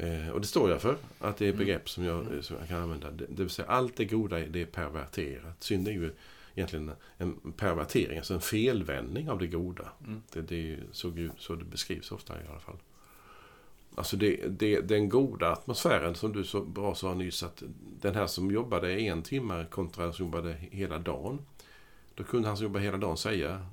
Eh, 0.00 0.28
och 0.30 0.40
det 0.40 0.46
står 0.46 0.70
jag 0.70 0.82
för, 0.82 0.96
att 1.18 1.36
det 1.36 1.48
är 1.48 1.52
begrepp 1.52 1.88
som 1.88 2.04
jag, 2.04 2.44
som 2.44 2.56
jag 2.58 2.68
kan 2.68 2.82
använda. 2.82 3.10
Det, 3.10 3.26
det 3.28 3.42
vill 3.42 3.50
säga, 3.50 3.68
allt 3.68 3.96
det 3.96 4.04
goda 4.04 4.38
det 4.38 4.62
är 4.62 4.66
perverterat. 4.66 5.62
Synd 5.62 5.88
är 5.88 5.92
ju 5.92 6.12
egentligen 6.54 6.92
en 7.16 7.52
pervertering, 7.56 8.18
alltså 8.18 8.34
en 8.34 8.40
felvändning 8.40 9.30
av 9.30 9.38
det 9.38 9.46
goda. 9.46 9.88
Mm. 10.06 10.22
Det, 10.32 10.40
det 10.40 10.72
är 10.72 10.78
så, 10.92 11.10
Gud, 11.10 11.32
så 11.38 11.54
det 11.54 11.64
beskrivs 11.64 12.12
ofta 12.12 12.34
i 12.34 12.48
alla 12.50 12.60
fall. 12.60 12.76
Alltså 13.94 14.16
det, 14.16 14.48
det, 14.48 14.80
den 14.80 15.08
goda 15.08 15.52
atmosfären 15.52 16.14
som 16.14 16.32
du 16.32 16.44
så 16.44 16.60
bra 16.60 16.94
sa 16.94 17.14
nyss, 17.14 17.42
att 17.42 17.62
den 18.00 18.14
här 18.14 18.26
som 18.26 18.50
jobbade 18.50 19.00
en 19.00 19.22
timme 19.22 19.66
kontra 19.70 20.04
den 20.04 20.12
som 20.12 20.26
jobbade 20.26 20.56
hela 20.70 20.98
dagen. 20.98 21.38
Då 22.14 22.24
kunde 22.24 22.48
han 22.48 22.56
som 22.56 22.64
jobbade 22.64 22.84
hela 22.84 22.98
dagen 22.98 23.16
säga, 23.16 23.66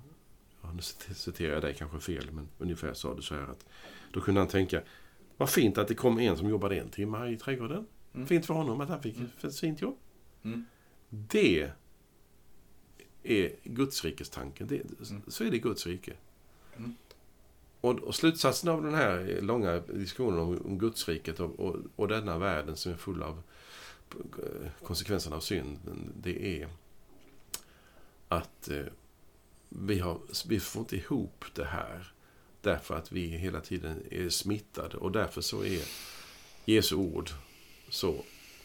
ja, 0.62 0.72
nu 0.72 0.82
citerar 1.16 1.54
jag 1.54 1.62
dig 1.62 1.74
kanske 1.74 2.00
fel, 2.00 2.32
men 2.32 2.48
ungefär 2.58 2.94
sa 2.94 3.14
du 3.14 3.22
så 3.22 3.36
här 3.36 3.44
att 3.44 3.66
då 4.14 4.22
kunde 4.22 4.42
han 4.42 4.48
tänka, 4.48 4.82
vad 5.38 5.50
fint 5.50 5.78
att 5.78 5.88
det 5.88 5.96
kom 5.96 6.20
en 6.20 6.38
som 6.38 6.50
jobbade 6.50 6.80
en 6.80 6.90
timme 6.90 7.28
i 7.30 7.38
trädgården. 7.38 7.86
Mm. 8.14 8.28
Fint 8.28 8.46
för 8.46 8.54
honom 8.54 8.82
att 8.82 8.90
han 8.90 9.02
fick 9.02 9.16
Mm. 9.18 9.30
ett 9.44 9.60
fint 9.60 9.82
jobb. 9.82 9.98
mm, 10.44 10.66
Det 11.10 11.72
är 13.24 13.52
Guds 13.64 14.04
rikes 14.06 14.30
tanken. 14.30 14.68
Det, 14.68 14.82
Mm. 15.10 15.22
Så 15.28 15.44
är 15.44 15.52
det 15.52 15.60
Guds 15.60 15.88
rike. 15.88 16.14
Mm. 16.78 16.96
Och, 17.82 18.00
och 18.00 18.16
slutsatsen 18.16 18.70
av 18.70 18.84
den 18.84 18.94
här 18.94 19.40
långa 19.42 19.80
diskussionen 19.80 20.40
om, 20.40 20.58
om 20.66 20.78
Guds 20.80 21.08
riket 21.10 21.40
och, 21.40 21.60
och, 21.60 21.76
och 21.96 22.08
denna 22.08 22.38
världen 22.38 22.76
som 22.76 22.92
är 22.92 22.96
full 22.96 23.24
av 23.24 23.42
eh, 24.20 24.72
konsekvenserna 24.84 25.36
av 25.36 25.40
synd, 25.40 25.78
det 26.22 26.62
är 26.62 26.68
att 28.28 28.70
eh, 28.70 28.86
vi, 29.70 30.00
har, 30.00 30.20
vi 30.48 30.60
får 30.60 30.80
inte 30.80 30.96
ihop 30.96 31.46
det 31.54 31.66
här 31.66 32.12
därför 32.68 32.96
att 32.96 33.12
vi 33.12 33.28
hela 33.28 33.62
tiden 33.62 34.04
är 34.12 34.30
smittade 34.30 34.98
och 34.98 35.12
därför 35.12 35.42
så 35.42 35.64
är 35.64 35.82
Jesu 36.66 36.96
ord 36.96 37.30
så 37.90 38.16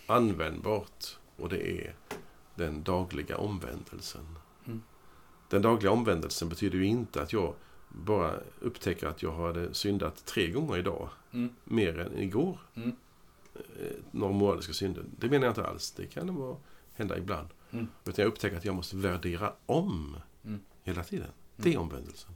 användbart 0.07 1.19
och 1.37 1.49
det 1.49 1.71
är 1.87 1.95
den 2.55 2.83
dagliga 2.83 3.37
omvändelsen. 3.37 4.27
Mm. 4.67 4.83
Den 5.49 5.63
dagliga 5.63 5.91
omvändelsen 5.93 6.49
betyder 6.49 6.79
ju 6.79 6.85
inte 6.87 7.23
att 7.23 7.33
jag 7.33 7.55
bara 7.89 8.35
upptäcker 8.61 9.07
att 9.07 9.23
jag 9.23 9.33
hade 9.33 9.75
syndat 9.75 10.25
tre 10.27 10.51
gånger 10.51 10.79
idag, 10.79 11.09
mm, 11.33 11.49
mer 11.65 11.99
än 11.99 12.19
igår. 12.19 12.59
Mm. 12.75 12.93
Eh, 13.55 13.97
Några 14.11 14.33
moraliska 14.33 14.73
synder. 14.73 15.05
Det 15.19 15.29
menar 15.31 15.47
jag 15.47 15.51
inte 15.51 15.67
alls. 15.67 15.91
Det 15.93 16.07
kan 16.07 16.35
vara, 16.35 16.57
hända 16.95 17.19
ibland. 17.19 17.49
Mm. 17.71 17.87
Utan 18.05 18.23
jag 18.23 18.29
upptäcker 18.33 18.57
att 18.57 18.65
jag 18.65 18.75
måste 18.75 18.97
värdera 18.97 19.53
om 19.67 20.17
Mm. 20.45 20.61
hela 20.83 21.05
tiden. 21.05 21.29
Det 21.57 21.75
är 21.75 21.79
omvändelsen. 21.79 22.31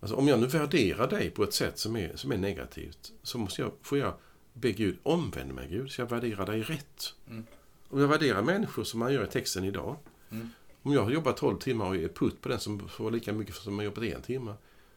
Mm. 0.00 0.04
Alltså 0.04 0.16
om 0.16 0.28
jag 0.28 0.40
nu 0.40 0.46
värderar 0.46 1.08
dig 1.10 1.30
på 1.30 1.42
ett 1.44 1.54
sätt 1.54 1.78
som 1.78 1.96
är, 1.96 2.16
som 2.16 2.32
är 2.32 2.38
negativt 2.38 3.12
så 3.22 3.38
måste 3.38 3.62
jag, 3.62 3.72
får 3.82 3.98
jag 3.98 4.14
be 4.52 4.72
Gud 4.72 4.98
omvänd 5.02 5.54
mig 5.54 5.68
Gud 5.70 5.90
så 5.90 6.00
jag 6.00 6.10
värderar 6.10 6.46
dig 6.46 6.62
rätt. 6.62 7.14
Mm. 7.28 7.46
Om 7.88 8.00
jag 8.00 8.08
värderar 8.08 8.42
människor 8.42 8.84
som 8.84 9.00
man 9.00 9.12
gör 9.12 9.24
i 9.24 9.26
texten 9.26 9.64
idag. 9.64 9.96
Mm. 10.30 10.48
Om 10.82 10.92
jag 10.92 11.02
har 11.04 11.10
jobbat 11.10 11.36
12 11.36 11.58
timmar 11.58 11.86
och 11.86 11.96
är 11.96 12.08
putt 12.08 12.40
på 12.40 12.48
den 12.48 12.60
som 12.60 12.88
får 12.88 13.10
lika 13.10 13.32
mycket 13.32 13.54
som 13.54 13.78
har 13.78 13.84
jobbat 13.84 14.04
en 14.04 14.22
timme. 14.22 14.54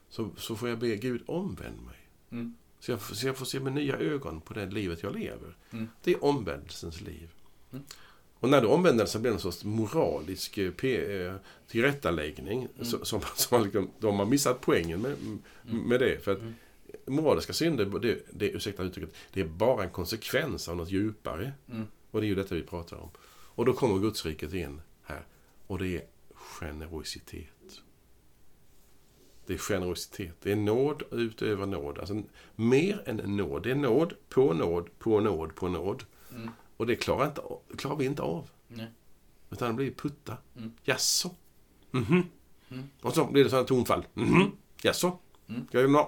Så, 0.09 0.29
så 0.37 0.55
får 0.55 0.69
jag 0.69 0.79
be 0.79 0.95
Gud 0.95 1.21
omvänd 1.25 1.81
mig. 1.85 2.07
mm, 2.31 2.55
Så 2.79 2.91
jag, 2.91 3.01
så 3.01 3.27
jag 3.27 3.37
får 3.37 3.45
se 3.45 3.59
med 3.59 3.73
nya 3.73 3.97
ögon 3.97 4.41
på 4.41 4.53
det 4.53 4.65
livet 4.65 5.03
jag 5.03 5.15
lever. 5.19 5.55
Mm. 5.71 5.87
Det 6.03 6.13
är 6.13 6.23
omvändelsens 6.23 7.01
liv. 7.01 7.29
Mm. 8.43 8.53
Och 8.53 8.61
när 8.61 8.61
då 8.61 8.73
omvändelsen 8.75 9.21
blir 9.21 9.31
en 9.31 9.39
sorts 9.39 9.63
moralisk 9.63 10.57
eh, 10.57 10.85
eh, 10.85 11.35
tillrättaläggning, 11.67 12.67
Mm. 12.75 12.85
så, 12.85 13.05
som, 13.05 13.21
som 13.35 13.63
liksom, 13.63 13.89
de 13.99 14.19
har 14.19 14.25
missat 14.25 14.61
poängen 14.61 15.01
med, 15.01 15.15
med 15.63 15.99
det. 15.99 16.23
För 16.23 16.31
att 16.31 16.39
Mm. 16.39 16.53
moraliska 17.05 17.53
synder, 17.53 17.85
det, 17.85 18.19
det, 18.31 18.49
ursäkta 18.51 18.83
uttrycket, 18.83 19.15
det 19.33 19.41
är 19.41 19.45
bara 19.45 19.83
en 19.83 19.89
konsekvens 19.89 20.67
av 20.69 20.77
något 20.77 20.91
djupare. 20.91 21.51
mm, 21.71 21.87
Och 22.11 22.21
det 22.21 22.25
är 22.25 22.29
ju 22.29 22.35
detta 22.35 22.55
vi 22.55 22.63
pratar 22.63 22.97
om. 22.97 23.09
Och 23.55 23.65
då 23.65 23.73
kommer 23.73 23.99
Gudsriket 23.99 24.53
in 24.53 24.81
här. 25.03 25.25
Och 25.67 25.79
det 25.79 25.87
är 25.95 26.01
generositet. 26.33 27.81
Det 29.45 29.53
är 29.53 29.57
generositet. 29.57 30.35
Det 30.43 30.51
är 30.51 30.55
nåd 30.55 31.03
utöver 31.11 31.65
nåd. 31.65 31.99
Alltså 31.99 32.23
mer 32.55 33.03
än 33.05 33.15
nåd. 33.37 33.63
Det 33.63 33.71
är 33.71 33.75
nåd 33.75 34.13
på 34.29 34.53
nåd 34.53 34.89
på 34.99 35.19
nåd 35.19 35.55
på 35.55 35.67
nåd. 35.69 36.03
Mm. 36.35 36.49
Och 36.83 36.87
det 36.87 36.95
klarar, 36.95 37.25
inte, 37.25 37.41
klarar 37.77 37.95
vi 37.95 38.05
inte 38.05 38.21
av. 38.21 38.49
Nej. 38.67 38.87
Utan 39.49 39.67
det 39.67 39.73
blir 39.73 39.91
putta. 39.91 40.37
Mm. 40.57 40.73
Jaså? 40.83 41.31
Mhm. 41.91 42.23
Mm. 42.69 42.89
Och 43.01 43.13
så 43.13 43.25
blir 43.25 43.43
det 43.43 43.49
sådana 43.49 43.67
tonfall. 43.67 44.05
Mhm. 44.13 44.51
Jaså? 44.81 45.17
Mm. 45.49 45.67
Jag 45.71 45.81
göra 45.81 46.05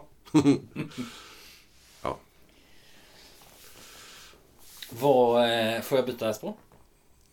Vad, 4.90 5.44
eh, 5.44 5.82
får 5.82 5.98
jag 5.98 6.06
byta 6.06 6.34
spår? 6.34 6.54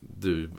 Du, 0.01 0.51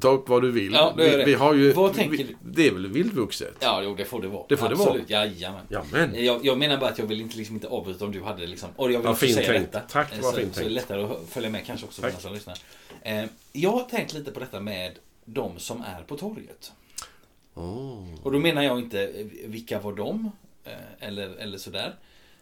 ta 0.00 0.08
upp 0.08 0.28
vad 0.28 0.42
du 0.42 0.50
vill. 0.50 0.72
Ja, 0.72 0.94
det 0.96 1.10
vi, 1.10 1.16
det. 1.16 1.24
vi 1.24 1.34
har 1.34 1.54
ju... 1.54 1.72
Vad 1.72 1.94
tänker 1.94 2.16
vi? 2.16 2.36
Det 2.42 2.66
är 2.68 2.72
väl 2.72 2.86
vildvuxet? 2.86 3.54
Ja, 3.60 3.82
jo, 3.82 3.94
det 3.94 4.04
får 4.04 4.22
det 4.22 4.28
vara. 4.28 4.44
Det 4.48 4.56
får 4.56 4.68
det 4.68 4.74
Absolut. 4.74 5.10
vara. 5.10 5.24
Jajamän. 5.26 5.64
Ja, 5.68 5.84
men. 5.92 6.24
Jag, 6.24 6.44
jag 6.46 6.58
menar 6.58 6.76
bara 6.76 6.90
att 6.90 6.98
jag 6.98 7.06
vill 7.06 7.20
inte, 7.20 7.36
liksom 7.36 7.56
inte 7.56 7.68
avbryta 7.68 8.04
om 8.04 8.12
du 8.12 8.22
hade 8.22 8.46
liksom... 8.46 8.70
Och 8.76 8.92
jag 8.92 8.98
vill 8.98 9.04
Ja, 9.04 9.10
också 9.10 9.26
säga 9.26 9.52
tänkt. 9.52 9.72
detta. 9.72 9.80
Tack, 9.88 10.12
Eh, 10.12 10.20
vad 10.22 10.34
så, 10.34 10.40
fint 10.40 10.54
så 10.54 10.60
det 10.60 10.66
är 10.66 10.68
tänkt. 10.68 10.74
lättare 10.74 11.02
att 11.02 11.28
följa 11.28 11.50
med 11.50 11.66
kanske 11.66 11.86
också 11.86 12.02
för 12.02 12.10
den 12.10 12.20
som 12.20 12.34
lyssnar. 12.34 12.58
Eh, 13.02 13.24
jag 13.52 13.70
har 13.70 13.82
tänkt 13.84 14.14
lite 14.14 14.30
på 14.30 14.40
detta 14.40 14.60
med 14.60 14.92
de 15.24 15.58
som 15.58 15.82
är 15.82 16.02
på 16.02 16.16
torget. 16.16 16.72
Oh. 17.54 18.14
Och 18.22 18.32
då 18.32 18.38
menar 18.38 18.62
jag 18.62 18.78
inte 18.78 19.02
eh, 19.06 19.26
vilka 19.46 19.80
var 19.80 19.92
de? 19.92 20.30
Eh, 20.64 20.72
eller, 21.08 21.28
eller 21.36 21.58
sådär. 21.58 21.94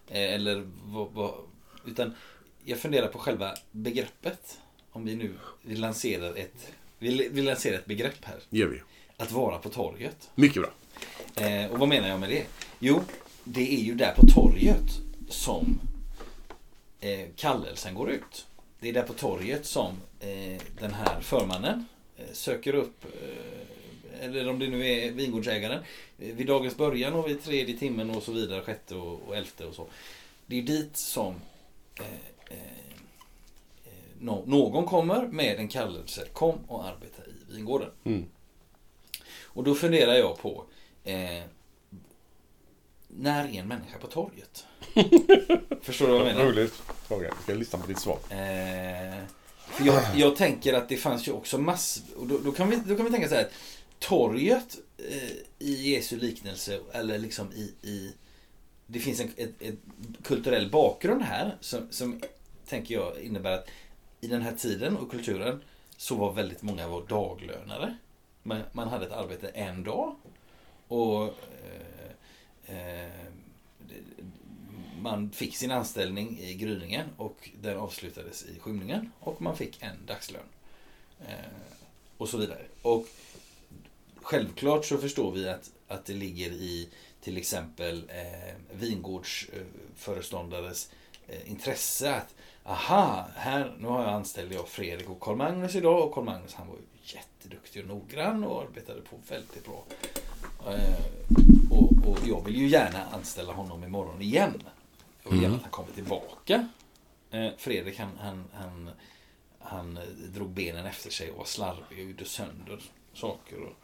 Eh, 0.09 0.34
eller 0.34 0.68
vad, 0.84 1.09
vad, 1.12 1.34
Utan 1.86 2.14
jag 2.64 2.78
funderar 2.78 3.09
på 3.09 3.18
själva 3.18 3.55
begreppet. 3.70 4.59
Om 4.92 5.05
vi 5.05 5.16
nu 5.16 5.32
vi 5.62 5.76
lanserar 5.76 6.36
ett, 6.36 6.72
vi, 6.99 7.28
vi 7.32 7.42
lanserar 7.42 7.78
ett 7.78 7.86
begrepp 7.86 8.24
här. 8.24 8.36
gör 8.51 8.66
vi. 8.66 8.80
Att 9.16 9.32
vara 9.32 9.59
på 9.59 9.68
torget. 9.68 10.30
Mycket 10.34 10.62
bra. 10.62 10.70
Eh, 11.47 11.70
och 11.72 11.78
vad 11.78 11.88
menar 11.88 12.09
jag 12.09 12.20
med 12.20 12.28
det? 12.28 12.47
Jo, 12.78 13.01
det 13.44 13.74
är 13.74 13.80
ju 13.80 13.94
där 13.94 14.14
på 14.16 14.26
torget 14.26 14.90
som 15.28 15.80
eh, 17.01 17.26
kallelsen 17.36 17.94
går 17.94 18.11
ut. 18.11 18.47
Det 18.80 18.88
är 18.88 18.92
där 18.92 19.03
på 19.03 19.12
torget 19.12 19.66
som 19.66 20.01
eh, 20.20 20.61
den 20.80 20.94
här 20.94 21.20
förmannen 21.20 21.86
eh, 22.16 22.24
söker 22.32 22.74
upp, 22.74 23.05
eh, 23.05 24.24
eller 24.24 24.49
om 24.49 24.59
det 24.59 24.68
nu 24.68 24.88
är 24.88 25.11
vingårdsägaren, 25.11 25.82
eh, 26.18 26.34
vid 26.34 26.47
dagens 26.47 26.76
början 26.76 27.12
och 27.14 27.28
vid 27.28 27.42
tredje 27.42 27.78
timmen 27.78 28.11
och 28.11 28.22
så 28.22 28.32
vidare, 28.32 28.61
sjätte 28.62 28.94
och, 28.94 29.28
och 29.28 29.36
elfte 29.36 29.64
och 29.66 29.74
så. 29.74 29.86
Det 30.47 30.59
är 30.59 30.62
dit 30.62 30.97
som 30.97 31.34
eh, 32.01 32.07
någon 34.20 34.84
kommer 34.86 35.26
med 35.26 35.58
en 35.58 35.68
kallelse, 35.68 36.26
kom 36.32 36.58
och 36.68 36.84
arbeta 36.84 37.22
i 37.26 37.54
vingården. 37.54 37.90
Mm. 38.04 38.24
Och 39.42 39.64
då 39.64 39.74
funderar 39.74 40.14
jag 40.14 40.38
på 40.38 40.64
eh, 41.04 41.42
När 43.08 43.44
är 43.44 43.52
en 43.52 43.68
människa 43.68 43.98
på 43.98 44.06
torget? 44.06 44.64
Förstår 45.82 46.06
du 46.06 46.12
vad 46.12 46.20
jag 46.20 46.26
menar? 46.26 46.44
Roligt 46.44 46.82
fråga. 47.08 47.28
Jag 47.28 47.42
ska 47.42 47.54
lyssna 47.54 47.78
på 47.78 47.86
ditt 47.86 47.98
svar. 47.98 48.18
Eh, 48.30 49.18
jag, 49.86 50.02
jag 50.16 50.36
tänker 50.36 50.74
att 50.74 50.88
det 50.88 50.96
fanns 50.96 51.28
ju 51.28 51.32
också 51.32 51.58
mass... 51.58 52.02
Och 52.16 52.26
då, 52.26 52.38
då, 52.38 52.52
kan 52.52 52.70
vi, 52.70 52.76
då 52.86 52.96
kan 52.96 53.04
vi 53.04 53.10
tänka 53.10 53.28
så 53.28 53.34
här. 53.34 53.42
att 53.42 53.52
Torget 53.98 54.78
eh, 54.98 55.30
i 55.58 55.94
Jesu 55.94 56.16
liknelse, 56.16 56.80
eller 56.92 57.18
liksom 57.18 57.52
i... 57.52 57.88
i 57.88 58.12
det 58.86 58.98
finns 58.98 59.20
en 59.20 59.30
ett, 59.36 59.62
ett 59.62 59.78
kulturell 60.22 60.70
bakgrund 60.70 61.22
här 61.22 61.56
som, 61.60 61.88
som 61.90 62.20
tänker 62.68 62.94
jag 62.94 63.20
innebär 63.20 63.52
att 63.52 63.68
i 64.20 64.26
den 64.26 64.42
här 64.42 64.52
tiden 64.52 64.96
och 64.96 65.10
kulturen 65.10 65.62
så 65.96 66.14
var 66.14 66.32
väldigt 66.32 66.62
många 66.62 66.88
var 66.88 67.06
daglönare. 67.06 67.96
Man, 68.42 68.62
man 68.72 68.88
hade 68.88 69.06
ett 69.06 69.12
arbete 69.12 69.48
en 69.48 69.84
dag 69.84 70.16
och 70.88 71.34
eh, 72.66 72.76
eh, 72.76 73.10
man 75.00 75.30
fick 75.30 75.56
sin 75.56 75.70
anställning 75.70 76.38
i 76.40 76.54
gryningen 76.54 77.06
och 77.16 77.50
den 77.60 77.78
avslutades 77.78 78.44
i 78.44 78.58
skymningen 78.58 79.12
och 79.20 79.42
man 79.42 79.56
fick 79.56 79.82
en 79.82 80.06
dagslön. 80.06 80.42
Eh, 81.20 81.34
och 82.16 82.28
så 82.28 82.38
vidare. 82.38 82.66
Och 82.82 83.06
självklart 84.14 84.84
så 84.84 84.98
förstår 84.98 85.32
vi 85.32 85.48
att, 85.48 85.70
att 85.88 86.04
det 86.04 86.12
ligger 86.12 86.50
i 86.50 86.88
till 87.20 87.36
exempel 87.36 88.04
eh, 88.08 88.54
vingårdsföreståndares 88.70 90.90
eh, 91.28 91.50
intresse 91.50 92.14
att 92.14 92.34
aha, 92.66 93.26
här, 93.34 93.76
nu 93.78 93.88
har 93.88 94.02
jag 94.02 94.12
anställd 94.12 94.52
jag 94.52 94.68
Fredrik 94.68 95.10
och 95.10 95.20
Karl 95.20 95.36
Magnus 95.36 95.74
idag 95.74 96.06
och 96.06 96.14
Karl 96.14 96.24
Magnus 96.24 96.54
han 96.54 96.68
var 96.68 96.74
ju 96.76 96.82
jätteduktig 97.16 97.82
och 97.82 97.88
noggrann 97.88 98.44
och 98.44 98.62
arbetade 98.62 99.00
på 99.00 99.16
väldigt 99.28 99.64
bra. 99.64 99.84
Eh, 100.72 100.98
och, 101.70 102.08
och 102.08 102.18
jag 102.26 102.44
vill 102.44 102.56
ju 102.56 102.68
gärna 102.68 103.04
anställa 103.12 103.52
honom 103.52 103.84
imorgon 103.84 104.22
igen. 104.22 104.62
Jag 105.22 105.30
vill 105.30 105.42
gärna 105.42 105.54
Mm. 105.54 105.56
att 105.56 105.62
han 105.62 105.70
kommer 105.70 105.92
tillbaka. 105.92 106.68
Eh, 107.30 107.48
Fredrik 107.56 107.98
han, 107.98 108.18
han, 108.20 108.44
han, 108.52 108.90
han 109.58 109.98
drog 110.34 110.50
benen 110.50 110.86
efter 110.86 111.10
sig 111.10 111.30
och 111.30 111.38
var 111.38 111.44
slarvig 111.44 111.98
och 111.98 112.10
gjorde 112.10 112.24
sönder 112.24 112.80
saker. 113.14 113.56
Och, 113.62 113.76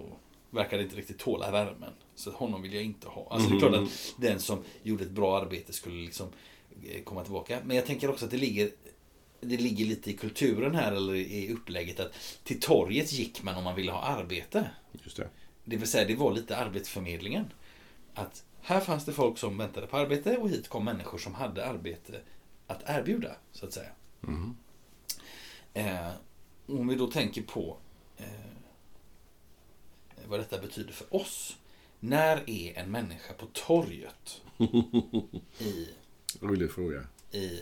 och 0.00 0.18
verkade 0.50 0.82
inte 0.82 0.96
riktigt 0.96 1.18
tåla 1.18 1.50
värmen. 1.50 1.92
Så 2.14 2.30
honom 2.30 2.62
vill 2.62 2.74
jag 2.74 2.82
inte 2.82 3.08
ha. 3.08 3.26
Alltså 3.30 3.50
det 3.50 3.56
är 3.56 3.58
klart 3.58 3.74
att 3.74 4.14
den 4.16 4.40
som 4.40 4.64
gjorde 4.82 5.04
ett 5.04 5.10
bra 5.10 5.38
arbete 5.38 5.72
skulle 5.72 5.96
liksom 6.04 6.26
komma 7.04 7.24
tillbaka. 7.24 7.60
Men 7.64 7.76
jag 7.76 7.86
tänker 7.86 8.10
också 8.10 8.24
att 8.24 8.30
det 8.30 8.36
ligger 8.36 8.70
det 9.40 9.56
ligger 9.56 9.84
lite 9.84 10.10
i 10.10 10.16
kulturen 10.16 10.74
här 10.74 10.92
eller 10.92 11.14
i 11.14 11.52
upplägget 11.52 12.00
att 12.00 12.12
till 12.44 12.60
torget 12.60 13.12
gick 13.12 13.42
man 13.42 13.54
om 13.54 13.64
man 13.64 13.74
ville 13.74 13.92
ha 13.92 14.02
arbete. 14.02 14.70
Just 14.92 15.16
det. 15.16 15.28
Det 15.64 15.76
vill 15.76 15.88
säga 15.88 16.06
det 16.06 16.14
var 16.14 16.32
lite 16.32 16.56
arbetsförmedlingen. 16.56 17.44
Att 18.14 18.44
här 18.60 18.80
fanns 18.80 19.04
det 19.04 19.12
folk 19.12 19.38
som 19.38 19.58
väntade 19.58 19.86
på 19.86 19.96
arbete 19.96 20.36
och 20.36 20.50
hit 20.50 20.68
kom 20.68 20.84
människor 20.84 21.18
som 21.18 21.34
hade 21.34 21.66
arbete 21.66 22.20
att 22.66 22.82
erbjuda 22.86 23.36
så 23.52 23.66
att 23.66 23.72
säga. 23.72 23.90
Mm. 24.22 24.56
Eh, 25.74 26.10
om 26.66 26.88
vi 26.88 26.94
då 26.94 27.06
tänker 27.06 27.42
på 27.42 27.76
eh, 28.16 28.26
vad 30.26 30.40
detta 30.40 30.58
betyder 30.58 30.92
för 30.92 31.14
oss. 31.14 31.56
När 32.00 32.50
är 32.50 32.78
en 32.78 32.90
människa 32.90 33.34
på 33.34 33.46
torget? 33.46 34.42
I, 35.58 35.88
Rolig 36.40 36.70
fråga. 36.70 37.06
i, 37.30 37.60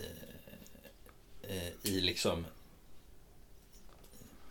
eh, 1.41 1.91
i 1.91 2.01
liksom 2.01 2.45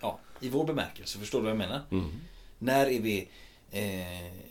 ja, 0.01 0.19
i 0.41 0.49
vår 0.49 0.65
bemärkelse. 0.65 1.19
Förstår 1.19 1.39
du 1.39 1.43
vad 1.43 1.51
jag 1.51 1.59
menar? 1.59 1.81
Mm. 1.91 2.11
När 2.59 2.87
är 2.87 3.01
vi 3.01 3.29
eh, 3.71 4.51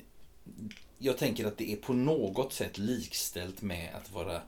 Jag 0.97 1.17
tänker 1.17 1.45
att 1.45 1.57
det 1.57 1.71
är 1.71 1.75
på 1.75 1.93
något 1.93 2.53
sätt 2.53 2.77
likställt 2.77 3.61
med 3.61 3.95
att 3.95 4.11
vara 4.11 4.41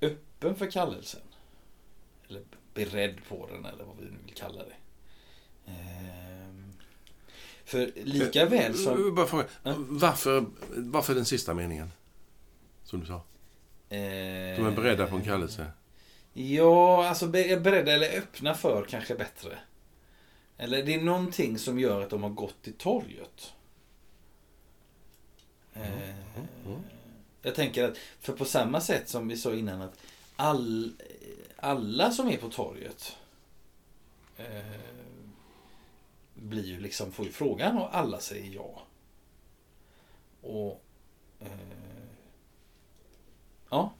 öppen 0.00 0.56
för 0.56 0.70
kallelsen. 0.70 1.20
Eller 2.28 2.42
beredd 2.74 3.18
på 3.28 3.48
den 3.52 3.64
eller 3.64 3.84
vad 3.84 3.96
vi 3.96 4.04
nu 4.04 4.16
vill 4.26 4.34
kalla 4.34 4.64
det. 4.64 4.74
Ehm, 5.66 6.72
för 7.64 7.92
lika 7.94 8.46
väl 8.46 8.74
som... 8.74 9.18
Eh, 9.18 9.26
fråga. 9.26 9.44
Ja. 9.62 9.74
Varför, 9.78 10.46
varför 10.68 11.14
den 11.14 11.24
sista 11.24 11.54
meningen? 11.54 11.92
Som 12.84 13.00
du 13.00 13.06
sa. 13.06 13.22
De 13.88 14.66
är 14.66 14.70
beredda 14.76 15.06
på 15.06 15.16
en 15.16 15.24
kallelse. 15.24 15.66
Ja, 16.32 17.08
alltså 17.08 17.26
be- 17.26 17.60
beredda 17.60 17.92
eller 17.92 18.18
öppna 18.18 18.54
för 18.54 18.84
kanske 18.84 19.14
bättre. 19.14 19.58
Eller 20.56 20.82
det 20.82 20.94
är 20.94 21.00
någonting 21.00 21.58
som 21.58 21.78
gör 21.78 22.02
att 22.02 22.10
de 22.10 22.22
har 22.22 22.30
gått 22.30 22.62
till 22.62 22.72
torget. 22.72 23.52
Eh, 25.74 26.14
Jag 27.42 27.54
tänker 27.54 27.84
att, 27.84 27.98
för 28.20 28.32
på 28.32 28.44
samma 28.44 28.80
sätt 28.80 29.08
som 29.08 29.28
vi 29.28 29.36
sa 29.36 29.54
innan 29.54 29.82
att 29.82 29.98
all, 30.36 30.92
alla 31.56 32.10
som 32.10 32.28
är 32.28 32.36
på 32.36 32.48
torget 32.50 33.16
eh, 34.36 34.80
blir 36.34 36.64
ju 36.64 36.80
liksom, 36.80 37.12
får 37.12 37.26
ju 37.26 37.32
frågan 37.32 37.78
och 37.78 37.96
alla 37.96 38.20
säger 38.20 38.54
ja. 38.54 38.82
Och 40.42 40.82
eh, 41.40 41.46
ja. 43.70 43.94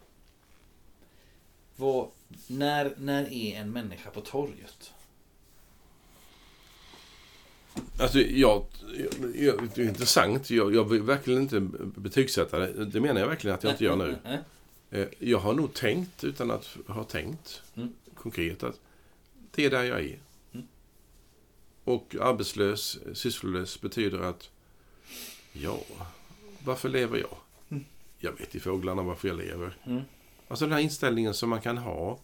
Vad, 1.77 2.09
när, 2.47 2.95
när 2.99 3.33
är 3.33 3.61
en 3.61 3.71
människa 3.71 4.11
på 4.11 4.21
torget? 4.21 4.93
Alltså, 8.01 8.19
jag, 8.19 8.65
jag, 9.35 9.69
det 9.75 9.83
är 9.83 9.89
intressant. 9.89 10.51
Jag, 10.51 10.75
jag 10.75 10.85
vill 10.85 11.03
verkligen 11.03 11.43
inte 11.43 11.61
betygsätta 12.01 12.59
det. 12.59 12.85
Det 12.85 13.01
menar 13.01 13.21
jag 13.21 13.29
verkligen 13.29 13.55
att 13.55 13.63
jag 13.65 13.73
inte 13.73 13.85
gör 13.85 13.97
nu. 13.97 14.19
Eh, 14.91 15.09
Jag 15.19 15.39
har 15.39 15.55
nog 15.55 15.75
tänkt, 15.75 16.25
utan 16.25 16.51
att 16.51 16.77
ha 16.87 17.05
tänkt 17.05 17.63
Mm. 17.77 17.93
konkret, 18.15 18.63
att 18.63 18.81
det 19.51 19.65
är 19.65 19.71
där 19.71 19.83
jag 19.85 20.01
är. 20.01 20.19
Mm. 20.53 20.67
Och 21.85 22.17
arbetslös, 22.21 22.99
sysslolös 23.15 23.81
betyder 23.81 24.19
att, 24.19 24.51
ja, 25.53 25.79
varför 26.65 26.89
lever 26.89 27.19
jag? 27.19 27.37
Jag 28.19 28.33
vet 28.33 28.55
i 28.55 28.61
fåglarna 28.61 29.03
varför 29.03 29.29
jag 29.29 29.37
lever. 29.37 29.77
Mm. 29.85 30.03
Alltså 30.49 30.65
den 30.65 30.73
här 30.73 30.81
inställningen 30.81 31.35
som 31.35 31.51
man 31.51 31.61
kan 31.61 31.79
ha. 31.79 32.19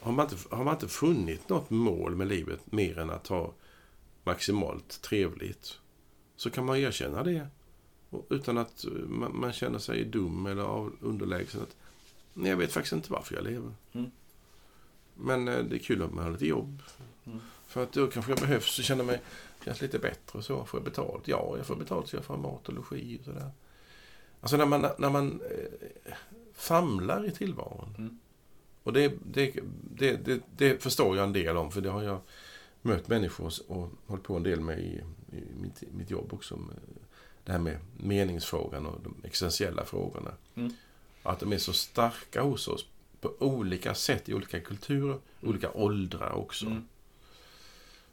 Har 0.00 0.12
man, 0.12 0.26
inte, 0.30 0.56
har 0.56 0.64
man 0.64 0.74
inte 0.74 0.88
funnit 0.88 1.48
något 1.48 1.70
mål 1.70 2.16
med 2.16 2.28
livet 2.28 2.72
mer 2.72 2.98
än 2.98 3.10
att 3.10 3.26
ha 3.26 3.52
maximalt 4.24 5.02
trevligt 5.02 5.78
så 6.36 6.50
kan 6.50 6.64
man 6.64 6.76
erkänna 6.76 7.22
det. 7.22 7.46
Och 8.10 8.26
utan 8.30 8.58
att 8.58 8.84
eh, 8.84 8.90
man, 8.92 9.40
man 9.40 9.52
känner 9.52 9.78
sig 9.78 10.04
dum 10.04 10.46
eller 10.46 10.62
av, 10.62 10.96
underlägsen. 11.00 11.62
Att, 11.62 11.76
nej, 12.34 12.50
jag 12.50 12.56
vet 12.56 12.72
faktiskt 12.72 12.92
inte 12.92 13.12
varför 13.12 13.34
jag 13.34 13.44
lever. 13.44 13.72
Mm. 13.92 14.10
Men 15.14 15.48
eh, 15.48 15.64
det 15.64 15.76
är 15.76 15.78
kul 15.78 16.02
att 16.02 16.14
man 16.14 16.24
har 16.24 16.32
lite 16.32 16.46
jobb. 16.46 16.82
Mm. 17.24 17.40
För 17.66 17.82
att 17.82 17.92
då 17.92 18.06
kanske 18.06 18.32
jag 18.32 18.40
behövs 18.40 18.78
och 18.78 18.84
känner 18.84 19.04
mig 19.04 19.20
känns 19.64 19.80
lite 19.80 19.98
bättre 19.98 20.38
och 20.38 20.44
så. 20.44 20.64
Får 20.64 20.80
jag 20.80 20.84
betalt? 20.84 21.28
Ja, 21.28 21.54
jag 21.56 21.66
får 21.66 21.76
betalt 21.76 22.08
så 22.08 22.16
jag 22.16 22.24
får 22.24 22.36
mat 22.36 22.68
och 22.68 22.74
logi 22.74 23.18
och 23.20 23.24
sådär. 23.24 23.50
Alltså 24.40 24.56
när 24.56 24.66
man, 24.66 24.86
när 24.98 25.10
man 25.10 25.40
eh, 25.40 26.14
famlar 26.54 27.26
i 27.26 27.30
tillvaron. 27.30 27.94
Mm. 27.98 28.18
Och 28.82 28.92
det, 28.92 29.12
det, 29.24 29.54
det, 29.94 30.40
det, 30.56 30.82
förstår 30.82 31.16
jag 31.16 31.24
en 31.24 31.32
del 31.32 31.56
om, 31.56 31.72
för 31.72 31.80
det 31.80 31.90
har 31.90 32.02
jag 32.02 32.20
mött 32.82 33.08
människor 33.08 33.52
och 33.68 33.90
hållit 34.06 34.24
på 34.24 34.36
en 34.36 34.42
del 34.42 34.60
med 34.60 34.78
i, 34.78 35.02
i 35.32 35.42
mitt, 35.60 35.82
mitt 35.92 36.10
jobb 36.10 36.32
också. 36.32 36.58
Det 37.44 37.52
här 37.52 37.58
med 37.58 37.78
meningsfrågan 37.96 38.86
och 38.86 39.00
de 39.02 39.14
existentiella 39.24 39.84
frågorna. 39.84 40.30
Mm. 40.54 40.72
Att 41.22 41.40
de 41.40 41.52
är 41.52 41.58
så 41.58 41.72
starka 41.72 42.42
hos 42.42 42.68
oss 42.68 42.86
på 43.20 43.34
olika 43.38 43.94
sätt 43.94 44.28
i 44.28 44.34
olika 44.34 44.60
kulturer, 44.60 45.18
olika 45.42 45.70
åldrar 45.72 46.32
också. 46.32 46.66
Mm. 46.66 46.88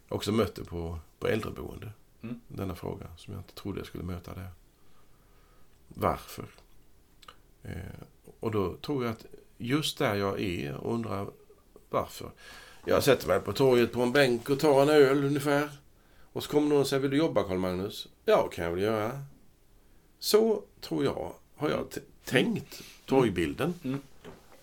Jag 0.06 0.14
har 0.14 0.16
också 0.16 0.32
mött 0.32 0.54
det 0.54 0.64
på, 0.64 0.98
på 1.18 1.28
äldreboende. 1.28 1.90
Mm. 2.22 2.40
Denna 2.48 2.74
fråga 2.74 3.06
som 3.16 3.34
jag 3.34 3.40
inte 3.40 3.54
trodde 3.54 3.80
jag 3.80 3.86
skulle 3.86 4.04
möta 4.04 4.34
där. 4.34 4.50
Varför? 5.88 6.46
Eh, 7.62 7.72
och 8.40 8.50
då 8.50 8.76
tror 8.76 9.04
jag 9.04 9.12
att 9.12 9.26
just 9.58 9.98
där 9.98 10.14
jag 10.14 10.40
är 10.40 10.74
och 10.74 10.94
undrar 10.94 11.26
varför. 11.90 12.30
Jag 12.84 13.04
sätter 13.04 13.28
mig 13.28 13.40
på 13.40 13.52
torget 13.52 13.92
på 13.92 14.02
en 14.02 14.12
bänk 14.12 14.50
och 14.50 14.60
tar 14.60 14.82
en 14.82 14.88
öl 14.88 15.24
ungefär. 15.24 15.70
Och 16.32 16.44
så 16.44 16.50
kommer 16.50 16.68
någon 16.68 16.80
och 16.80 16.86
säger, 16.86 17.00
vill 17.00 17.10
du 17.10 17.16
jobba 17.16 17.42
Karl 17.42 17.58
Magnus? 17.58 18.08
Ja, 18.24 18.48
kan 18.48 18.64
jag 18.64 18.72
väl 18.72 18.82
göra. 18.82 19.22
Så 20.18 20.62
tror 20.80 21.04
jag, 21.04 21.32
har 21.56 21.70
jag 21.70 21.86
tänkt 22.24 22.82
torgbilden. 23.06 23.74
Mm. 23.84 24.00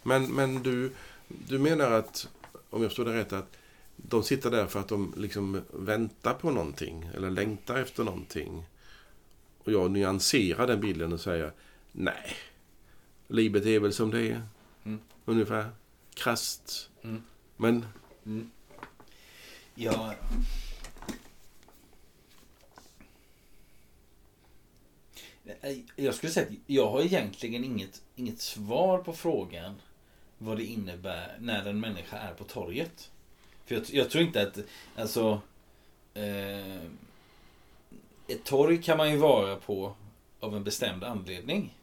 Men, 0.03 0.31
men 0.31 0.63
du, 0.63 0.91
du 1.27 1.59
menar 1.59 1.91
att, 1.91 2.27
om 2.69 2.81
jag 2.81 2.91
förstår 2.91 3.05
det 3.05 3.13
rätt, 3.13 3.33
att 3.33 3.57
de 3.95 4.23
sitter 4.23 4.51
där 4.51 4.67
för 4.67 4.79
att 4.79 4.87
de 4.87 5.13
liksom 5.17 5.61
väntar 5.71 6.33
på 6.33 6.51
någonting 6.51 7.09
eller 7.15 7.29
längtar 7.29 7.79
efter 7.79 8.03
någonting. 8.03 8.65
Och 9.63 9.71
jag 9.71 9.91
nyanserar 9.91 10.67
den 10.67 10.81
bilden 10.81 11.13
och 11.13 11.19
säger 11.19 11.51
nej, 11.91 12.35
livet 13.27 13.65
är 13.65 13.79
väl 13.79 13.93
som 13.93 14.11
det 14.11 14.21
är. 14.31 14.41
Mm. 14.83 14.99
Ungefär. 15.25 15.69
Krasst. 16.13 16.89
Mm. 17.03 17.23
Men 17.57 17.85
Mm. 18.25 18.51
Ja. 19.75 20.15
Jag 25.95 26.15
skulle 26.15 26.31
säga 26.31 26.47
att 26.47 26.53
jag 26.67 26.89
har 26.89 27.01
egentligen 27.01 27.63
inget, 27.63 28.01
inget 28.15 28.39
svar 28.39 28.97
på 28.97 29.13
frågan 29.13 29.75
vad 30.37 30.57
det 30.57 30.63
innebär 30.63 31.37
när 31.39 31.65
en 31.65 31.79
människa 31.79 32.17
är 32.17 32.33
på 32.33 32.43
torget. 32.43 33.11
För 33.65 33.75
jag, 33.75 33.83
jag 33.89 34.09
tror 34.09 34.23
inte 34.23 34.41
att, 34.41 34.57
alltså... 34.95 35.41
Eh, 36.13 36.81
ett 38.27 38.43
torg 38.43 38.83
kan 38.83 38.97
man 38.97 39.11
ju 39.11 39.17
vara 39.17 39.55
på 39.55 39.95
av 40.39 40.55
en 40.55 40.63
bestämd 40.63 41.03
anledning. 41.03 41.77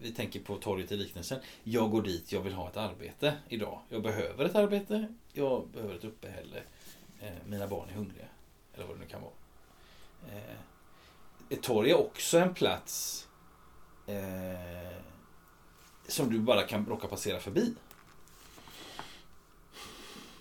Vi 0.00 0.12
tänker 0.12 0.40
på 0.40 0.56
torget 0.56 0.92
i 0.92 0.96
liknelsen. 0.96 1.40
Jag 1.62 1.90
går 1.90 2.02
dit, 2.02 2.32
jag 2.32 2.40
vill 2.40 2.52
ha 2.52 2.68
ett 2.68 2.76
arbete 2.76 3.34
idag. 3.48 3.80
Jag 3.88 4.02
behöver 4.02 4.44
ett 4.44 4.54
arbete, 4.54 5.14
jag 5.32 5.68
behöver 5.68 5.94
ett 5.94 6.04
uppehälle. 6.04 6.62
Eh, 7.20 7.32
mina 7.46 7.66
barn 7.66 7.88
är 7.88 7.94
hungriga. 7.94 8.26
Eller 8.74 8.86
vad 8.86 8.96
det 8.96 9.00
nu 9.00 9.06
kan 9.06 9.22
vara. 9.22 9.32
Eh, 10.32 10.56
ett 11.48 11.62
torg 11.62 11.90
är 11.90 11.94
också 11.98 12.38
en 12.38 12.54
plats 12.54 13.26
eh, 14.06 14.98
som 16.08 16.30
du 16.30 16.38
bara 16.38 16.62
kan 16.62 16.86
råka 16.86 17.08
passera 17.08 17.40
förbi. 17.40 17.74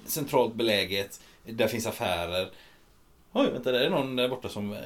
Centralt 0.06 0.56
beläget, 0.56 1.22
där 1.44 1.68
finns 1.68 1.88
affärer. 1.88 2.52
Oj, 3.36 3.52
vänta, 3.52 3.72
där 3.72 3.80
är 3.80 3.90
någon 3.90 4.16
där 4.16 4.30
borta 4.30 4.50
som 4.50 4.74
eh, 4.74 4.80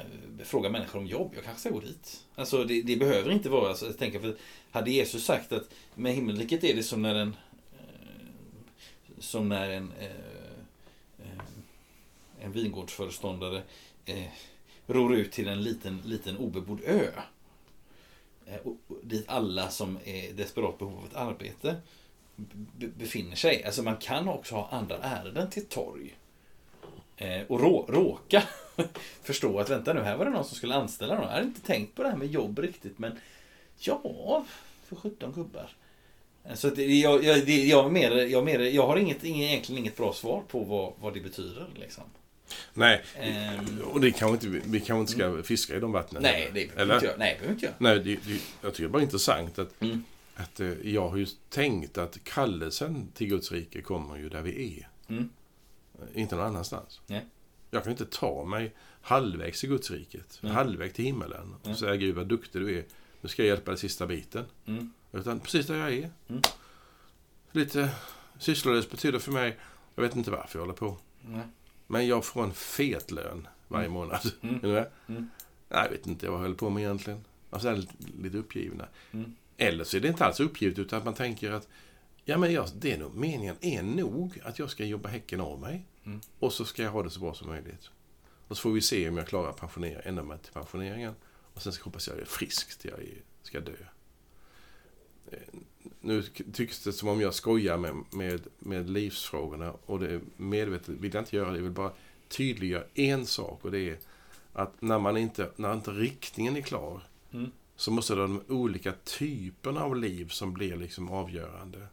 frågar 0.44 0.70
människor 0.70 0.98
om 0.98 1.06
jobb. 1.06 1.32
Jag 1.34 1.44
kanske 1.44 1.60
ska 1.60 1.70
gå 1.70 1.80
dit. 1.80 2.26
Alltså, 2.34 2.64
det, 2.64 2.82
det 2.82 2.96
behöver 2.96 3.30
inte 3.30 3.48
vara 3.48 3.74
så. 3.74 3.86
Jag 3.86 3.98
tänker, 3.98 4.20
för 4.20 4.36
hade 4.70 4.90
Jesus 4.90 5.24
sagt 5.24 5.52
att 5.52 5.70
med 5.94 6.14
himmelriket 6.14 6.64
är 6.64 6.74
det 6.74 6.82
som 6.82 7.02
när 7.02 7.14
en 7.14 7.36
eh, 7.72 9.18
som 9.18 9.48
när 9.48 9.70
en 9.70 9.92
eh, 9.98 10.06
eh 11.18 11.42
en 12.40 12.52
vingårdsföreståndare 12.52 13.62
eh, 14.04 14.24
ror 14.86 15.14
ut 15.14 15.32
till 15.32 15.48
en 15.48 15.62
liten, 15.62 16.02
liten 16.04 16.36
obebodd 16.36 16.80
ö. 16.84 17.10
Eh, 18.46 18.56
och, 18.64 18.76
dit 19.02 19.24
alla 19.28 19.70
som 19.70 19.98
är 20.04 20.28
i 20.28 20.32
desperat 20.32 20.78
behov 20.78 20.98
av 20.98 21.06
ett 21.06 21.16
arbete 21.16 21.76
befinner 22.76 23.36
sig. 23.36 23.64
Alltså 23.64 23.82
man 23.82 23.96
kan 23.96 24.28
också 24.28 24.54
ha 24.54 24.68
andra 24.68 24.98
ärenden 24.98 25.50
till 25.50 25.66
torg. 25.66 26.16
Eh, 27.18 27.42
och 27.48 27.60
rå, 27.60 27.86
råka 27.88 28.42
förstå 29.22 29.58
att 29.60 29.70
vänta 29.70 29.92
nu, 29.92 30.00
här 30.00 30.16
var 30.16 30.24
det 30.24 30.30
någon 30.30 30.44
som 30.44 30.56
skulle 30.56 30.74
anställa 30.74 31.14
någon. 31.14 31.24
Jag 31.24 31.30
hade 31.30 31.44
inte 31.46 31.60
tänkt 31.60 31.94
på 31.94 32.02
det 32.02 32.08
här 32.08 32.16
med 32.16 32.28
jobb 32.28 32.58
riktigt 32.58 32.98
men 32.98 33.12
ja, 33.78 34.44
för 34.88 34.96
17 34.96 35.32
gubbar. 35.32 35.70
Eh, 36.44 36.54
Så 36.54 36.68
det, 36.70 36.84
jag, 36.84 37.24
jag, 37.24 37.46
det, 37.46 37.64
jag, 37.64 37.92
mer, 37.92 38.10
jag, 38.16 38.44
mer, 38.44 38.58
jag 38.60 38.86
har 38.86 38.96
inget, 38.96 39.24
inget, 39.24 39.50
egentligen 39.50 39.78
inget 39.82 39.96
bra 39.96 40.12
svar 40.12 40.42
på 40.48 40.60
vad, 40.60 40.92
vad 41.00 41.14
det 41.14 41.20
betyder. 41.20 41.66
Liksom. 41.74 42.04
nej, 42.74 43.02
Ehm, 43.20 43.80
och 43.92 44.00
det 44.00 44.10
kanske 44.10 44.46
inte, 44.48 44.68
vi 44.68 44.80
kanske 44.80 45.00
inte 45.00 45.12
ska 45.12 45.42
fiska 45.42 45.76
i 45.76 45.80
de 45.80 45.92
vattnen. 45.92 46.22
nej, 46.22 46.50
det 46.54 46.66
behöver 46.66 46.82
Eller? 46.82 46.94
inte 46.94 47.06
jag. 47.06 47.18
Nej, 47.18 47.38
det 47.46 47.50
inte. 47.52 47.72
Nej, 47.78 47.98
det, 47.98 48.14
det, 48.14 48.40
jag 48.62 48.74
tycker 48.74 48.82
det 48.82 48.84
är 48.84 48.88
bara 48.92 49.02
intressant 49.02 49.58
att, 49.58 49.82
Mm. 49.82 50.04
att 50.36 50.60
eh, 50.60 50.72
jag 50.84 51.08
har 51.08 51.16
ju 51.16 51.26
tänkt 51.48 51.98
att 51.98 52.24
kallelsen 52.24 53.08
till 53.14 53.26
Guds 53.28 53.52
rike 53.52 53.80
kommer 53.82 54.16
ju 54.16 54.28
där 54.28 54.42
vi 54.42 54.78
är. 54.78 54.88
Mm. 55.14 55.30
Inte 56.14 56.36
någon 56.36 56.46
annanstans. 56.46 57.00
Nej. 57.06 57.26
Jag 57.70 57.82
kan 57.82 57.92
inte 57.92 58.06
ta 58.06 58.44
mig 58.44 58.74
halvvägs 59.02 59.60
till 59.60 59.68
Guds 59.68 59.90
riket, 59.90 60.38
Nej. 60.42 60.52
halvvägs 60.52 60.94
till 60.94 61.04
himmelen 61.04 61.54
och 61.54 61.66
Nej. 61.66 61.74
säga 61.76 61.96
Gud 61.96 62.14
vad 62.14 62.26
duktig 62.26 62.62
du 62.62 62.78
är. 62.78 62.84
Nu 63.20 63.28
ska 63.28 63.42
jag 63.42 63.48
hjälpa 63.48 63.70
dig 63.70 63.78
sista 63.80 64.06
biten. 64.06 64.44
Mm. 64.66 64.92
Utan 65.12 65.40
precis 65.40 65.66
där 65.66 65.74
jag 65.76 65.92
är. 65.92 66.10
Mm. 66.28 66.42
Lite 67.52 67.90
sysslolös 68.38 68.90
betyder 68.90 69.18
för 69.18 69.32
mig, 69.32 69.58
jag 69.94 70.02
vet 70.02 70.16
inte 70.16 70.30
varför 70.30 70.58
jag 70.58 70.62
håller 70.62 70.74
på. 70.74 70.96
Nej. 71.22 71.46
Men 71.86 72.06
jag 72.06 72.24
får 72.24 72.44
en 72.44 72.52
fet 72.54 73.10
lön 73.10 73.48
varje 73.68 73.86
Mm. 73.86 73.92
månad. 73.94 74.32
Mm. 74.42 74.64
Är? 74.64 74.90
Mm. 75.06 75.30
Nej, 75.68 75.82
jag 75.84 75.90
vet 75.90 76.06
inte 76.06 76.28
vad 76.28 76.38
jag 76.38 76.42
höll 76.42 76.54
på 76.54 76.70
med 76.70 76.82
egentligen. 76.82 77.24
Alltså, 77.50 77.72
lite, 77.74 77.94
lite 78.22 78.38
uppgivna. 78.38 78.86
Mm. 79.12 79.36
Eller 79.56 79.84
så 79.84 79.96
är 79.96 80.00
det 80.00 80.08
inte 80.08 80.24
alls 80.24 80.40
uppgivet 80.40 80.78
utan 80.78 80.98
att 80.98 81.04
man 81.04 81.14
tänker 81.14 81.50
att 81.52 81.68
ja, 82.28 82.38
men 82.38 82.52
jag, 82.52 82.68
det 82.74 82.92
är 82.92 82.98
nog, 82.98 83.14
meningen 83.14 83.56
är 83.60 83.82
nog 83.82 84.40
att 84.44 84.58
jag 84.58 84.70
ska 84.70 84.84
jobba 84.84 85.08
häcken 85.08 85.40
av 85.40 85.60
mig. 85.60 85.84
Mm. 86.04 86.20
Och 86.38 86.52
så 86.52 86.64
ska 86.64 86.82
jag 86.82 86.90
ha 86.90 87.02
det 87.02 87.10
så 87.10 87.20
bra 87.20 87.34
som 87.34 87.48
möjligt. 87.48 87.90
Och 88.48 88.56
så 88.56 88.62
får 88.62 88.70
vi 88.70 88.80
se 88.80 89.08
om 89.08 89.16
jag 89.16 89.26
klarar 89.26 89.50
att 89.50 89.56
pensionera, 89.56 90.00
ända 90.00 90.22
mig 90.22 90.38
till 90.38 90.52
pensioneringen. 90.52 91.14
Och 91.54 91.62
sen 91.62 91.72
så 91.72 91.84
hoppas 91.84 92.08
jag 92.08 92.18
är 92.18 92.24
frisk 92.24 92.78
till 92.78 92.90
jag 92.90 93.00
är, 93.00 93.22
ska 93.42 93.60
dö. 93.60 93.72
Eh, 95.30 95.38
Nu 96.00 96.22
tycks 96.52 96.84
det 96.84 96.92
som 96.92 97.08
om 97.08 97.20
jag 97.20 97.34
skojar 97.34 97.78
med, 97.78 97.94
med, 98.10 98.40
med 98.58 98.90
livsfrågorna 98.90 99.72
och 99.86 100.00
det 100.00 100.20
medvetet 100.36 100.88
vill 100.88 101.14
jag 101.14 101.20
inte 101.22 101.36
göra 101.36 101.50
det. 101.50 101.56
Jag 101.56 101.62
vill 101.62 101.72
bara 101.72 101.92
tydliggöra 102.28 102.84
en 102.94 103.26
sak 103.26 103.64
och 103.64 103.70
det 103.70 103.90
är 103.90 103.98
att 104.52 104.82
när, 104.82 104.98
man 104.98 105.16
inte, 105.16 105.50
när 105.56 105.72
inte 105.74 105.90
riktningen 105.90 106.56
är 106.56 106.60
klar 106.60 107.02
Mm. 107.32 107.50
så 107.76 107.90
måste 107.90 108.14
det 108.14 108.16
vara 108.26 108.28
de 108.28 108.54
olika 108.54 108.92
typerna 109.04 109.80
av 109.84 109.96
liv 109.96 110.28
som 110.28 110.52
blir 110.52 110.76
liksom 110.76 111.08
avgörande. 111.10 111.86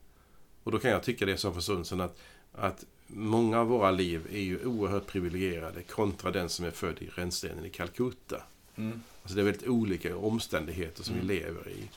Och 0.66 0.72
då 0.72 0.80
kan 0.80 0.91
jag 0.91 1.03
tycka 1.03 1.26
det 1.26 1.38
som 1.38 1.53
för 1.53 1.61
stund 1.61 1.88
sedan 1.88 2.01
att, 2.01 2.18
att 2.53 2.86
många 3.07 3.59
av 3.59 3.68
våra 3.68 3.91
liv 3.91 4.28
är 4.32 4.39
ju 4.41 4.66
oerhört 4.66 5.07
privilegierade 5.07 5.82
kontra 5.84 6.32
den 6.32 6.49
som 6.49 6.66
är 6.66 6.72
född 6.72 7.01
i 7.01 7.07
rännstenen 7.16 7.66
i 7.66 7.70
Calcutta. 7.70 8.43
Mm. 8.76 9.01
Alltså 9.22 9.36
det 9.36 9.41
är 9.41 9.45
väldigt 9.45 9.68
olika 9.68 10.18
omständigheter 10.18 11.03
som 11.03 11.16
Mm. 11.16 11.28
vi 11.28 11.34
lever 11.36 11.70
i. 11.70 11.89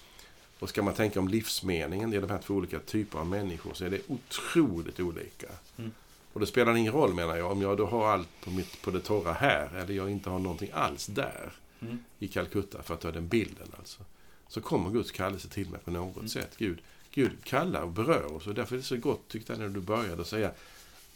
Och 0.59 0.69
ska 0.69 0.83
man 0.83 0.95
tänka 0.95 1.21
om 1.21 1.29
livsmeningen 1.29 2.13
i 2.13 2.19
de 2.19 2.31
här 2.31 2.39
två 2.39 2.55
olika 2.55 2.79
typerna 2.79 3.21
av 3.21 3.27
människor 3.27 3.75
så 3.75 3.85
är 3.85 3.91
det 3.91 4.01
otroligt 4.07 5.01
olika. 5.01 5.47
Mm. 5.79 5.91
Och 6.33 6.41
det 6.41 6.47
spelar 6.47 6.77
ingen 6.77 6.93
roll 6.93 7.15
menar 7.15 7.37
jag 7.37 7.53
om 7.53 7.63
jag 7.63 7.77
då 7.77 7.87
har 7.87 8.07
allt 8.09 8.29
på, 8.45 8.51
mitt, 8.51 8.83
på 8.83 8.91
det 8.91 9.01
torra 9.01 9.33
här 9.33 9.71
eller 9.77 9.95
jag 9.95 10.11
inte 10.11 10.31
har 10.31 10.39
någonting 10.39 10.71
alls 10.75 11.07
där 11.07 11.53
Mm. 11.81 11.99
i 12.19 12.29
Calcutta 12.29 12.83
för 12.83 12.95
att 12.95 13.01
ta 13.01 13.11
den 13.11 13.29
bilden 13.29 13.67
alltså. 13.79 14.03
Så 14.49 14.61
kommer 14.61 14.91
Guds 14.91 15.11
kallelse 15.11 15.49
till 15.49 15.71
mig 15.71 15.81
på 15.85 15.91
något 15.91 16.17
Mm. 16.17 16.29
sätt. 16.29 16.55
Gud, 16.59 16.79
Gud 17.11 17.45
kallar 17.45 17.83
och 17.83 17.91
berör 17.93 18.33
oss 18.37 18.47
och 18.47 18.55
därför 18.55 18.75
är 18.75 18.79
det 18.79 18.85
så 18.85 18.97
gott 18.97 19.29
tyckte 19.29 19.53
jag 19.53 19.61
när 19.61 19.69
du 19.69 19.81
började 19.81 20.25
säga 20.25 20.53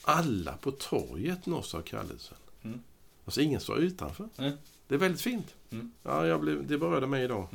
alla 0.02 0.56
på 0.56 0.70
torget 0.70 1.46
nås 1.46 1.74
av 1.74 1.82
kallelsen. 1.82 2.36
Mm. 2.62 2.82
Alltså 3.24 3.40
ingen 3.40 3.60
står 3.60 3.78
utanför. 3.78 4.28
Mm. 4.38 4.52
Det 4.88 4.94
är 4.94 4.98
väldigt 4.98 5.20
fint. 5.20 5.54
Mm. 5.70 5.92
Ja, 6.02 6.26
jag 6.26 6.40
blev, 6.40 6.66
det 6.66 6.78
berörde 6.78 7.06
mig 7.06 7.24
idag. 7.24 7.48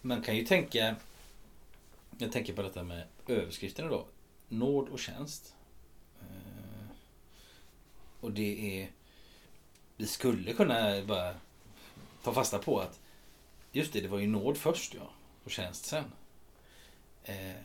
Man 0.00 0.22
kan 0.22 0.36
ju 0.36 0.44
tänka 0.44 0.96
Jag 2.18 2.32
tänker 2.32 2.52
på 2.52 2.62
detta 2.62 2.82
med 2.82 3.04
överskriften 3.26 3.88
då 3.88 4.06
Nåd 4.48 4.88
och 4.88 4.98
tjänst 4.98 5.54
Eh, 6.20 6.90
Och 8.20 8.32
det 8.32 8.80
är 8.82 8.90
Vi 9.96 10.06
skulle 10.06 10.52
kunna 10.52 11.02
bara 11.02 11.34
ta 12.22 12.32
fasta 12.32 12.58
på 12.58 12.80
att 12.80 13.00
just 13.72 13.92
det, 13.92 14.00
det 14.00 14.08
var 14.08 14.18
ju 14.18 14.26
nåd 14.26 14.56
först 14.56 14.94
ja. 14.94 15.10
Och 15.44 15.50
tjänst 15.50 15.84
sen. 15.84 16.04
Eh, 17.30 17.56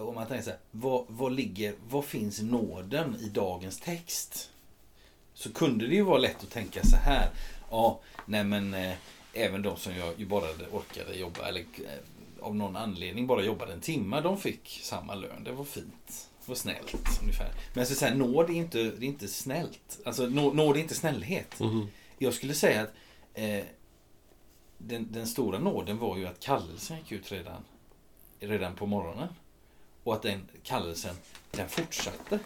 och 0.00 0.14
man 0.14 0.26
tänker 0.26 0.44
så 0.44 0.50
här, 0.50 0.58
vad, 0.70 1.04
vad 1.08 1.32
ligger, 1.32 1.74
vad 1.88 2.04
finns 2.04 2.40
nåden 2.42 3.16
i 3.20 3.28
dagens 3.28 3.80
text? 3.80 4.50
Så 5.34 5.52
kunde 5.52 5.86
det 5.86 5.94
ju 5.94 6.02
vara 6.02 6.18
lätt 6.18 6.42
att 6.42 6.50
tänka 6.50 6.84
så 6.84 6.96
här. 6.96 7.30
Ja, 7.70 8.00
nej 8.26 8.44
men 8.44 8.74
eh, 8.74 8.94
även 9.32 9.62
de 9.62 9.76
som 9.76 9.96
jag 9.96 10.14
ju 10.20 10.26
bara 10.26 10.44
orkade 10.72 11.14
jobba 11.16 11.48
eller 11.48 11.60
eh, 11.60 12.44
av 12.44 12.56
någon 12.56 12.76
anledning 12.76 13.26
bara 13.26 13.42
jobbade 13.44 13.72
en 13.72 13.80
timme, 13.80 14.20
de 14.20 14.38
fick 14.40 14.80
samma 14.82 15.14
lön. 15.14 15.44
Det 15.44 15.52
var 15.52 15.64
fint. 15.64 16.28
Det 16.44 16.48
var 16.48 16.54
snällt 16.54 16.94
ungefär. 17.22 17.46
Men 17.48 17.80
jag 17.80 17.86
skulle 17.86 17.98
säga, 18.00 18.14
nåd 18.14 18.50
är 18.50 18.54
inte, 18.54 18.78
det 18.82 19.04
är 19.06 19.08
inte 19.08 19.28
snällt. 19.28 19.98
Alltså 20.04 20.26
nå- 20.26 20.52
nåd 20.52 20.76
är 20.76 20.80
inte 20.80 20.94
snällhet. 20.94 21.60
Mhm. 21.60 21.88
Jag 22.18 22.34
skulle 22.34 22.54
säga 22.54 22.82
att 22.82 22.92
eh, 23.34 23.64
den, 24.86 25.12
den 25.12 25.26
stora 25.26 25.58
nåden 25.58 25.98
var 25.98 26.16
ju 26.16 26.26
att 26.26 26.40
kallelsen 26.40 26.98
gick 26.98 27.12
ut 27.12 27.32
redan, 27.32 27.64
redan 28.40 28.74
på 28.74 28.86
morgonen. 28.86 29.28
Och 30.04 30.14
att 30.14 30.22
den 30.22 30.48
kallelsen, 30.62 31.14
den 31.50 31.68
fortsatte. 31.68 32.38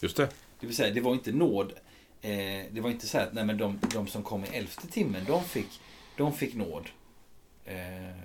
Just 0.00 0.16
det. 0.16 0.28
Det 0.60 0.66
vill 0.66 0.76
säga, 0.76 0.94
det 0.94 1.00
var 1.00 1.12
inte 1.12 1.32
nåd. 1.32 1.72
Eh, 2.20 2.64
det 2.70 2.80
var 2.80 2.90
inte 2.90 3.06
så 3.06 3.18
här 3.18 3.26
att 3.26 3.32
nej, 3.32 3.44
men 3.44 3.58
de, 3.58 3.78
de 3.94 4.06
som 4.06 4.22
kom 4.22 4.44
i 4.44 4.48
elfte 4.48 4.86
timmen, 4.86 5.24
de 5.24 5.44
fick, 5.44 5.80
de 6.16 6.32
fick 6.32 6.54
nåd. 6.54 6.88
Eh, 7.64 8.16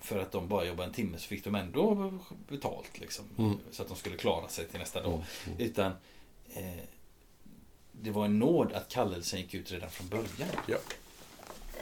för 0.00 0.18
att 0.18 0.32
de 0.32 0.48
bara 0.48 0.64
jobbade 0.64 0.88
en 0.88 0.94
timme 0.94 1.18
så 1.18 1.28
fick 1.28 1.44
de 1.44 1.54
ändå 1.54 2.12
betalt. 2.48 3.00
Liksom, 3.00 3.24
Mm. 3.38 3.58
Så 3.70 3.82
att 3.82 3.88
de 3.88 3.96
skulle 3.96 4.16
klara 4.16 4.48
sig 4.48 4.66
till 4.66 4.78
nästa 4.78 5.02
dag. 5.02 5.24
Mm. 5.46 5.58
Utan 5.58 5.92
eh, 6.48 6.84
det 7.92 8.10
var 8.10 8.24
en 8.24 8.38
nåd 8.38 8.72
att 8.72 8.88
kallelsen 8.88 9.40
gick 9.40 9.54
ut 9.54 9.72
redan 9.72 9.90
från 9.90 10.08
början. 10.08 10.50
Ja. 10.66 10.76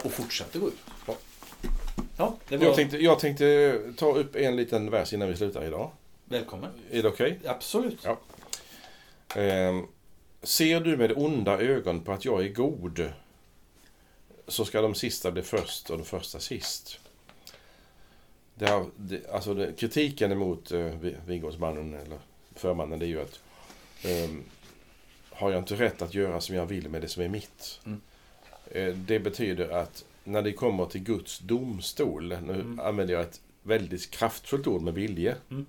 Och 0.02 0.12
fortsatte 0.12 0.58
gå 0.58 0.68
ut. 0.68 0.76
Ja. 1.06 1.16
Ja, 2.16 2.36
det 2.48 2.56
var 2.56 2.66
Jag 2.66 2.74
tänkte, 2.76 2.96
jag 2.98 3.18
tänkte 3.18 3.80
ta 3.96 4.12
upp 4.14 4.36
en 4.36 4.56
liten 4.56 4.90
vers 4.90 5.12
innan 5.12 5.28
vi 5.28 5.36
slutar 5.36 5.64
idag. 5.64 5.90
välkommen. 6.24 6.70
Är 6.90 7.02
det 7.02 7.08
okej? 7.08 7.40
Absolut. 7.44 7.98
Ja. 8.04 8.18
Ehm, 9.40 9.86
ser 10.42 10.80
du 10.80 10.96
med 10.96 11.12
onda 11.16 11.58
ögon 11.60 12.00
på 12.00 12.12
att 12.12 12.24
jag 12.24 12.44
är 12.44 12.48
god 12.48 13.12
så 14.48 14.64
ska 14.64 14.80
de 14.82 14.94
sista 14.94 15.30
bli 15.30 15.42
först 15.42 15.90
och 15.90 15.98
de 15.98 16.04
första 16.04 16.40
sist. 16.40 16.98
Det 18.54 18.66
har, 18.70 18.86
det, 18.96 19.30
alltså 19.30 19.54
det, 19.54 19.72
kritiken 19.78 20.32
emot 20.32 20.72
eh, 20.72 20.78
Vi- 20.80 21.16
Vingårdsmannen 21.26 21.94
eller 21.94 22.18
förmannen 22.54 22.98
det 22.98 23.04
är 23.06 23.08
ju 23.08 23.20
att 23.22 23.40
ehm, 24.04 24.42
har 25.30 25.50
jag 25.50 25.58
inte 25.60 25.74
rätt 25.74 26.02
att 26.02 26.14
göra 26.14 26.40
som 26.40 26.54
jag 26.56 26.66
vill 26.66 26.88
med 26.88 27.02
det 27.02 27.08
som 27.08 27.22
är 27.22 27.28
mitt? 27.28 27.80
Mm. 27.86 28.00
Eh, 28.70 28.94
det 28.94 29.18
betyder 29.20 29.68
att 29.68 30.04
när 30.24 30.42
det 30.42 30.52
kommer 30.52 30.86
till 30.86 31.02
Guds 31.02 31.38
domstol, 31.38 32.28
nu 32.28 32.52
Mm. 32.54 32.80
använder 32.80 33.14
jag 33.14 33.22
ett 33.22 33.40
väldigt 33.62 34.10
kraftfullt 34.10 34.66
ord 34.66 34.82
med 34.82 34.94
vilje. 34.94 35.36
Mm. 35.50 35.66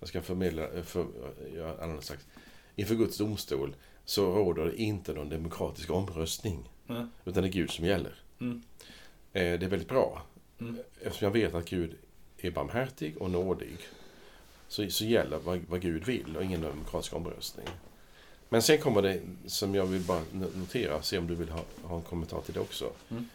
Jag 0.00 0.08
ska 0.08 0.22
förmedla, 0.22 0.68
eh, 0.72 0.82
för, 0.82 1.06
jag 1.56 1.70
använder 1.80 2.02
sagt, 2.04 2.26
inför 2.76 2.94
Guds 2.94 3.18
domstol 3.18 3.74
så 4.04 4.34
råder 4.34 4.64
det 4.64 4.76
inte 4.76 5.12
någon 5.12 5.28
demokratisk 5.28 5.90
omröstning. 5.90 6.68
Mm. 6.88 7.10
Utan 7.24 7.42
det 7.42 7.48
är 7.48 7.52
Gud 7.52 7.70
som 7.70 7.84
gäller. 7.84 8.14
Mm. 8.40 8.62
Eh, 9.32 9.58
Det 9.58 9.66
är 9.66 9.70
väldigt 9.70 9.88
bra. 9.88 10.22
Mm. 10.60 10.76
Eftersom 11.02 11.26
jag 11.26 11.32
vet 11.32 11.54
att 11.54 11.70
Gud 11.70 11.94
är 12.38 12.50
barmhärtig 12.50 13.16
och 13.18 13.30
nådig 13.30 13.76
så, 14.68 14.90
så 14.90 15.04
gäller 15.04 15.38
vad, 15.38 15.60
vad 15.68 15.80
Gud 15.80 16.04
vill 16.04 16.36
och 16.36 16.44
ingen 16.44 16.60
demokratisk 16.60 17.14
omröstning. 17.14 17.66
Men 18.48 18.62
sen 18.62 18.78
kommer 18.78 19.02
det 19.02 19.20
som 19.46 19.74
jag 19.74 19.86
vill 19.86 20.02
bara 20.02 20.20
no- 20.20 20.56
notera, 20.58 21.02
se 21.02 21.18
om 21.18 21.26
du 21.26 21.34
vill 21.34 21.48
ha, 21.48 21.64
ha 21.82 21.96
en 21.96 22.02
kommentar 22.02 22.40
till 22.40 22.54
det 22.54 22.60
också. 22.60 22.92
Mm. 23.10 23.28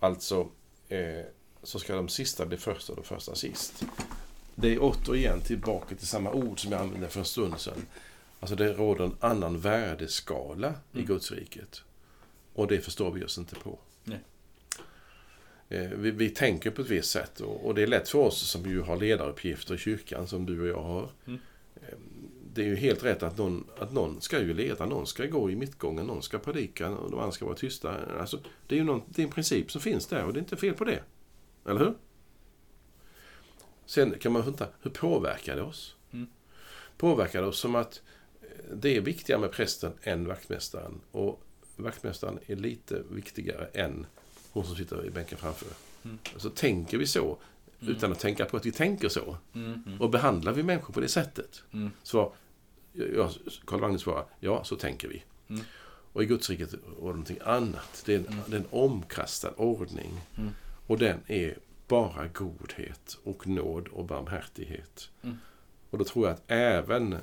Alltså, 0.00 0.48
eh, 0.88 1.24
så 1.62 1.78
ska 1.78 1.94
de 1.96 2.08
sista 2.08 2.46
bli 2.46 2.56
först 2.56 2.88
och 2.90 2.96
de 2.96 3.04
första 3.04 3.34
sist. 3.34 3.84
Det 4.54 4.68
är 4.74 4.78
återigen 4.80 5.40
tillbaka 5.40 5.94
till 5.94 6.06
samma 6.06 6.32
ord 6.32 6.60
som 6.60 6.72
jag 6.72 6.80
använde 6.80 7.08
för 7.08 7.18
en 7.20 7.24
stund 7.26 7.60
sedan. 7.60 7.86
Alltså 8.40 8.56
det 8.56 8.72
råder 8.72 9.04
en 9.04 9.16
annan 9.20 9.58
värdeskala 9.60 10.68
i 10.92 10.96
Mm. 10.96 11.06
Guds 11.06 11.32
riket. 11.32 11.82
Och 12.54 12.66
det 12.68 12.80
förstår 12.80 13.10
vi 13.10 13.24
oss 13.24 13.38
inte 13.38 13.54
på. 13.54 13.78
Nej. 14.04 14.20
Eh, 15.68 15.88
Vi, 15.90 16.10
vi 16.10 16.30
tänker 16.30 16.70
på 16.70 16.82
ett 16.82 16.90
visst 16.90 17.10
sätt 17.10 17.40
och, 17.40 17.66
och 17.66 17.74
det 17.74 17.82
är 17.82 17.86
lätt 17.86 18.08
för 18.08 18.18
oss 18.18 18.38
som 18.50 18.66
ju 18.70 18.80
har 18.80 18.96
ledaruppgifter 18.96 19.74
i 19.74 19.78
kyrkan 19.78 20.26
som 20.28 20.46
du 20.46 20.60
och 20.60 20.66
jag 20.68 20.82
har. 20.82 21.10
Mm. 21.26 21.40
Det 22.56 22.62
är 22.62 22.66
ju 22.66 22.76
helt 22.76 23.04
rätt 23.04 23.22
att 23.22 23.38
någon, 23.38 23.66
att 23.78 23.92
någon 23.92 24.20
ska 24.20 24.40
ju 24.40 24.54
leda, 24.54 24.86
någon 24.86 25.06
ska 25.06 25.26
gå 25.26 25.50
i 25.50 25.56
mittgången, 25.56 26.06
någon 26.06 26.22
ska 26.22 26.38
predika 26.38 26.90
och 26.90 27.10
de 27.10 27.20
andra 27.20 27.32
ska 27.32 27.44
vara 27.44 27.56
tysta. 27.56 27.96
Alltså, 28.20 28.40
det 28.66 28.74
är 28.74 28.78
ju 28.78 28.84
någon, 28.84 29.02
det 29.08 29.22
är 29.22 29.26
en 29.26 29.32
princip 29.32 29.70
som 29.70 29.80
finns 29.80 30.06
där 30.06 30.24
och 30.24 30.32
det 30.32 30.38
är 30.38 30.40
inte 30.40 30.56
fel 30.56 30.74
på 30.74 30.84
det. 30.84 31.02
Eller 31.66 31.78
hur? 31.78 31.94
Sen 33.86 34.18
kan 34.18 34.32
man 34.32 34.42
undra, 34.42 34.66
hur 34.82 34.90
påverkar 34.90 35.56
det 35.56 35.62
oss? 35.62 35.96
Mm. 36.12 36.26
Påverkar 36.96 37.42
det 37.42 37.48
oss 37.48 37.58
som 37.58 37.74
att 37.74 38.02
eh, 38.42 38.48
det 38.74 38.96
är 38.96 39.00
viktigare 39.00 39.40
med 39.40 39.52
prästen 39.52 39.92
än 40.02 40.26
vaktmästaren. 40.26 41.00
Och 41.10 41.42
vaktmästaren 41.76 42.38
är 42.46 42.56
lite 42.56 43.02
viktigare 43.10 43.66
än 43.66 44.06
hon 44.52 44.64
som 44.64 44.76
sitter 44.76 45.06
i 45.06 45.10
bänken 45.10 45.38
framför. 45.38 45.68
Mm. 46.04 46.18
Så 46.36 46.50
tänker 46.50 46.98
vi 46.98 47.06
så, 47.06 47.38
Mm. 47.80 47.96
utan 47.96 48.12
att 48.12 48.18
tänka 48.18 48.44
på 48.44 48.56
att 48.56 48.66
vi 48.66 48.72
tänker 48.72 49.08
så. 49.08 49.36
Mm. 49.54 49.82
Mm. 49.86 50.00
Och 50.00 50.10
behandlar 50.10 50.52
vi 50.52 50.62
människor 50.62 50.94
på 50.94 51.00
det 51.00 51.08
sättet. 51.08 51.62
Mm. 51.72 51.90
Så, 52.02 52.32
ja, 53.16 53.30
Karl 53.64 53.80
Magnus 53.80 54.02
svarar, 54.02 54.24
ja, 54.40 54.64
så 54.64 54.76
tänker 54.76 55.08
vi. 55.08 55.22
Mm. 55.48 55.62
Och 56.12 56.22
i 56.22 56.26
Guds 56.26 56.50
riket 56.50 56.72
var 56.72 56.80
det 56.96 57.00
någonting 57.02 57.38
annat. 57.44 58.02
Det 58.06 58.14
är 58.14 58.18
en, 58.18 58.26
Mm. 58.26 58.38
det 58.46 58.56
är 58.56 58.60
en 58.60 58.66
omkastad 58.70 59.50
ordning. 59.56 60.20
Mm. 60.38 60.50
Och 60.86 60.98
den 60.98 61.20
är 61.26 61.58
bara 61.88 62.28
godhet 62.28 63.18
och 63.24 63.46
nåd 63.46 63.88
och 63.88 64.04
barmhärtighet. 64.04 65.10
Mm. 65.22 65.36
Och 65.90 65.98
då 65.98 66.04
tror 66.04 66.26
jag 66.26 66.34
att 66.34 66.42
även 66.46 67.16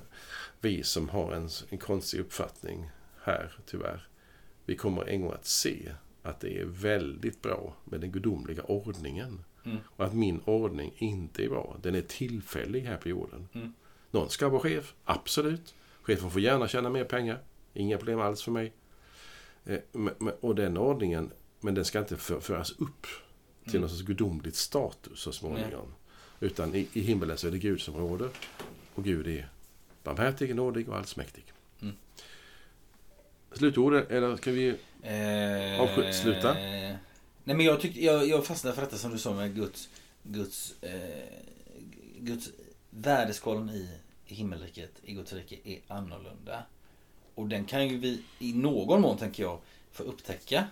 vi 0.62 0.84
som 0.84 1.10
har 1.10 1.32
en, 1.34 1.50
en 1.70 1.78
konstig 1.78 2.20
uppfattning 2.20 2.90
här, 3.24 3.52
tyvärr, 3.66 4.08
vi 4.66 4.76
kommer 4.76 5.04
en 5.10 5.22
gång 5.22 5.32
att 5.32 5.46
se 5.46 5.92
att 6.24 6.40
det 6.40 6.62
är 6.62 6.66
väldigt 6.66 7.42
bra 7.42 7.76
med 7.86 8.02
den 8.02 8.12
gudomliga 8.12 8.64
ordningen. 8.64 9.44
Mm. 9.66 9.78
Och 9.86 10.06
att 10.06 10.14
min 10.14 10.40
ordning 10.46 10.94
inte 10.98 11.46
är 11.46 11.50
bra. 11.50 11.78
Den 11.82 11.96
är 11.96 12.02
tillfällig 12.02 12.82
här 12.82 12.98
på 12.98 13.10
jorden. 13.10 13.48
Någon 14.14 14.30
ska 14.30 14.50
vara 14.50 14.62
chef, 14.62 14.94
absolut. 15.06 15.74
Chefen 16.02 16.32
får 16.32 16.42
gärna 16.42 16.68
tjäna 16.68 16.90
mer 16.90 17.04
pengar. 17.04 17.40
Inga 17.74 17.98
problem 17.98 18.20
alls 18.20 18.42
för 18.44 18.52
mig. 18.52 18.74
Eh, 19.66 19.80
Och 20.42 20.56
den 20.56 20.78
ordningen, 20.78 21.32
men 21.60 21.76
den 21.76 21.86
ska 21.86 22.00
inte 22.00 22.18
för- 22.18 22.40
föras 22.40 22.72
upp 22.72 23.08
till 23.64 23.70
Mm. 23.70 23.82
någon 23.82 23.90
sorts 23.90 24.02
gudomligt 24.02 24.56
status 24.56 25.20
så 25.20 25.32
småningom. 25.32 25.94
Utan 26.40 26.76
i, 26.76 26.88
i 26.94 27.02
himmelen 27.02 27.38
så 27.38 27.48
är 27.48 27.52
det 27.52 27.58
Gud 27.58 27.82
som 27.82 27.96
råder. 27.96 28.30
Och 28.96 29.04
Gud 29.04 29.28
är 29.28 29.50
barmhärtig, 30.04 30.56
nådig 30.56 30.90
och 30.90 30.98
allsmäktig. 30.98 31.44
Mm. 31.82 31.96
Slutord, 33.52 33.94
eller 33.94 34.36
ska 34.36 34.52
vi... 34.52 34.68
Eh, 35.02 35.82
Avsluta. 35.82 36.54
Nej 36.54 36.98
men 37.58 37.60
jag, 37.66 37.82
tyck, 37.82 37.96
jag, 37.98 38.28
jag 38.28 38.46
fastnar 38.46 38.72
för 38.72 38.82
detta 38.82 38.98
som 38.98 39.12
du 39.12 39.18
sa 39.18 39.34
med 39.34 39.56
Guds, 39.56 39.90
Guds, 40.24 40.74
eh, 40.82 41.40
Guds 42.20 42.50
värdeskalan 42.90 43.70
i 43.70 43.90
himmelriket, 44.26 44.92
Guds 45.06 45.34
rike, 45.34 45.56
är 45.64 45.80
annorlunda. 45.88 46.64
Och 47.36 47.48
den 47.48 47.66
kan 47.66 47.88
ju 47.88 47.98
vi 47.98 48.22
i 48.40 48.54
någon 48.54 49.02
mån, 49.02 49.18
tänker 49.18 49.44
jag, 49.44 49.60
få 49.92 50.04
upptäcka. 50.04 50.68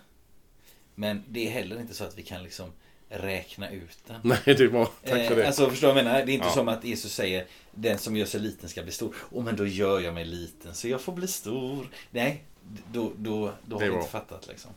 Men 0.95 1.23
det 1.29 1.47
är 1.47 1.51
heller 1.51 1.79
inte 1.79 1.93
så 1.93 2.03
att 2.03 2.17
vi 2.17 2.23
kan 2.23 2.43
liksom 2.43 2.69
räkna 3.09 3.69
ut 3.71 3.97
den. 4.07 4.19
Nej, 4.23 4.39
det 4.45 4.59
är 4.59 4.67
bra. 4.69 4.85
Tack 4.85 5.09
för 5.27 5.31
Eh, 5.31 5.35
det. 5.35 5.47
Alltså 5.47 5.69
förstår 5.69 5.87
du 5.87 5.93
vad 5.93 6.03
jag 6.03 6.05
menar? 6.05 6.25
Det 6.25 6.31
är 6.31 6.33
inte 6.33 6.47
Ja. 6.47 6.53
som 6.53 6.67
att 6.67 6.83
Jesus 6.83 7.13
säger 7.13 7.45
Den 7.71 7.97
som 7.97 8.15
gör 8.17 8.25
sig 8.25 8.39
liten 8.39 8.69
ska 8.69 8.83
bli 8.83 8.91
stor. 8.91 9.15
Åh 9.31 9.43
men 9.43 9.55
då 9.55 9.65
gör 9.67 9.99
jag 9.99 10.13
mig 10.13 10.25
liten 10.25 10.73
så 10.75 10.87
jag 10.87 11.01
får 11.01 11.13
bli 11.13 11.27
stor. 11.27 11.87
Nej, 12.11 12.43
då, 12.91 13.11
då, 13.17 13.53
då 13.65 13.75
har 13.79 13.85
vi 13.85 13.95
inte 13.95 14.09
fattat 14.09 14.47
liksom. 14.47 14.71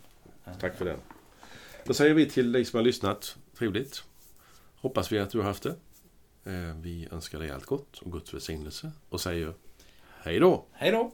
Tack 0.60 0.76
för 0.78 0.84
den. 0.84 0.98
Då 1.84 1.94
säger 1.94 2.14
vi 2.14 2.30
till 2.30 2.52
dig 2.52 2.64
som 2.64 2.76
har 2.76 2.84
lyssnat, 2.84 3.36
trevligt. 3.58 4.04
Hoppas 4.76 5.12
vi 5.12 5.18
att 5.18 5.30
du 5.30 5.38
har 5.38 5.44
haft 5.44 5.62
det. 5.62 5.74
Eh, 6.44 6.76
vi 6.82 7.08
önskar 7.12 7.38
dig 7.38 7.50
allt 7.50 7.66
gott 7.66 7.98
och 7.98 8.12
Guds 8.12 8.34
välsignelse 8.34 8.92
och 9.08 9.20
säger 9.20 9.54
hej 10.22 10.38
då! 10.38 10.64
Hej 10.72 10.90
då! 10.90 11.12